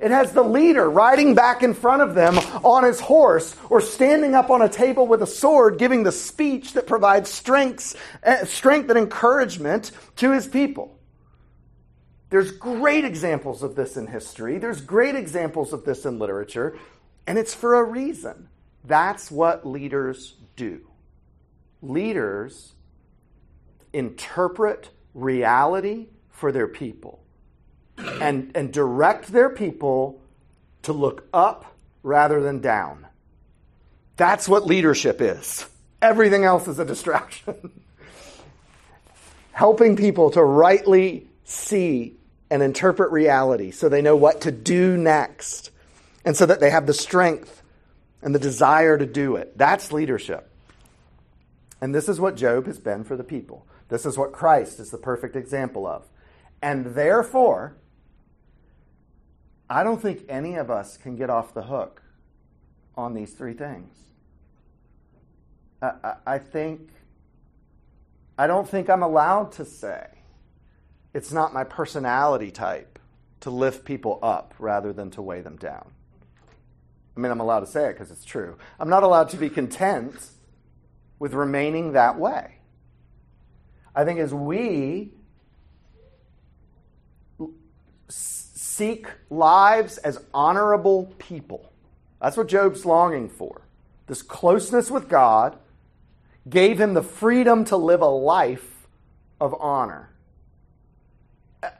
It 0.01 0.12
has 0.12 0.33
the 0.33 0.43
leader 0.43 0.89
riding 0.89 1.35
back 1.35 1.62
in 1.62 1.74
front 1.74 2.03
of 2.03 2.14
them 2.14 2.39
on 2.64 2.85
his 2.85 3.01
horse 3.01 3.57
or 3.68 3.81
standing 3.81 4.35
up 4.35 4.49
on 4.49 4.62
a 4.62 4.68
table 4.68 5.07
with 5.07 5.22
a 5.22 5.26
sword 5.26 5.79
giving 5.79 6.05
the 6.05 6.12
speech 6.12 6.74
that 6.74 6.87
provides 6.87 7.29
strength, 7.29 7.97
eh, 8.22 8.45
strength 8.45 8.89
and 8.91 8.99
encouragement 8.99 9.91
to 10.16 10.31
his 10.31 10.47
people. 10.47 10.97
There's 12.31 12.51
great 12.51 13.05
examples 13.05 13.62
of 13.62 13.74
this 13.74 13.97
in 13.97 14.07
history. 14.07 14.59
There's 14.59 14.81
great 14.81 15.14
examples 15.14 15.72
of 15.72 15.85
this 15.85 16.05
in 16.05 16.18
literature. 16.18 16.79
And 17.26 17.39
it's 17.39 17.55
for 17.55 17.76
a 17.76 17.85
reason. 17.85 18.49
That's 18.85 19.31
what 19.31 19.66
leaders 19.66 20.35
do. 20.57 20.81
Leaders 21.81 22.72
interpret 23.93 24.91
reality 25.14 26.09
for 26.31 26.53
their 26.53 26.68
people 26.68 27.22
and, 27.97 28.53
and 28.55 28.72
direct 28.72 29.33
their 29.33 29.49
people 29.49 30.20
to 30.83 30.93
look 30.93 31.26
up 31.33 31.76
rather 32.03 32.41
than 32.41 32.61
down. 32.61 33.07
That's 34.16 34.49
what 34.49 34.66
leadership 34.66 35.20
is. 35.20 35.66
Everything 36.03 36.45
else 36.45 36.68
is 36.68 36.79
a 36.79 36.85
distraction. 36.85 37.83
Helping 39.53 39.97
people 39.97 40.31
to 40.31 40.43
rightly 40.43 41.26
see 41.45 42.17
and 42.51 42.62
interpret 42.62 43.11
reality 43.11 43.70
so 43.70 43.88
they 43.88 44.03
know 44.03 44.16
what 44.16 44.40
to 44.42 44.51
do 44.53 44.96
next 44.96 45.70
and 46.24 46.36
so 46.36 46.46
that 46.46 46.61
they 46.61 46.70
have 46.70 46.86
the 46.86 46.94
strength 46.94 47.62
and 48.22 48.34
the 48.34 48.38
desire 48.38 48.99
to 48.99 49.07
do 49.07 49.36
it. 49.36 49.57
That's 49.57 49.92
leadership. 49.92 50.51
And 51.80 51.94
this 51.94 52.09
is 52.09 52.18
what 52.18 52.36
Job 52.36 52.66
has 52.66 52.78
been 52.78 53.05
for 53.05 53.16
the 53.16 53.24
people. 53.24 53.66
This 53.88 54.05
is 54.05 54.18
what 54.18 54.32
Christ 54.32 54.80
is 54.80 54.90
the 54.90 54.99
perfect 54.99 55.36
example 55.36 55.86
of. 55.86 56.07
And 56.61 56.94
therefore, 56.94 57.76
I 59.70 59.84
don't 59.84 60.03
think 60.03 60.24
any 60.28 60.57
of 60.57 60.70
us 60.70 60.96
can 60.96 61.16
get 61.16 61.30
off 61.30 61.55
the 61.55 61.62
hook 61.62 62.03
on 62.96 63.14
these 63.14 63.32
three 63.32 63.55
things. 63.55 63.94
I, 65.80 66.14
I, 66.26 66.38
think, 66.38 66.90
I 68.36 68.49
don't 68.49 68.68
think 68.68 68.90
I'm 68.90 69.03
allowed 69.03 69.53
to 69.53 69.64
say 69.64 70.17
it's 71.18 71.32
not 71.32 71.52
my 71.52 71.64
personality 71.64 72.52
type 72.52 72.96
to 73.40 73.50
lift 73.50 73.84
people 73.84 74.20
up 74.22 74.54
rather 74.60 74.92
than 74.92 75.10
to 75.10 75.20
weigh 75.20 75.40
them 75.40 75.56
down. 75.56 75.90
I 77.16 77.20
mean, 77.20 77.32
I'm 77.32 77.40
allowed 77.40 77.60
to 77.60 77.66
say 77.66 77.90
it 77.90 77.94
because 77.94 78.12
it's 78.12 78.24
true. 78.24 78.56
I'm 78.78 78.88
not 78.88 79.02
allowed 79.02 79.30
to 79.30 79.36
be 79.36 79.50
content 79.50 80.14
with 81.18 81.34
remaining 81.34 81.94
that 81.94 82.20
way. 82.20 82.58
I 83.96 84.04
think 84.04 84.20
as 84.20 84.32
we 84.32 85.12
seek 88.08 89.08
lives 89.28 89.98
as 89.98 90.24
honorable 90.32 91.12
people, 91.18 91.72
that's 92.22 92.36
what 92.36 92.46
Job's 92.46 92.86
longing 92.86 93.28
for. 93.28 93.62
This 94.06 94.22
closeness 94.22 94.88
with 94.88 95.08
God 95.08 95.58
gave 96.48 96.80
him 96.80 96.94
the 96.94 97.02
freedom 97.02 97.64
to 97.64 97.76
live 97.76 98.02
a 98.02 98.06
life 98.06 98.86
of 99.40 99.52
honor. 99.58 100.10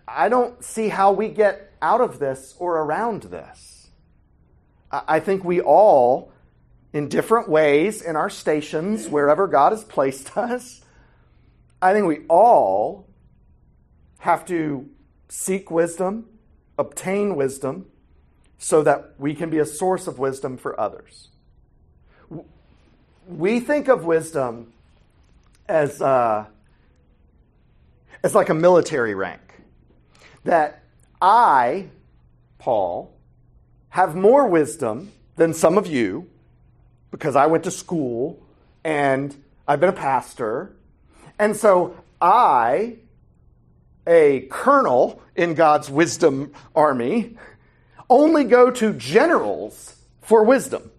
I 0.09 0.29
don't 0.29 0.65
see 0.65 0.89
how 0.89 1.13
we 1.13 1.29
get 1.29 1.73
out 1.83 2.01
of 2.01 2.19
this 2.19 2.55
or 2.59 2.79
around 2.79 3.25
this. 3.25 3.91
I 4.91 5.21
think 5.21 5.45
we 5.45 5.61
all, 5.61 6.33
in 6.93 7.09
different 7.09 7.49
ways, 7.49 8.01
in 8.01 8.17
our 8.17 8.31
stations, 8.31 9.09
wherever 9.09 9.47
God 9.47 9.73
has 9.73 9.85
placed 9.85 10.37
us, 10.37 10.83
I 11.81 11.93
think 11.93 12.07
we 12.07 12.21
all 12.29 13.07
have 14.21 14.45
to 14.47 14.89
seek 15.29 15.71
wisdom, 15.71 16.27
obtain 16.79 17.37
wisdom, 17.37 17.87
so 18.59 18.83
that 18.83 19.15
we 19.19 19.35
can 19.35 19.51
be 19.51 19.59
a 19.59 19.67
source 19.67 20.07
of 20.07 20.19
wisdom 20.19 20.57
for 20.57 20.79
others. 20.81 21.29
We 23.29 23.61
think 23.61 23.89
of 23.89 24.05
wisdom 24.05 24.73
as, 25.69 26.01
uh, 26.03 26.47
as 28.25 28.35
like 28.35 28.49
a 28.49 28.55
military 28.55 29.15
rank. 29.15 29.48
That 30.45 30.83
I, 31.21 31.89
Paul, 32.59 33.13
have 33.91 34.15
more 34.15 34.47
wisdom 34.47 35.13
than 35.37 35.55
some 35.55 35.79
of 35.79 35.87
you 35.87 36.29
because 37.11 37.37
I 37.37 37.47
went 37.47 37.65
to 37.65 37.71
school 37.71 38.43
and 38.85 39.35
I've 39.67 39.81
been 39.81 39.89
a 39.89 39.93
pastor. 39.93 40.75
And 41.39 41.57
so 41.57 41.97
I, 42.21 42.97
a 44.07 44.47
colonel 44.51 45.23
in 45.37 45.55
God's 45.55 45.91
wisdom 45.91 46.53
army, 46.75 47.37
only 48.11 48.45
go 48.45 48.71
to 48.71 48.93
generals 48.95 49.97
for 50.23 50.43
wisdom. 50.45 50.91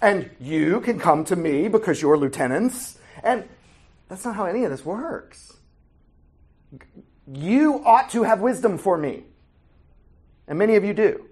And 0.00 0.30
you 0.40 0.80
can 0.80 0.98
come 0.98 1.24
to 1.24 1.36
me 1.36 1.68
because 1.68 2.00
you're 2.00 2.16
lieutenants. 2.16 2.98
And 3.22 3.48
that's 4.08 4.24
not 4.24 4.36
how 4.36 4.46
any 4.46 4.64
of 4.64 4.70
this 4.70 4.84
works. 4.84 5.56
You 7.30 7.84
ought 7.84 8.10
to 8.10 8.22
have 8.22 8.40
wisdom 8.40 8.78
for 8.78 8.96
me. 8.96 9.24
And 10.46 10.58
many 10.58 10.76
of 10.76 10.84
you 10.84 10.94
do. 10.94 11.26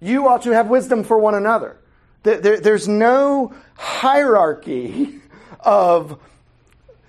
You 0.00 0.28
ought 0.28 0.42
to 0.42 0.50
have 0.50 0.68
wisdom 0.68 1.04
for 1.04 1.18
one 1.18 1.34
another. 1.34 1.76
There's 2.22 2.88
no 2.88 3.54
hierarchy 3.74 5.20
of 5.60 6.18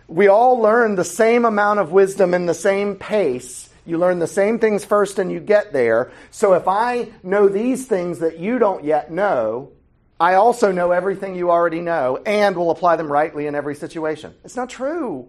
we 0.07 0.27
all 0.27 0.59
learn 0.59 0.95
the 0.95 1.03
same 1.03 1.45
amount 1.45 1.79
of 1.79 1.91
wisdom 1.91 2.33
in 2.33 2.45
the 2.45 2.53
same 2.53 2.95
pace. 2.95 3.69
You 3.85 3.97
learn 3.97 4.19
the 4.19 4.27
same 4.27 4.59
things 4.59 4.85
first 4.85 5.17
and 5.17 5.31
you 5.31 5.39
get 5.39 5.73
there. 5.73 6.11
So 6.31 6.53
if 6.53 6.67
I 6.67 7.09
know 7.23 7.47
these 7.47 7.85
things 7.85 8.19
that 8.19 8.37
you 8.37 8.59
don't 8.59 8.83
yet 8.83 9.11
know, 9.11 9.71
I 10.19 10.35
also 10.35 10.71
know 10.71 10.91
everything 10.91 11.35
you 11.35 11.51
already 11.51 11.81
know 11.81 12.17
and 12.25 12.55
will 12.55 12.71
apply 12.71 12.95
them 12.97 13.11
rightly 13.11 13.47
in 13.47 13.55
every 13.55 13.75
situation. 13.75 14.33
It's 14.43 14.55
not 14.55 14.69
true. 14.69 15.27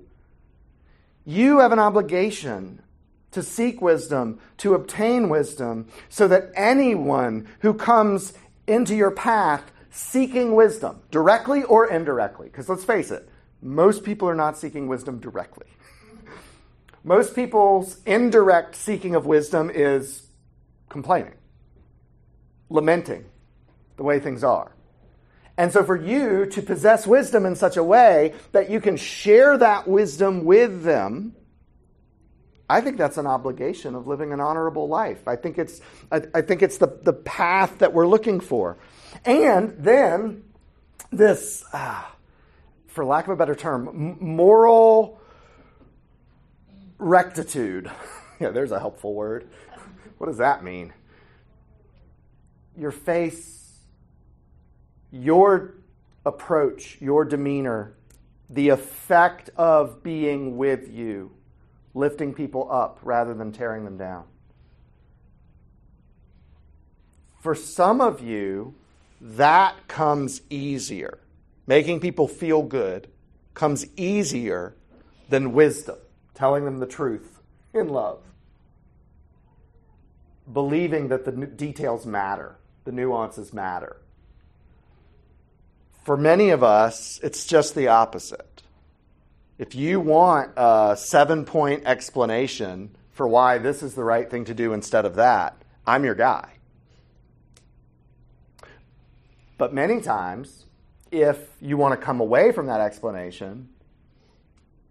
You 1.24 1.60
have 1.60 1.72
an 1.72 1.78
obligation 1.78 2.82
to 3.30 3.42
seek 3.42 3.80
wisdom, 3.80 4.38
to 4.58 4.74
obtain 4.74 5.28
wisdom, 5.28 5.88
so 6.08 6.28
that 6.28 6.52
anyone 6.54 7.48
who 7.60 7.74
comes 7.74 8.32
into 8.66 8.94
your 8.94 9.10
path 9.10 9.72
seeking 9.90 10.54
wisdom, 10.54 11.00
directly 11.10 11.62
or 11.62 11.88
indirectly, 11.88 12.48
because 12.48 12.68
let's 12.68 12.84
face 12.84 13.10
it, 13.10 13.28
most 13.62 14.04
people 14.04 14.28
are 14.28 14.34
not 14.34 14.58
seeking 14.58 14.86
wisdom 14.88 15.18
directly. 15.18 15.66
most 17.04 17.34
people's 17.34 17.98
indirect 18.04 18.76
seeking 18.76 19.14
of 19.14 19.24
wisdom 19.24 19.70
is 19.72 20.26
complaining, 20.88 21.34
lamenting 22.68 23.24
the 23.96 24.02
way 24.02 24.20
things 24.20 24.44
are. 24.44 24.73
And 25.57 25.72
so, 25.72 25.84
for 25.84 25.96
you 25.96 26.46
to 26.46 26.62
possess 26.62 27.07
wisdom 27.07 27.46
in 27.46 27.55
such 27.55 27.76
a 27.76 27.84
way 27.84 28.34
that 28.52 28.70
you 28.70 28.80
can 28.80 28.96
share 28.96 29.57
that 29.59 29.86
wisdom 29.86 30.44
with 30.44 30.82
them, 30.82 31.36
I 32.68 32.80
think 32.80 32.96
that's 32.96 33.18
an 33.18 33.26
obligation 33.26 33.94
of 33.94 34.07
living 34.07 34.32
an 34.32 34.40
honorable 34.40 34.88
life. 34.88 35.28
I 35.28 35.36
think 35.36 35.59
it's, 35.59 35.80
I, 36.11 36.22
I 36.34 36.40
think 36.40 36.62
it's 36.62 36.78
the, 36.78 36.98
the 37.02 37.12
path 37.12 37.78
that 37.78 37.92
we're 37.92 38.07
looking 38.07 38.40
for. 38.40 38.78
And 39.24 39.76
then, 39.78 40.42
this, 41.12 41.64
uh, 41.72 42.02
for 42.88 43.05
lack 43.05 43.24
of 43.24 43.30
a 43.30 43.36
better 43.36 43.55
term, 43.55 44.16
moral 44.20 45.20
rectitude. 46.98 47.90
yeah, 48.40 48.50
there's 48.50 48.72
a 48.72 48.80
helpful 48.80 49.14
word. 49.14 49.48
What 50.18 50.26
does 50.26 50.38
that 50.38 50.64
mean? 50.64 50.92
Your 52.76 52.90
face 52.90 53.63
your 55.14 55.74
approach, 56.26 56.98
your 57.00 57.24
demeanor, 57.24 57.94
the 58.50 58.68
effect 58.70 59.48
of 59.56 60.02
being 60.02 60.56
with 60.56 60.92
you, 60.92 61.30
lifting 61.94 62.34
people 62.34 62.70
up 62.70 62.98
rather 63.02 63.32
than 63.32 63.52
tearing 63.52 63.84
them 63.84 63.96
down. 63.96 64.24
For 67.40 67.54
some 67.54 68.00
of 68.00 68.20
you, 68.20 68.74
that 69.20 69.86
comes 69.86 70.42
easier. 70.50 71.20
Making 71.66 72.00
people 72.00 72.26
feel 72.26 72.62
good 72.62 73.08
comes 73.54 73.86
easier 73.96 74.74
than 75.28 75.52
wisdom, 75.52 75.96
telling 76.34 76.64
them 76.64 76.80
the 76.80 76.86
truth 76.86 77.38
in 77.72 77.88
love. 77.88 78.22
Believing 80.52 81.08
that 81.08 81.24
the 81.24 81.32
details 81.32 82.04
matter, 82.04 82.56
the 82.84 82.92
nuances 82.92 83.52
matter. 83.52 83.98
For 86.05 86.18
many 86.18 86.50
of 86.50 86.62
us, 86.62 87.18
it's 87.22 87.46
just 87.46 87.74
the 87.74 87.88
opposite. 87.88 88.62
If 89.57 89.74
you 89.74 90.00
want 90.00 90.52
a 90.57 90.96
seven 90.98 91.46
point 91.46 91.84
explanation 91.86 92.94
for 93.12 93.26
why 93.26 93.59
this 93.59 93.82
is 93.82 93.94
the 93.94 94.05
right 94.05 94.30
thing 94.30 94.44
to 94.44 94.55
do 94.55 94.74
instead 94.74 95.07
of 95.07 95.14
that, 95.14 95.57
I'm 95.86 96.05
your 96.05 96.14
guy. 96.14 96.50
But 99.57 99.72
many 99.72 100.00
times, 100.00 100.66
if 101.11 101.38
you 101.61 101.76
want 101.76 101.98
to 101.98 102.05
come 102.05 102.20
away 102.20 102.52
from 102.52 102.66
that 102.66 102.80
explanation, 102.80 103.70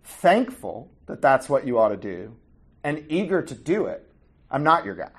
thankful 0.03 0.89
that 1.05 1.21
that's 1.21 1.47
what 1.47 1.67
you 1.67 1.77
ought 1.77 1.89
to 1.89 1.97
do, 1.97 2.35
and 2.83 3.05
eager 3.09 3.41
to 3.41 3.53
do 3.53 3.85
it, 3.85 4.09
I'm 4.49 4.63
not 4.63 4.83
your 4.85 4.95
guy. 4.95 5.11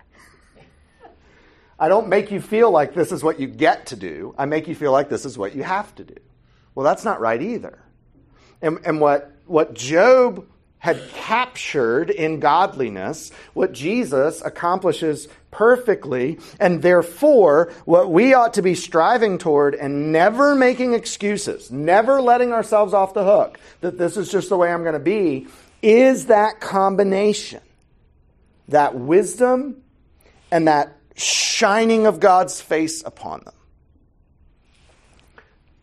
I 1.79 1.89
don't 1.89 2.09
make 2.09 2.31
you 2.31 2.41
feel 2.41 2.71
like 2.71 2.95
this 2.95 3.13
is 3.13 3.23
what 3.23 3.41
you 3.41 3.47
get 3.47 3.87
to 3.87 3.97
do. 3.97 4.35
I 4.39 4.47
make 4.47 4.69
you 4.69 4.75
feel 4.75 4.93
like 4.93 5.09
this 5.09 5.25
is 5.25 5.37
what 5.37 5.55
you 5.55 5.63
have 5.63 5.95
to 5.97 6.05
do. 6.05 6.17
Well, 6.75 6.85
that's 6.85 7.05
not 7.05 7.21
right 7.21 7.41
either. 7.41 7.79
And, 8.63 8.79
and 8.85 9.01
what, 9.01 9.33
what 9.47 9.75
Job 9.75 10.47
had 10.79 11.01
captured 11.15 12.11
in 12.11 12.41
godliness, 12.41 13.31
what 13.55 13.73
Jesus 13.73 14.43
accomplishes 14.43 15.29
perfectly, 15.51 16.39
and 16.61 16.83
therefore 16.83 17.73
what 17.87 18.11
we 18.11 18.35
ought 18.35 18.55
to 18.55 18.63
be 18.63 18.75
striving 18.75 19.39
toward 19.39 19.75
and 19.75 20.13
never 20.13 20.55
making 20.55 20.93
excuses, 20.93 21.71
never 21.71 22.21
letting 22.21 22.53
ourselves 22.53 22.93
off 22.93 23.15
the 23.15 23.25
hook 23.25 23.59
that 23.81 23.97
this 23.97 24.17
is 24.17 24.31
just 24.31 24.51
the 24.51 24.59
way 24.59 24.71
I'm 24.71 24.83
going 24.83 24.93
to 24.93 24.99
be, 24.99 25.47
is 25.81 26.27
that 26.27 26.61
combination. 26.61 27.63
That 28.69 28.95
wisdom 28.95 29.83
and 30.51 30.69
that 30.69 30.97
shining 31.15 32.07
of 32.07 32.21
God's 32.21 32.61
face 32.61 33.03
upon 33.05 33.43
them. 33.45 33.55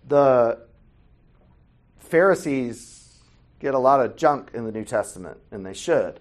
The 0.07 0.59
Pharisees 1.99 3.19
get 3.59 3.73
a 3.73 3.79
lot 3.79 4.03
of 4.03 4.15
junk 4.15 4.51
in 4.53 4.65
the 4.65 4.71
New 4.71 4.83
Testament, 4.83 5.37
and 5.51 5.65
they 5.65 5.73
should. 5.73 6.19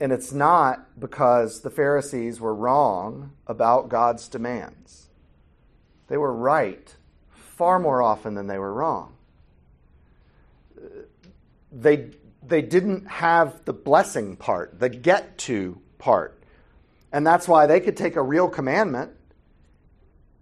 And 0.00 0.12
it's 0.12 0.32
not 0.32 0.98
because 0.98 1.60
the 1.60 1.70
Pharisees 1.70 2.40
were 2.40 2.54
wrong 2.54 3.32
about 3.46 3.88
God's 3.88 4.26
demands. 4.28 5.06
They 6.08 6.16
were 6.16 6.32
right 6.32 6.94
far 7.30 7.78
more 7.78 8.02
often 8.02 8.34
than 8.34 8.48
they 8.48 8.58
were 8.58 8.74
wrong. 8.74 9.14
They, 11.70 12.10
they 12.44 12.62
didn't 12.62 13.06
have 13.06 13.64
the 13.64 13.72
blessing 13.72 14.36
part, 14.36 14.80
the 14.80 14.88
get 14.88 15.38
to 15.38 15.80
part. 16.02 16.38
And 17.12 17.26
that's 17.26 17.46
why 17.46 17.66
they 17.66 17.80
could 17.80 17.96
take 17.96 18.16
a 18.16 18.22
real 18.22 18.48
commandment 18.48 19.12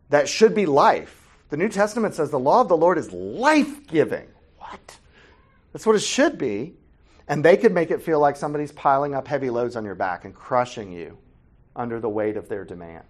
that 0.09 0.29
should 0.29 0.55
be 0.55 0.67
life. 0.67 1.29
The 1.51 1.57
New 1.57 1.69
Testament 1.69 2.15
says 2.15 2.31
the 2.31 2.39
law 2.39 2.63
of 2.63 2.69
the 2.69 2.77
Lord 2.77 2.97
is 2.97 3.13
life 3.13 3.87
giving. 3.87 4.27
What? 4.59 4.99
That's 5.73 5.87
what 5.87 5.97
it 5.97 6.01
should 6.01 6.39
be. 6.39 6.75
And 7.29 7.45
they 7.45 7.57
could 7.57 7.73
make 7.73 7.91
it 7.91 8.03
feel 8.03 8.19
like 8.19 8.37
somebody's 8.37 8.73
piling 8.73 9.15
up 9.15 9.29
heavy 9.29 9.51
loads 9.51 9.77
on 9.77 9.85
your 9.85 9.95
back 9.95 10.25
and 10.25 10.35
crushing 10.35 10.93
you 10.93 11.19
under 11.77 12.01
the 12.01 12.09
weight 12.09 12.37
of 12.37 12.49
their 12.49 12.65
demands. 12.65 13.07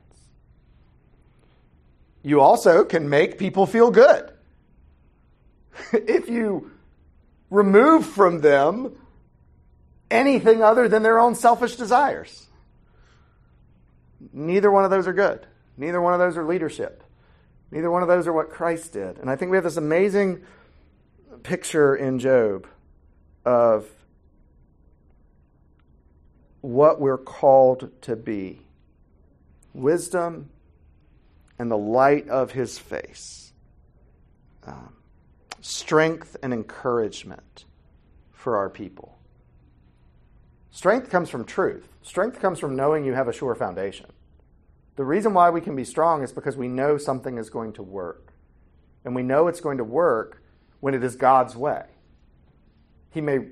You 2.23 2.41
also 2.41 2.85
can 2.85 3.09
make 3.09 3.39
people 3.39 3.65
feel 3.65 3.91
good. 3.91 4.31
if 5.93 6.29
you 6.29 6.71
remove 7.49 8.05
from 8.05 8.41
them 8.41 8.97
anything 10.11 10.63
other 10.63 10.89
than 10.89 11.03
their 11.03 11.19
own 11.19 11.35
selfish 11.35 11.77
desires. 11.77 12.47
Neither 14.33 14.71
one 14.71 14.85
of 14.85 14.91
those 14.91 15.07
are 15.07 15.13
good. 15.13 15.47
Neither 15.77 16.01
one 16.01 16.13
of 16.13 16.19
those 16.19 16.37
are 16.37 16.45
leadership. 16.45 17.03
Neither 17.71 17.91
one 17.91 18.03
of 18.03 18.09
those 18.09 18.27
are 18.27 18.33
what 18.33 18.51
Christ 18.51 18.93
did. 18.93 19.19
And 19.19 19.31
I 19.31 19.37
think 19.37 19.51
we 19.51 19.57
have 19.57 19.65
this 19.65 19.77
amazing 19.77 20.43
picture 21.43 21.95
in 21.95 22.19
Job 22.19 22.67
of 23.45 23.89
what 26.61 27.01
we're 27.01 27.19
called 27.19 27.91
to 28.03 28.17
be 28.17 28.61
wisdom 29.73 30.51
and 31.59 31.71
the 31.71 31.79
light 31.79 32.29
of 32.29 32.53
his 32.53 32.79
face, 32.79 33.53
um, 34.67 34.95
strength 35.61 36.37
and 36.43 36.53
encouragement 36.53 37.65
for 38.33 38.57
our 38.57 38.69
people. 38.69 39.20
Strength 40.71 41.11
comes 41.11 41.29
from 41.29 41.45
truth. 41.45 41.89
Strength 42.03 42.41
comes 42.41 42.59
from 42.59 42.77
knowing 42.77 43.05
you 43.05 43.15
have 43.15 43.29
a 43.29 43.33
sure 43.33 43.55
foundation. 43.55 44.07
The 44.97 45.05
reason 45.05 45.35
why 45.35 45.51
we 45.51 45.61
can 45.61 45.75
be 45.75 45.85
strong 45.85 46.23
is 46.23 46.33
because 46.33 46.57
we 46.57 46.69
know 46.69 46.99
something 46.99 47.39
is 47.39 47.51
going 47.51 47.73
to 47.75 47.83
work. 47.83 48.33
And 49.05 49.15
we 49.15 49.23
know 49.23 49.49
it's 49.49 49.61
going 49.61 49.79
to 49.79 49.85
work 49.85 50.43
when 50.81 50.95
it 50.95 51.03
is 51.03 51.17
God's 51.17 51.57
way. 51.57 51.85
He 53.11 53.21
may, 53.21 53.47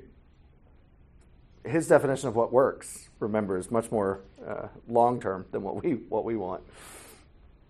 his 1.64 1.88
definition 1.88 2.28
of 2.28 2.36
what 2.36 2.52
works, 2.52 3.08
remember, 3.18 3.58
is 3.58 3.70
much 3.70 3.90
more 3.90 4.20
uh, 4.46 4.68
long 4.86 5.20
term 5.20 5.46
than 5.50 5.62
what 5.62 5.82
we, 5.82 5.92
what 5.92 6.24
we 6.24 6.36
want. 6.36 6.62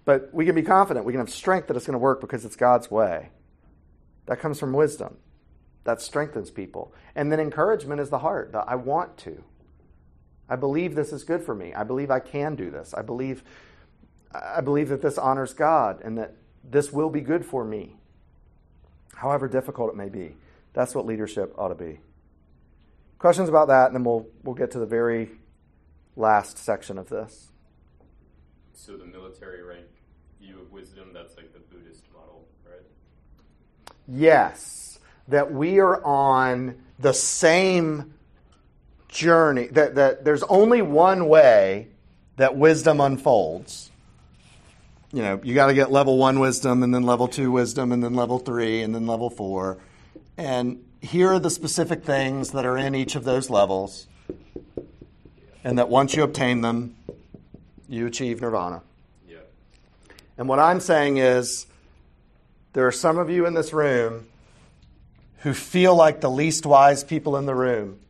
But 0.04 0.32
we 0.32 0.44
can 0.44 0.54
be 0.54 0.62
confident, 0.62 1.04
we 1.04 1.12
can 1.12 1.20
have 1.20 1.30
strength 1.30 1.68
that 1.68 1.76
it's 1.76 1.86
going 1.86 1.92
to 1.92 1.98
work 1.98 2.20
because 2.20 2.44
it's 2.44 2.56
God's 2.56 2.90
way. 2.90 3.28
That 4.26 4.40
comes 4.40 4.58
from 4.58 4.72
wisdom. 4.72 5.16
That 5.84 6.02
strengthens 6.02 6.50
people. 6.50 6.92
And 7.14 7.32
then 7.32 7.40
encouragement 7.40 8.00
is 8.00 8.10
the 8.10 8.18
heart. 8.18 8.52
The, 8.52 8.58
I 8.58 8.74
want 8.74 9.16
to. 9.18 9.42
I 10.48 10.56
believe 10.56 10.94
this 10.94 11.12
is 11.12 11.24
good 11.24 11.42
for 11.42 11.54
me. 11.54 11.74
I 11.74 11.84
believe 11.84 12.10
I 12.10 12.20
can 12.20 12.54
do 12.54 12.70
this. 12.70 12.94
I 12.94 13.02
believe 13.02 13.42
I 14.32 14.60
believe 14.60 14.88
that 14.90 15.02
this 15.02 15.18
honors 15.18 15.54
God 15.54 16.00
and 16.02 16.18
that 16.18 16.34
this 16.62 16.92
will 16.92 17.10
be 17.10 17.20
good 17.20 17.44
for 17.44 17.64
me, 17.64 17.96
however 19.14 19.48
difficult 19.48 19.90
it 19.90 19.96
may 19.96 20.08
be. 20.08 20.36
That's 20.74 20.94
what 20.94 21.06
leadership 21.06 21.54
ought 21.56 21.68
to 21.68 21.74
be. 21.74 22.00
Questions 23.18 23.48
about 23.48 23.68
that, 23.68 23.86
and 23.86 23.96
then 23.96 24.04
we'll, 24.04 24.28
we'll 24.44 24.54
get 24.54 24.70
to 24.72 24.78
the 24.78 24.86
very 24.86 25.30
last 26.14 26.58
section 26.58 26.98
of 26.98 27.08
this. 27.08 27.50
So 28.74 28.96
the 28.96 29.06
military 29.06 29.62
rank 29.62 29.86
view 30.40 30.60
of 30.60 30.70
wisdom, 30.70 31.10
that's 31.12 31.36
like 31.36 31.52
the 31.52 31.58
Buddhist 31.58 32.04
model, 32.12 32.46
right? 32.64 32.82
Yes, 34.06 34.87
that 35.28 35.52
we 35.52 35.78
are 35.78 36.02
on 36.04 36.74
the 36.98 37.12
same 37.12 38.14
journey, 39.08 39.66
that, 39.68 39.94
that 39.94 40.24
there's 40.24 40.42
only 40.44 40.82
one 40.82 41.28
way 41.28 41.88
that 42.36 42.56
wisdom 42.56 43.00
unfolds. 43.00 43.90
You 45.12 45.22
know, 45.22 45.40
you 45.42 45.54
got 45.54 45.68
to 45.68 45.74
get 45.74 45.90
level 45.90 46.18
one 46.18 46.38
wisdom, 46.38 46.82
and 46.82 46.94
then 46.94 47.02
level 47.02 47.28
two 47.28 47.50
wisdom, 47.50 47.92
and 47.92 48.04
then 48.04 48.14
level 48.14 48.38
three, 48.38 48.82
and 48.82 48.94
then 48.94 49.06
level 49.06 49.30
four. 49.30 49.78
And 50.36 50.84
here 51.00 51.32
are 51.32 51.38
the 51.38 51.50
specific 51.50 52.04
things 52.04 52.50
that 52.50 52.66
are 52.66 52.76
in 52.76 52.94
each 52.94 53.14
of 53.14 53.24
those 53.24 53.48
levels. 53.48 54.06
And 55.64 55.78
that 55.78 55.88
once 55.88 56.14
you 56.14 56.22
obtain 56.22 56.60
them, 56.60 56.96
you 57.88 58.06
achieve 58.06 58.40
nirvana. 58.40 58.82
Yeah. 59.28 59.38
And 60.36 60.48
what 60.48 60.58
I'm 60.58 60.80
saying 60.80 61.16
is, 61.16 61.66
there 62.74 62.86
are 62.86 62.92
some 62.92 63.18
of 63.18 63.30
you 63.30 63.46
in 63.46 63.54
this 63.54 63.72
room 63.72 64.26
who 65.38 65.54
feel 65.54 65.94
like 65.94 66.20
the 66.20 66.30
least 66.30 66.66
wise 66.66 67.04
people 67.04 67.36
in 67.36 67.46
the 67.46 67.54
room 67.54 68.00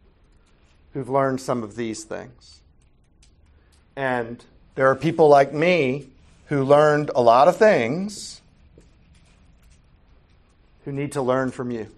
who've 0.93 1.09
learned 1.09 1.41
some 1.41 1.63
of 1.63 1.77
these 1.77 2.05
things. 2.05 2.61
And 3.97 4.43
there 4.75 4.89
are 4.89 4.97
people 4.97 5.29
like 5.29 5.53
me 5.53 6.09
who 6.47 6.65
learned 6.65 7.11
a 7.15 7.21
lot 7.21 7.49
of 7.49 7.57
things 7.57 8.41
who 10.85 10.93
need 10.93 11.13
to 11.13 11.23
learn 11.23 11.51
from 11.51 11.71
you. 11.71 11.89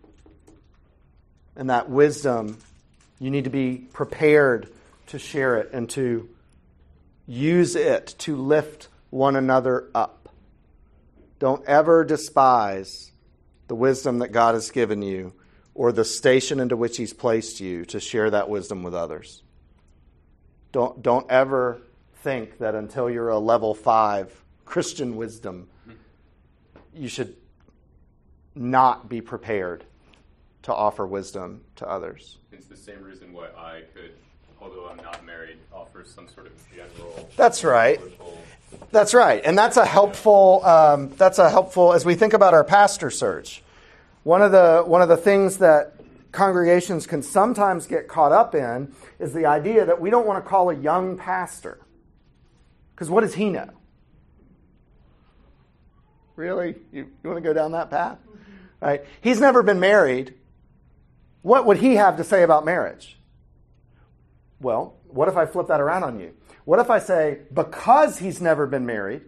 And 1.54 1.70
that 1.70 1.88
wisdom, 1.88 2.58
you 3.20 3.30
need 3.30 3.44
to 3.44 3.50
be 3.50 3.86
prepared 3.92 4.68
to 5.08 5.18
share 5.18 5.58
it 5.58 5.70
and 5.72 5.88
to 5.90 6.28
use 7.26 7.76
it 7.76 8.14
to 8.18 8.36
lift 8.36 8.88
one 9.10 9.36
another 9.36 9.88
up. 9.94 10.28
Don't 11.38 11.64
ever 11.66 12.04
despise 12.04 13.09
the 13.70 13.76
wisdom 13.76 14.18
that 14.18 14.32
God 14.32 14.56
has 14.56 14.68
given 14.72 15.00
you 15.00 15.32
or 15.76 15.92
the 15.92 16.04
station 16.04 16.58
into 16.58 16.76
which 16.76 16.96
He's 16.96 17.12
placed 17.12 17.60
you 17.60 17.84
to 17.84 18.00
share 18.00 18.28
that 18.28 18.48
wisdom 18.48 18.82
with 18.82 18.96
others. 18.96 19.44
Don't, 20.72 21.00
don't 21.02 21.30
ever 21.30 21.80
think 22.16 22.58
that 22.58 22.74
until 22.74 23.08
you're 23.08 23.28
a 23.28 23.38
level 23.38 23.72
five 23.76 24.34
Christian 24.64 25.14
wisdom, 25.14 25.68
you 26.92 27.06
should 27.06 27.36
not 28.56 29.08
be 29.08 29.20
prepared 29.20 29.84
to 30.62 30.74
offer 30.74 31.06
wisdom 31.06 31.60
to 31.76 31.88
others. 31.88 32.38
It's 32.50 32.66
the 32.66 32.76
same 32.76 33.04
reason 33.04 33.32
why 33.32 33.50
I 33.56 33.82
could, 33.94 34.14
although 34.60 34.88
I'm 34.88 34.96
not 34.96 35.24
married, 35.24 35.58
offer 35.72 36.02
some 36.04 36.26
sort 36.26 36.48
of 36.48 36.52
general. 36.74 37.30
That's 37.36 37.62
right. 37.62 38.00
That's 38.92 39.14
right, 39.14 39.40
and 39.44 39.56
that's 39.56 39.76
a 39.76 39.84
helpful. 39.84 40.64
Um, 40.64 41.10
that's 41.10 41.38
a 41.38 41.48
helpful 41.48 41.92
as 41.92 42.04
we 42.04 42.14
think 42.14 42.32
about 42.32 42.54
our 42.54 42.64
pastor 42.64 43.10
search. 43.10 43.62
One 44.24 44.42
of 44.42 44.52
the 44.52 44.82
one 44.84 45.02
of 45.02 45.08
the 45.08 45.16
things 45.16 45.58
that 45.58 45.94
congregations 46.32 47.06
can 47.06 47.22
sometimes 47.22 47.86
get 47.86 48.08
caught 48.08 48.32
up 48.32 48.54
in 48.54 48.92
is 49.18 49.32
the 49.32 49.46
idea 49.46 49.84
that 49.86 50.00
we 50.00 50.10
don't 50.10 50.26
want 50.26 50.42
to 50.42 50.48
call 50.48 50.70
a 50.70 50.74
young 50.74 51.16
pastor 51.16 51.78
because 53.00 53.08
what 53.08 53.22
does 53.22 53.32
he 53.32 53.48
know? 53.48 53.70
Really, 56.36 56.74
you, 56.92 57.10
you 57.22 57.30
want 57.30 57.38
to 57.38 57.40
go 57.40 57.54
down 57.54 57.72
that 57.72 57.88
path? 57.88 58.18
Right? 58.78 59.06
He's 59.22 59.40
never 59.40 59.62
been 59.62 59.80
married. 59.80 60.34
What 61.40 61.64
would 61.64 61.78
he 61.78 61.94
have 61.94 62.18
to 62.18 62.24
say 62.24 62.42
about 62.42 62.66
marriage? 62.66 63.18
Well, 64.60 64.96
what 65.06 65.28
if 65.28 65.36
I 65.38 65.46
flip 65.46 65.68
that 65.68 65.80
around 65.80 66.04
on 66.04 66.20
you? 66.20 66.34
What 66.64 66.78
if 66.78 66.90
I 66.90 66.98
say, 66.98 67.40
because 67.52 68.18
he's 68.18 68.40
never 68.40 68.66
been 68.66 68.86
married, 68.86 69.22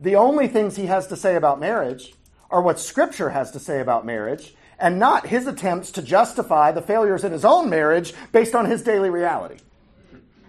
the 0.00 0.16
only 0.16 0.48
things 0.48 0.76
he 0.76 0.86
has 0.86 1.06
to 1.08 1.16
say 1.16 1.34
about 1.34 1.58
marriage 1.58 2.14
are 2.50 2.62
what 2.62 2.78
Scripture 2.78 3.30
has 3.30 3.50
to 3.52 3.60
say 3.60 3.80
about 3.80 4.06
marriage, 4.06 4.54
and 4.78 4.98
not 4.98 5.26
his 5.26 5.46
attempts 5.46 5.90
to 5.92 6.02
justify 6.02 6.70
the 6.70 6.82
failures 6.82 7.24
in 7.24 7.32
his 7.32 7.44
own 7.44 7.68
marriage 7.68 8.14
based 8.32 8.54
on 8.54 8.66
his 8.66 8.82
daily 8.82 9.10
reality? 9.10 9.56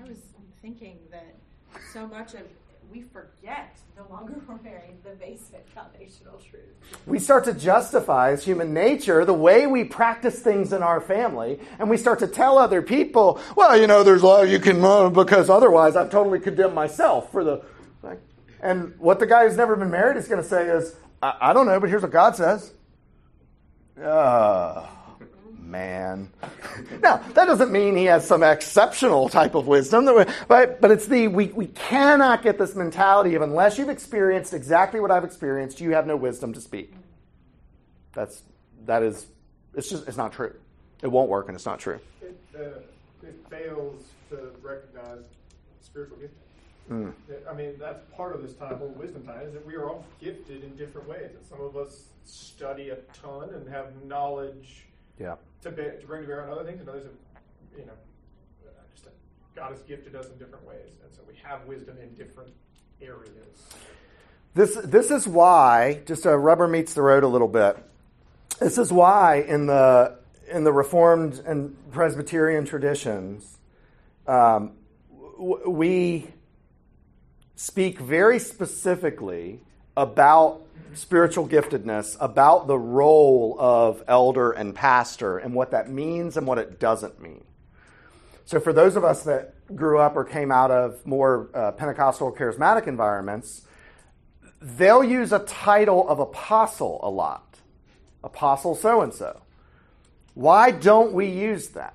I 0.04 0.08
was 0.08 0.18
thinking 0.62 1.00
that 1.12 1.36
so 1.94 2.08
much 2.08 2.34
of 2.36 2.42
we 2.92 3.02
forget 3.02 3.78
the 4.08 4.14
longer 4.14 4.36
we're 4.48 4.62
married 4.62 5.04
the 5.04 5.12
basic 5.12 5.68
foundational 5.76 6.40
truth. 6.40 6.64
We 7.06 7.20
start 7.20 7.46
to 7.46 7.54
justify 7.54 8.32
as 8.32 8.44
human 8.44 8.74
nature 8.74 9.26
the 9.26 9.34
way 9.34 9.68
we 9.68 9.84
practice 9.84 10.40
things 10.40 10.72
in 10.72 10.84
our 10.84 11.02
family, 11.02 11.60
and 11.80 11.90
we 11.90 11.98
start 11.98 12.20
to 12.20 12.28
tell 12.28 12.58
other 12.58 12.82
people, 12.82 13.40
well, 13.56 13.78
you 13.78 13.88
know, 13.88 14.04
there's 14.04 14.22
a 14.22 14.26
lot 14.26 14.48
you 14.48 14.60
can, 14.60 14.84
uh, 14.84 15.10
because 15.10 15.50
otherwise 15.50 15.96
I've 15.96 16.10
totally 16.10 16.40
condemned 16.40 16.76
myself 16.76 17.32
for 17.32 17.44
the. 17.44 17.62
Like, 18.02 18.22
and 18.62 18.98
what 19.00 19.20
the 19.20 19.28
guy 19.28 19.46
who's 19.48 19.58
never 19.58 19.76
been 19.76 19.92
married 19.92 20.18
is 20.18 20.28
going 20.28 20.42
to 20.42 20.48
say 20.48 20.68
is, 20.70 20.96
I, 21.22 21.36
I 21.42 21.54
don't 21.54 21.66
know, 21.66 21.80
but 21.80 21.90
here's 21.90 22.02
what 22.02 22.12
God 22.12 22.36
says. 22.36 22.72
Oh, 24.02 24.90
man. 25.70 26.30
now, 27.02 27.18
that 27.18 27.46
doesn't 27.46 27.72
mean 27.72 27.96
he 27.96 28.06
has 28.06 28.28
some 28.28 28.44
exceptional 28.44 29.30
type 29.30 29.56
of 29.56 29.68
wisdom, 29.68 30.06
but, 30.48 30.82
but 30.82 30.92
it's 30.92 31.06
the, 31.06 31.28
we, 31.28 31.48
we 31.48 31.68
cannot 31.68 32.44
get 32.44 32.58
this 32.58 32.76
mentality 32.76 33.36
of 33.36 33.42
unless 33.42 33.78
you've 33.78 33.90
experienced 33.90 34.54
exactly 34.54 35.00
what 35.00 35.12
I've 35.12 35.24
experienced, 35.24 35.80
you 35.82 35.92
have 35.92 36.08
no 36.08 36.16
wisdom 36.16 36.54
to 36.54 36.62
speak. 36.62 36.94
That's, 38.14 38.42
that 38.86 39.04
is, 39.04 39.28
it's 39.76 39.90
just, 39.90 40.08
it's 40.08 40.18
not 40.18 40.34
true. 40.34 40.54
It 41.02 41.08
won't 41.08 41.30
work 41.30 41.48
and 41.48 41.56
it's 41.56 41.66
not 41.66 41.80
true. 41.80 42.00
it, 42.22 42.38
uh, 42.56 42.80
it 43.26 43.36
fails 43.50 44.04
to 44.30 44.52
recognize 44.62 45.24
spiritual 45.82 46.18
gifting. 46.18 46.38
Mm. 46.90 47.14
I 47.50 47.54
mean, 47.54 47.74
that's 47.80 48.02
part 48.16 48.36
of 48.36 48.42
this 48.42 48.54
time 48.54 48.74
of 48.74 48.98
wisdom 48.98 49.24
time 49.24 49.42
is 49.42 49.54
that 49.54 49.66
we 49.66 49.76
are 49.76 49.90
all 49.90 50.06
gifted 50.20 50.64
in 50.64 50.76
different 50.76 51.08
ways. 51.08 51.30
And 51.36 51.46
some 51.48 51.62
of 51.62 51.78
us 51.78 52.06
study 52.26 52.90
a 52.90 52.96
ton 53.14 53.50
and 53.54 53.68
have 53.70 53.88
knowledge 54.06 54.86
Yeah. 55.20 55.36
To, 55.64 55.72
to 55.72 56.08
bring 56.08 56.22
to 56.22 56.28
bear 56.28 56.44
on 56.44 56.50
other 56.50 56.64
things, 56.64 56.80
and 56.80 56.90
others 56.90 57.04
have, 57.04 57.14
you 57.78 57.86
know, 57.86 57.94
uh, 58.66 58.72
just 58.94 59.08
uh, 59.08 59.10
God 59.56 59.72
has 59.72 59.82
gifted 59.82 60.16
us 60.16 60.28
in 60.28 60.38
different 60.38 60.66
ways, 60.68 60.92
and 61.04 61.14
so 61.14 61.22
we 61.28 61.36
have 61.44 61.66
wisdom 61.66 61.98
in 62.02 62.14
different 62.16 62.54
areas. 63.02 63.64
This, 64.56 64.76
this 64.84 65.12
is 65.12 65.28
why, 65.28 66.02
just 66.06 66.26
a 66.26 66.36
rubber 66.38 66.68
meets 66.68 66.94
the 66.94 67.02
road 67.02 67.24
a 67.24 67.28
little 67.28 67.48
bit. 67.48 67.78
This 68.60 68.78
is 68.78 68.92
why 68.92 69.42
in 69.48 69.68
the, 69.68 70.18
in 70.52 70.64
the 70.64 70.74
Reformed 70.74 71.42
and 71.46 71.76
Presbyterian 71.92 72.66
traditions, 72.66 73.58
um, 74.28 74.74
w- 75.38 75.70
we 75.70 76.28
speak 77.56 78.00
very 78.00 78.40
specifically 78.40 79.62
about 80.00 80.62
spiritual 80.94 81.48
giftedness, 81.48 82.16
about 82.22 82.68
the 82.68 82.78
role 82.78 83.58
of 83.60 84.02
elder 84.08 84.52
and 84.52 84.74
pastor, 84.74 85.38
and 85.38 85.54
what 85.54 85.72
that 85.72 85.90
means 85.90 86.38
and 86.38 86.48
what 86.48 86.58
it 86.58 86.80
doesn't 86.80 87.22
mean. 87.22 87.44
So, 88.46 88.62
for 88.62 88.72
those 88.72 88.96
of 88.96 89.04
us 89.04 89.24
that 89.24 89.54
grew 89.76 90.00
up 90.00 90.16
or 90.16 90.24
came 90.24 90.52
out 90.54 90.72
of 90.72 91.06
more 91.06 91.50
uh, 91.54 91.74
Pentecostal 91.74 92.32
charismatic 92.32 92.88
environments, 92.88 93.68
they'll 94.62 95.04
use 95.04 95.34
a 95.34 95.40
title 95.40 96.08
of 96.08 96.20
apostle 96.20 97.02
a 97.04 97.10
lot. 97.10 97.58
Apostle 98.24 98.74
so 98.74 99.02
and 99.02 99.14
so. 99.14 99.42
Why 100.34 100.72
don't 100.72 101.12
we 101.12 101.28
use 101.28 101.70
that? 101.70 101.94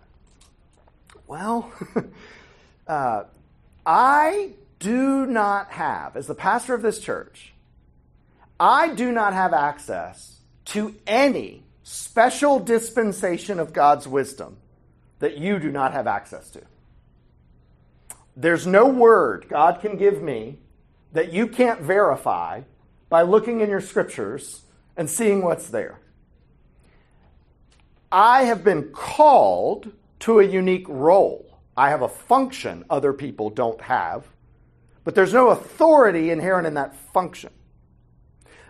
Well, 1.26 1.72
uh, 2.86 3.24
I 3.86 4.50
do 4.78 5.24
not 5.24 5.70
have, 5.70 6.16
as 6.16 6.26
the 6.26 6.34
pastor 6.34 6.74
of 6.74 6.82
this 6.82 6.98
church, 6.98 7.53
I 8.58 8.94
do 8.94 9.10
not 9.12 9.32
have 9.32 9.52
access 9.52 10.40
to 10.66 10.94
any 11.06 11.64
special 11.82 12.58
dispensation 12.58 13.58
of 13.58 13.72
God's 13.72 14.08
wisdom 14.08 14.56
that 15.18 15.36
you 15.38 15.58
do 15.58 15.70
not 15.70 15.92
have 15.92 16.06
access 16.06 16.50
to. 16.50 16.62
There's 18.36 18.66
no 18.66 18.88
word 18.88 19.46
God 19.48 19.80
can 19.80 19.96
give 19.96 20.22
me 20.22 20.58
that 21.12 21.32
you 21.32 21.46
can't 21.46 21.80
verify 21.80 22.62
by 23.08 23.22
looking 23.22 23.60
in 23.60 23.70
your 23.70 23.80
scriptures 23.80 24.62
and 24.96 25.08
seeing 25.08 25.42
what's 25.42 25.68
there. 25.68 26.00
I 28.10 28.44
have 28.44 28.64
been 28.64 28.90
called 28.92 29.92
to 30.20 30.40
a 30.40 30.44
unique 30.44 30.86
role. 30.88 31.58
I 31.76 31.90
have 31.90 32.02
a 32.02 32.08
function 32.08 32.84
other 32.88 33.12
people 33.12 33.50
don't 33.50 33.80
have, 33.80 34.24
but 35.02 35.14
there's 35.14 35.32
no 35.32 35.48
authority 35.50 36.30
inherent 36.30 36.66
in 36.66 36.74
that 36.74 36.96
function. 37.12 37.50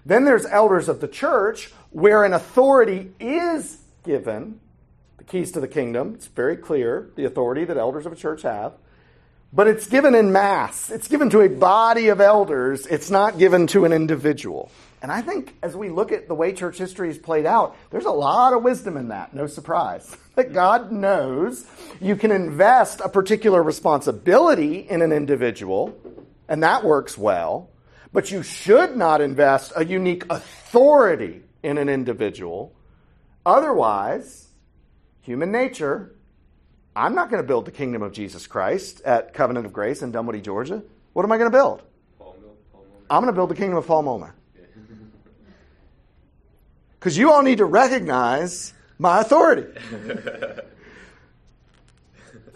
Then 0.06 0.24
there's 0.24 0.46
elders 0.46 0.88
of 0.88 1.00
the 1.00 1.08
church 1.08 1.70
where 1.90 2.24
an 2.24 2.32
authority 2.32 3.12
is 3.20 3.78
given, 4.04 4.60
the 5.16 5.24
keys 5.24 5.52
to 5.52 5.60
the 5.60 5.68
kingdom. 5.68 6.14
It's 6.14 6.26
very 6.26 6.56
clear 6.56 7.10
the 7.16 7.24
authority 7.24 7.64
that 7.64 7.76
elders 7.76 8.04
of 8.06 8.12
a 8.12 8.16
church 8.16 8.42
have. 8.42 8.72
but 9.52 9.68
it's 9.68 9.86
given 9.86 10.16
in 10.16 10.32
mass. 10.32 10.90
It's 10.90 11.06
given 11.06 11.30
to 11.30 11.40
a 11.40 11.48
body 11.48 12.08
of 12.08 12.20
elders. 12.20 12.86
It's 12.88 13.08
not 13.08 13.38
given 13.38 13.68
to 13.68 13.84
an 13.84 13.92
individual. 13.92 14.68
And 15.00 15.12
I 15.12 15.20
think 15.22 15.54
as 15.62 15.76
we 15.76 15.90
look 15.90 16.10
at 16.10 16.26
the 16.26 16.34
way 16.34 16.52
church 16.52 16.76
history 16.76 17.08
is 17.08 17.18
played 17.18 17.46
out, 17.46 17.76
there's 17.90 18.04
a 18.06 18.10
lot 18.10 18.52
of 18.52 18.64
wisdom 18.64 18.96
in 18.96 19.08
that. 19.08 19.32
No 19.32 19.46
surprise. 19.46 20.16
That 20.34 20.52
God 20.52 20.90
knows 20.90 21.64
you 22.00 22.16
can 22.16 22.32
invest 22.32 23.00
a 23.00 23.08
particular 23.08 23.62
responsibility 23.62 24.78
in 24.80 25.00
an 25.00 25.12
individual, 25.12 25.96
and 26.48 26.64
that 26.64 26.82
works 26.82 27.16
well, 27.16 27.70
but 28.14 28.30
you 28.30 28.42
should 28.44 28.96
not 28.96 29.20
invest 29.20 29.72
a 29.74 29.84
unique 29.84 30.24
authority 30.30 31.42
in 31.64 31.78
an 31.78 31.88
individual. 31.88 32.72
Otherwise, 33.44 34.46
human 35.22 35.50
nature, 35.50 36.14
I'm 36.94 37.16
not 37.16 37.28
going 37.28 37.42
to 37.42 37.46
build 37.46 37.64
the 37.64 37.72
kingdom 37.72 38.02
of 38.02 38.12
Jesus 38.12 38.46
Christ 38.46 39.00
at 39.04 39.34
Covenant 39.34 39.66
of 39.66 39.72
Grace 39.72 40.00
in 40.00 40.12
Dunwoody, 40.12 40.40
Georgia. 40.40 40.84
What 41.12 41.24
am 41.24 41.32
I 41.32 41.38
going 41.38 41.50
to 41.50 41.56
build? 41.56 41.82
Paul 42.20 42.36
Paul 42.72 42.86
I'm 43.10 43.22
going 43.22 43.34
to 43.34 43.36
build 43.36 43.50
the 43.50 43.56
kingdom 43.56 43.78
of 43.78 43.86
Paul. 43.86 44.30
Because 46.92 47.18
you 47.18 47.32
all 47.32 47.42
need 47.42 47.58
to 47.58 47.64
recognize 47.64 48.74
my 48.96 49.22
authority. 49.22 49.66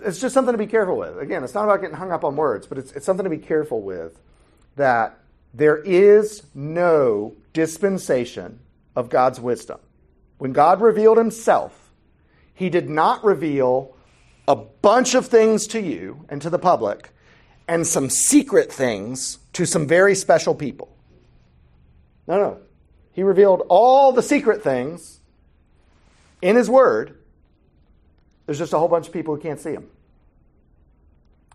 it's 0.05 0.21
just 0.21 0.35
something 0.35 0.53
to 0.53 0.59
be 0.59 0.69
careful 0.69 0.97
with. 0.97 1.19
Again, 1.19 1.43
it's 1.43 1.55
not 1.55 1.65
about 1.65 1.81
getting 1.81 1.97
hung 1.97 2.13
up 2.13 2.23
on 2.23 2.37
words, 2.37 2.69
but 2.69 2.79
it's, 2.79 2.93
it's 2.93 3.05
something 3.05 3.25
to 3.25 3.31
be 3.31 3.39
careful 3.39 3.83
with 3.83 4.21
that 4.77 5.19
there 5.59 5.79
is 5.79 6.45
no 6.55 7.35
dispensation 7.53 8.61
of 8.95 9.11
God's 9.11 9.41
wisdom. 9.41 9.81
When 10.39 10.53
God 10.53 10.81
revealed 10.81 11.19
himself, 11.19 11.91
he 12.55 12.71
did 12.71 12.89
not 12.89 13.25
reveal 13.25 13.97
a 14.47 14.55
bunch 14.55 15.17
of 15.17 15.27
things 15.27 15.67
to 15.69 15.81
you 15.81 16.25
and 16.29 16.41
to 16.43 16.49
the 16.49 16.61
public 16.61 17.11
and 17.67 17.85
some 17.85 18.09
secret 18.09 18.73
things 18.73 19.39
to 19.53 19.67
some 19.67 19.89
very 19.89 20.15
special 20.15 20.55
people. 20.55 20.97
No, 22.29 22.37
no. 22.37 22.61
He 23.13 23.25
revealed 23.25 23.63
all 23.69 24.13
the 24.13 24.23
secret 24.23 24.63
things 24.63 25.19
in 26.41 26.55
His 26.55 26.71
Word. 26.71 27.19
There's 28.47 28.59
just 28.59 28.73
a 28.73 28.79
whole 28.79 28.87
bunch 28.87 29.09
of 29.09 29.13
people 29.13 29.35
who 29.35 29.43
can't 29.43 29.59
see 29.59 29.73
them. 29.73 29.91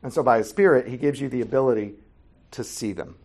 And 0.03 0.11
so 0.11 0.23
by 0.23 0.39
His 0.39 0.49
Spirit, 0.49 0.89
He 0.89 0.97
gives 0.97 1.21
you 1.21 1.29
the 1.29 1.39
ability 1.39 1.93
to 2.51 2.65
see 2.65 2.91
them. 2.91 3.15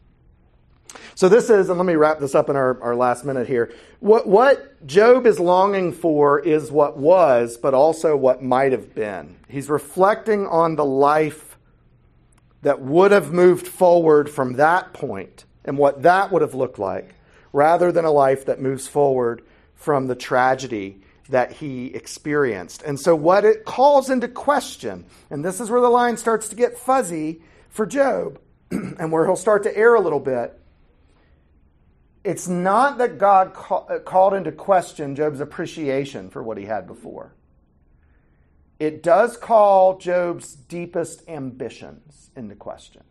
So 1.19 1.29
this 1.29 1.51
is, 1.51 1.69
and 1.69 1.77
let 1.77 1.85
me 1.85 1.97
wrap 1.97 2.21
this 2.21 2.37
up 2.37 2.49
in 2.49 2.55
our, 2.55 2.81
our 2.81 2.95
last 2.95 3.25
minute 3.25 3.49
here. 3.49 3.73
What, 3.99 4.29
what 4.29 4.87
Job 4.87 5.27
is 5.27 5.41
longing 5.41 5.91
for 5.91 6.39
is 6.39 6.71
what 6.71 6.97
was, 6.97 7.57
but 7.57 7.75
also 7.75 8.17
what 8.17 8.41
might 8.41 8.71
have 8.71 8.95
been. 8.95 9.35
He's 9.49 9.69
reflecting 9.69 10.47
on 10.47 10.77
the 10.77 10.85
life 10.85 11.59
that 12.63 12.81
would 12.83 13.11
have 13.11 13.33
moved 13.33 13.67
forward 13.67 14.31
from 14.31 14.53
that 14.53 14.93
point 14.93 15.45
and 15.65 15.77
what 15.77 16.03
that 16.03 16.31
would 16.31 16.41
have 16.41 16.55
looked 16.55 16.79
like 16.79 17.17
rather 17.53 17.91
than 17.91 18.05
a 18.05 18.13
life 18.13 18.47
that 18.47 18.61
moves 18.61 18.87
forward 18.87 19.43
from 19.75 20.07
the 20.07 20.15
tragedy 20.15 21.01
that 21.31 21.51
he 21.51 21.87
experienced. 21.87 22.85
And 22.85 23.01
so, 23.01 23.17
what 23.17 23.45
it 23.45 23.65
calls 23.65 24.09
into 24.09 24.29
question, 24.29 25.05
and 25.31 25.45
this 25.45 25.59
is 25.59 25.69
where 25.69 25.81
the 25.81 25.89
line 25.89 26.17
starts 26.17 26.49
to 26.51 26.55
get 26.55 26.79
fuzzy 26.79 27.43
for 27.71 27.87
Job, 27.87 28.39
and 28.71 29.11
where 29.11 29.27
he'll 29.27 29.35
start 29.35 29.65
to 29.65 29.77
err 29.77 29.97
a 29.97 30.01
little 30.01 30.21
bit. 30.21 30.55
It's 32.29 32.47
not 32.47 32.99
that 32.99 33.17
God 33.17 33.57
uh, 33.71 34.01
called 34.01 34.35
into 34.35 34.53
question 34.53 35.17
Job's 35.17 35.41
appreciation 35.41 36.29
for 36.29 36.43
what 36.43 36.59
he 36.59 36.67
had 36.67 36.87
before. 36.87 37.33
It 38.79 39.03
does 39.03 39.39
call 39.39 39.97
Job's 39.97 40.55
deepest 40.55 41.27
ambitions 41.27 42.29
into 42.37 42.55
question. 42.55 43.03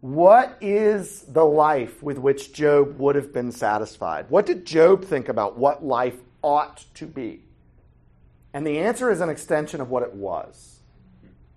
What 0.00 0.56
is 0.62 1.20
the 1.28 1.44
life 1.44 2.02
with 2.02 2.16
which 2.16 2.54
Job 2.54 2.98
would 2.98 3.14
have 3.14 3.30
been 3.30 3.52
satisfied? 3.52 4.30
What 4.30 4.46
did 4.46 4.64
Job 4.64 5.04
think 5.04 5.28
about 5.28 5.58
what 5.58 5.84
life 5.84 6.16
ought 6.40 6.86
to 6.94 7.04
be? 7.04 7.42
And 8.54 8.66
the 8.66 8.78
answer 8.78 9.10
is 9.10 9.20
an 9.20 9.28
extension 9.28 9.82
of 9.82 9.90
what 9.90 10.02
it 10.02 10.14
was. 10.14 10.71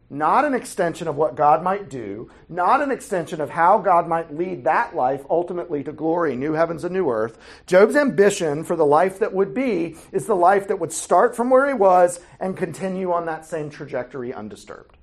Not 0.10 0.45
an 0.45 0.53
extension 0.53 1.08
of 1.08 1.16
what 1.16 1.36
God 1.36 1.64
might 1.64 1.89
do, 1.89 2.30
not 2.47 2.82
an 2.82 2.91
extension 2.91 3.41
of 3.41 3.49
how 3.49 3.80
God 3.80 4.08
might 4.08 4.36
lead 4.36 4.64
that 4.64 4.95
life 4.95 5.26
ultimately 5.30 5.84
to 5.84 5.91
glory, 5.91 6.36
new 6.36 6.53
heavens 6.53 6.84
and 6.84 6.93
new 6.93 7.10
earth. 7.10 7.39
Job's 7.66 7.95
ambition 7.95 8.64
for 8.64 8.76
the 8.76 8.86
life 8.86 9.18
that 9.18 9.34
would 9.34 9.53
be 9.53 9.95
is 10.12 10.28
the 10.28 10.36
life 10.36 10.68
that 10.68 10.80
would 10.80 10.93
start 10.93 11.36
from 11.36 11.49
where 11.49 11.68
he 11.68 11.74
was 11.74 12.20
and 12.39 12.56
continue 12.56 13.12
on 13.12 13.26
that 13.26 13.45
same 13.45 13.72
trajectory 13.72 14.32
undisturbed. 14.32 14.95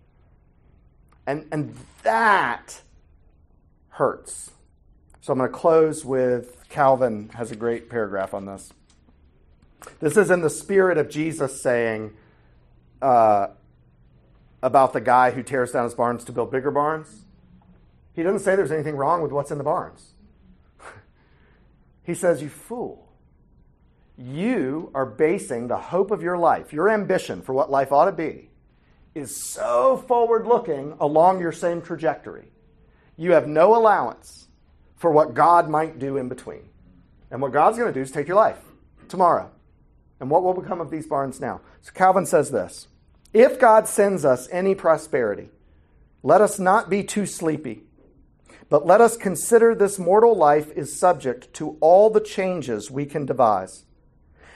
And, 1.26 1.48
and 1.50 1.76
that 2.04 2.80
hurts. 3.88 4.52
So 5.20 5.32
I'm 5.32 5.38
going 5.38 5.50
to 5.50 5.56
close 5.56 6.04
with 6.04 6.68
Calvin 6.68 7.28
has 7.34 7.50
a 7.50 7.56
great 7.56 7.90
paragraph 7.90 8.34
on 8.34 8.46
this. 8.46 8.72
This 10.00 10.16
is 10.16 10.30
in 10.30 10.42
the 10.42 10.50
spirit 10.50 10.96
of 10.96 11.10
Jesus 11.10 11.60
saying 11.60 12.12
uh, 13.00 13.48
about 14.62 14.92
the 14.92 15.00
guy 15.00 15.30
who 15.30 15.42
tears 15.42 15.72
down 15.72 15.84
his 15.84 15.94
barns 15.94 16.24
to 16.24 16.32
build 16.32 16.50
bigger 16.50 16.70
barns. 16.70 17.24
He 18.14 18.22
doesn't 18.22 18.40
say 18.40 18.56
there's 18.56 18.72
anything 18.72 18.96
wrong 18.96 19.22
with 19.22 19.32
what's 19.32 19.50
in 19.50 19.58
the 19.58 19.64
barns. 19.64 20.12
he 22.04 22.14
says, 22.14 22.42
You 22.42 22.48
fool. 22.48 23.08
You 24.16 24.90
are 24.94 25.06
basing 25.06 25.68
the 25.68 25.78
hope 25.78 26.10
of 26.10 26.22
your 26.22 26.36
life, 26.36 26.72
your 26.72 26.90
ambition 26.90 27.42
for 27.42 27.54
what 27.54 27.70
life 27.70 27.90
ought 27.90 28.04
to 28.04 28.12
be, 28.12 28.50
is 29.14 29.34
so 29.34 29.96
forward 30.06 30.46
looking 30.46 30.94
along 31.00 31.40
your 31.40 31.52
same 31.52 31.80
trajectory 31.80 32.52
you 33.16 33.32
have 33.32 33.46
no 33.46 33.76
allowance 33.76 34.48
for 34.96 35.10
what 35.10 35.34
God 35.34 35.68
might 35.68 35.98
do 35.98 36.16
in 36.16 36.28
between. 36.28 36.68
And 37.30 37.40
what 37.40 37.52
God's 37.52 37.78
going 37.78 37.92
to 37.92 37.98
do 37.98 38.02
is 38.02 38.10
take 38.10 38.28
your 38.28 38.36
life 38.36 38.60
tomorrow. 39.08 39.50
And 40.20 40.30
what 40.30 40.42
will 40.42 40.54
become 40.54 40.80
of 40.80 40.90
these 40.90 41.06
barns 41.06 41.40
now? 41.40 41.60
So 41.80 41.92
Calvin 41.92 42.26
says 42.26 42.50
this 42.50 42.88
If 43.32 43.58
God 43.58 43.88
sends 43.88 44.24
us 44.24 44.48
any 44.50 44.74
prosperity, 44.74 45.48
let 46.22 46.40
us 46.40 46.58
not 46.58 46.90
be 46.90 47.02
too 47.02 47.26
sleepy, 47.26 47.82
but 48.68 48.86
let 48.86 49.00
us 49.00 49.16
consider 49.16 49.74
this 49.74 49.98
mortal 49.98 50.36
life 50.36 50.70
is 50.72 50.98
subject 50.98 51.52
to 51.54 51.76
all 51.80 52.10
the 52.10 52.20
changes 52.20 52.90
we 52.90 53.06
can 53.06 53.26
devise. 53.26 53.84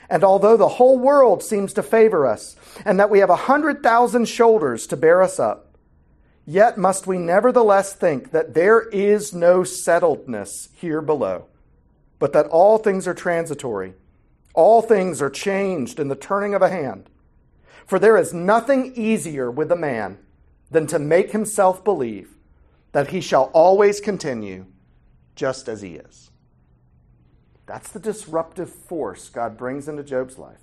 And 0.09 0.23
although 0.23 0.55
the 0.55 0.69
whole 0.69 0.97
world 0.97 1.43
seems 1.43 1.73
to 1.73 1.83
favor 1.83 2.25
us, 2.25 2.55
and 2.85 2.99
that 2.99 3.09
we 3.09 3.19
have 3.19 3.29
a 3.29 3.35
hundred 3.35 3.83
thousand 3.83 4.29
shoulders 4.29 4.87
to 4.87 4.97
bear 4.97 5.21
us 5.21 5.39
up, 5.39 5.67
Yet 6.49 6.77
must 6.77 7.05
we 7.05 7.17
nevertheless 7.17 7.93
think 7.93 8.31
that 8.31 8.53
there 8.53 8.79
is 8.79 9.33
no 9.33 9.59
settledness 9.63 10.69
here 10.73 11.01
below, 11.01 11.47
but 12.19 12.31
that 12.31 12.47
all 12.47 12.77
things 12.77 13.05
are 13.05 13.13
transitory. 13.13 13.95
All 14.53 14.81
things 14.81 15.21
are 15.21 15.29
changed 15.29 15.99
in 15.99 16.07
the 16.07 16.15
turning 16.15 16.53
of 16.53 16.61
a 16.61 16.69
hand. 16.69 17.09
For 17.87 17.97
there 17.97 18.17
is 18.17 18.33
nothing 18.33 18.93
easier 18.95 19.49
with 19.49 19.71
a 19.71 19.75
man 19.75 20.19
than 20.69 20.85
to 20.87 20.99
make 20.99 21.31
himself 21.31 21.83
believe 21.83 22.35
that 22.91 23.11
he 23.11 23.21
shall 23.21 23.45
always 23.53 24.01
continue 24.01 24.65
just 25.35 25.69
as 25.69 25.81
he 25.81 25.95
is. 25.95 26.29
That's 27.65 27.89
the 27.89 27.99
disruptive 27.99 28.69
force 28.69 29.29
God 29.29 29.57
brings 29.57 29.87
into 29.87 30.03
Job's 30.03 30.37
life. 30.37 30.59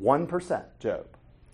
1% 0.00 0.64
Job. 0.80 1.06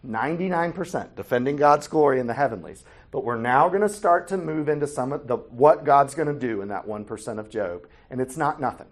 99% 0.07 1.17
defending 1.17 1.57
God's 1.57 1.89
glory 1.89 2.21
in 2.21 2.27
the 2.27 2.35
heavenlies. 2.35 2.85
But 3.11 3.25
we're 3.25 3.37
now 3.37 3.69
going 3.69 3.83
to 3.83 3.89
start 3.89 4.29
to 4.29 4.39
move 4.39 4.69
into 4.69 4.87
some 4.87 5.13
of 5.13 5.27
the 5.27 5.37
what 5.37 5.85
God's 5.85 6.15
going 6.15 6.29
to 6.33 6.39
do 6.39 6.63
in 6.63 6.69
that 6.69 6.87
1% 6.87 7.39
of 7.39 7.51
Job. 7.51 7.87
And 8.09 8.21
it's 8.21 8.37
not 8.37 8.61
nothing. 8.61 8.87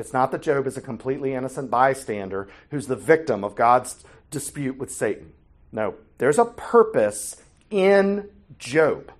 It's 0.00 0.12
not 0.12 0.32
that 0.32 0.42
Job 0.42 0.66
is 0.66 0.76
a 0.76 0.80
completely 0.80 1.34
innocent 1.34 1.70
bystander 1.70 2.48
who's 2.70 2.86
the 2.86 2.96
victim 2.96 3.44
of 3.44 3.54
God's 3.54 4.02
dispute 4.30 4.78
with 4.78 4.90
Satan. 4.90 5.32
No, 5.70 5.94
there's 6.18 6.38
a 6.38 6.44
purpose 6.44 7.36
in 7.70 8.28
Job 8.58 9.12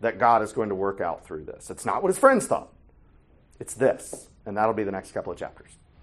that 0.00 0.18
God 0.18 0.42
is 0.42 0.52
going 0.52 0.70
to 0.70 0.74
work 0.74 1.00
out 1.00 1.26
through 1.26 1.44
this. 1.44 1.70
It's 1.70 1.84
not 1.84 2.02
what 2.02 2.08
his 2.08 2.18
friends 2.18 2.46
thought. 2.46 2.72
It's 3.60 3.74
this. 3.74 4.28
And 4.46 4.56
that'll 4.56 4.74
be 4.74 4.84
the 4.84 4.92
next 4.92 5.12
couple 5.12 5.32
of 5.32 5.38
chapters. 5.38 5.70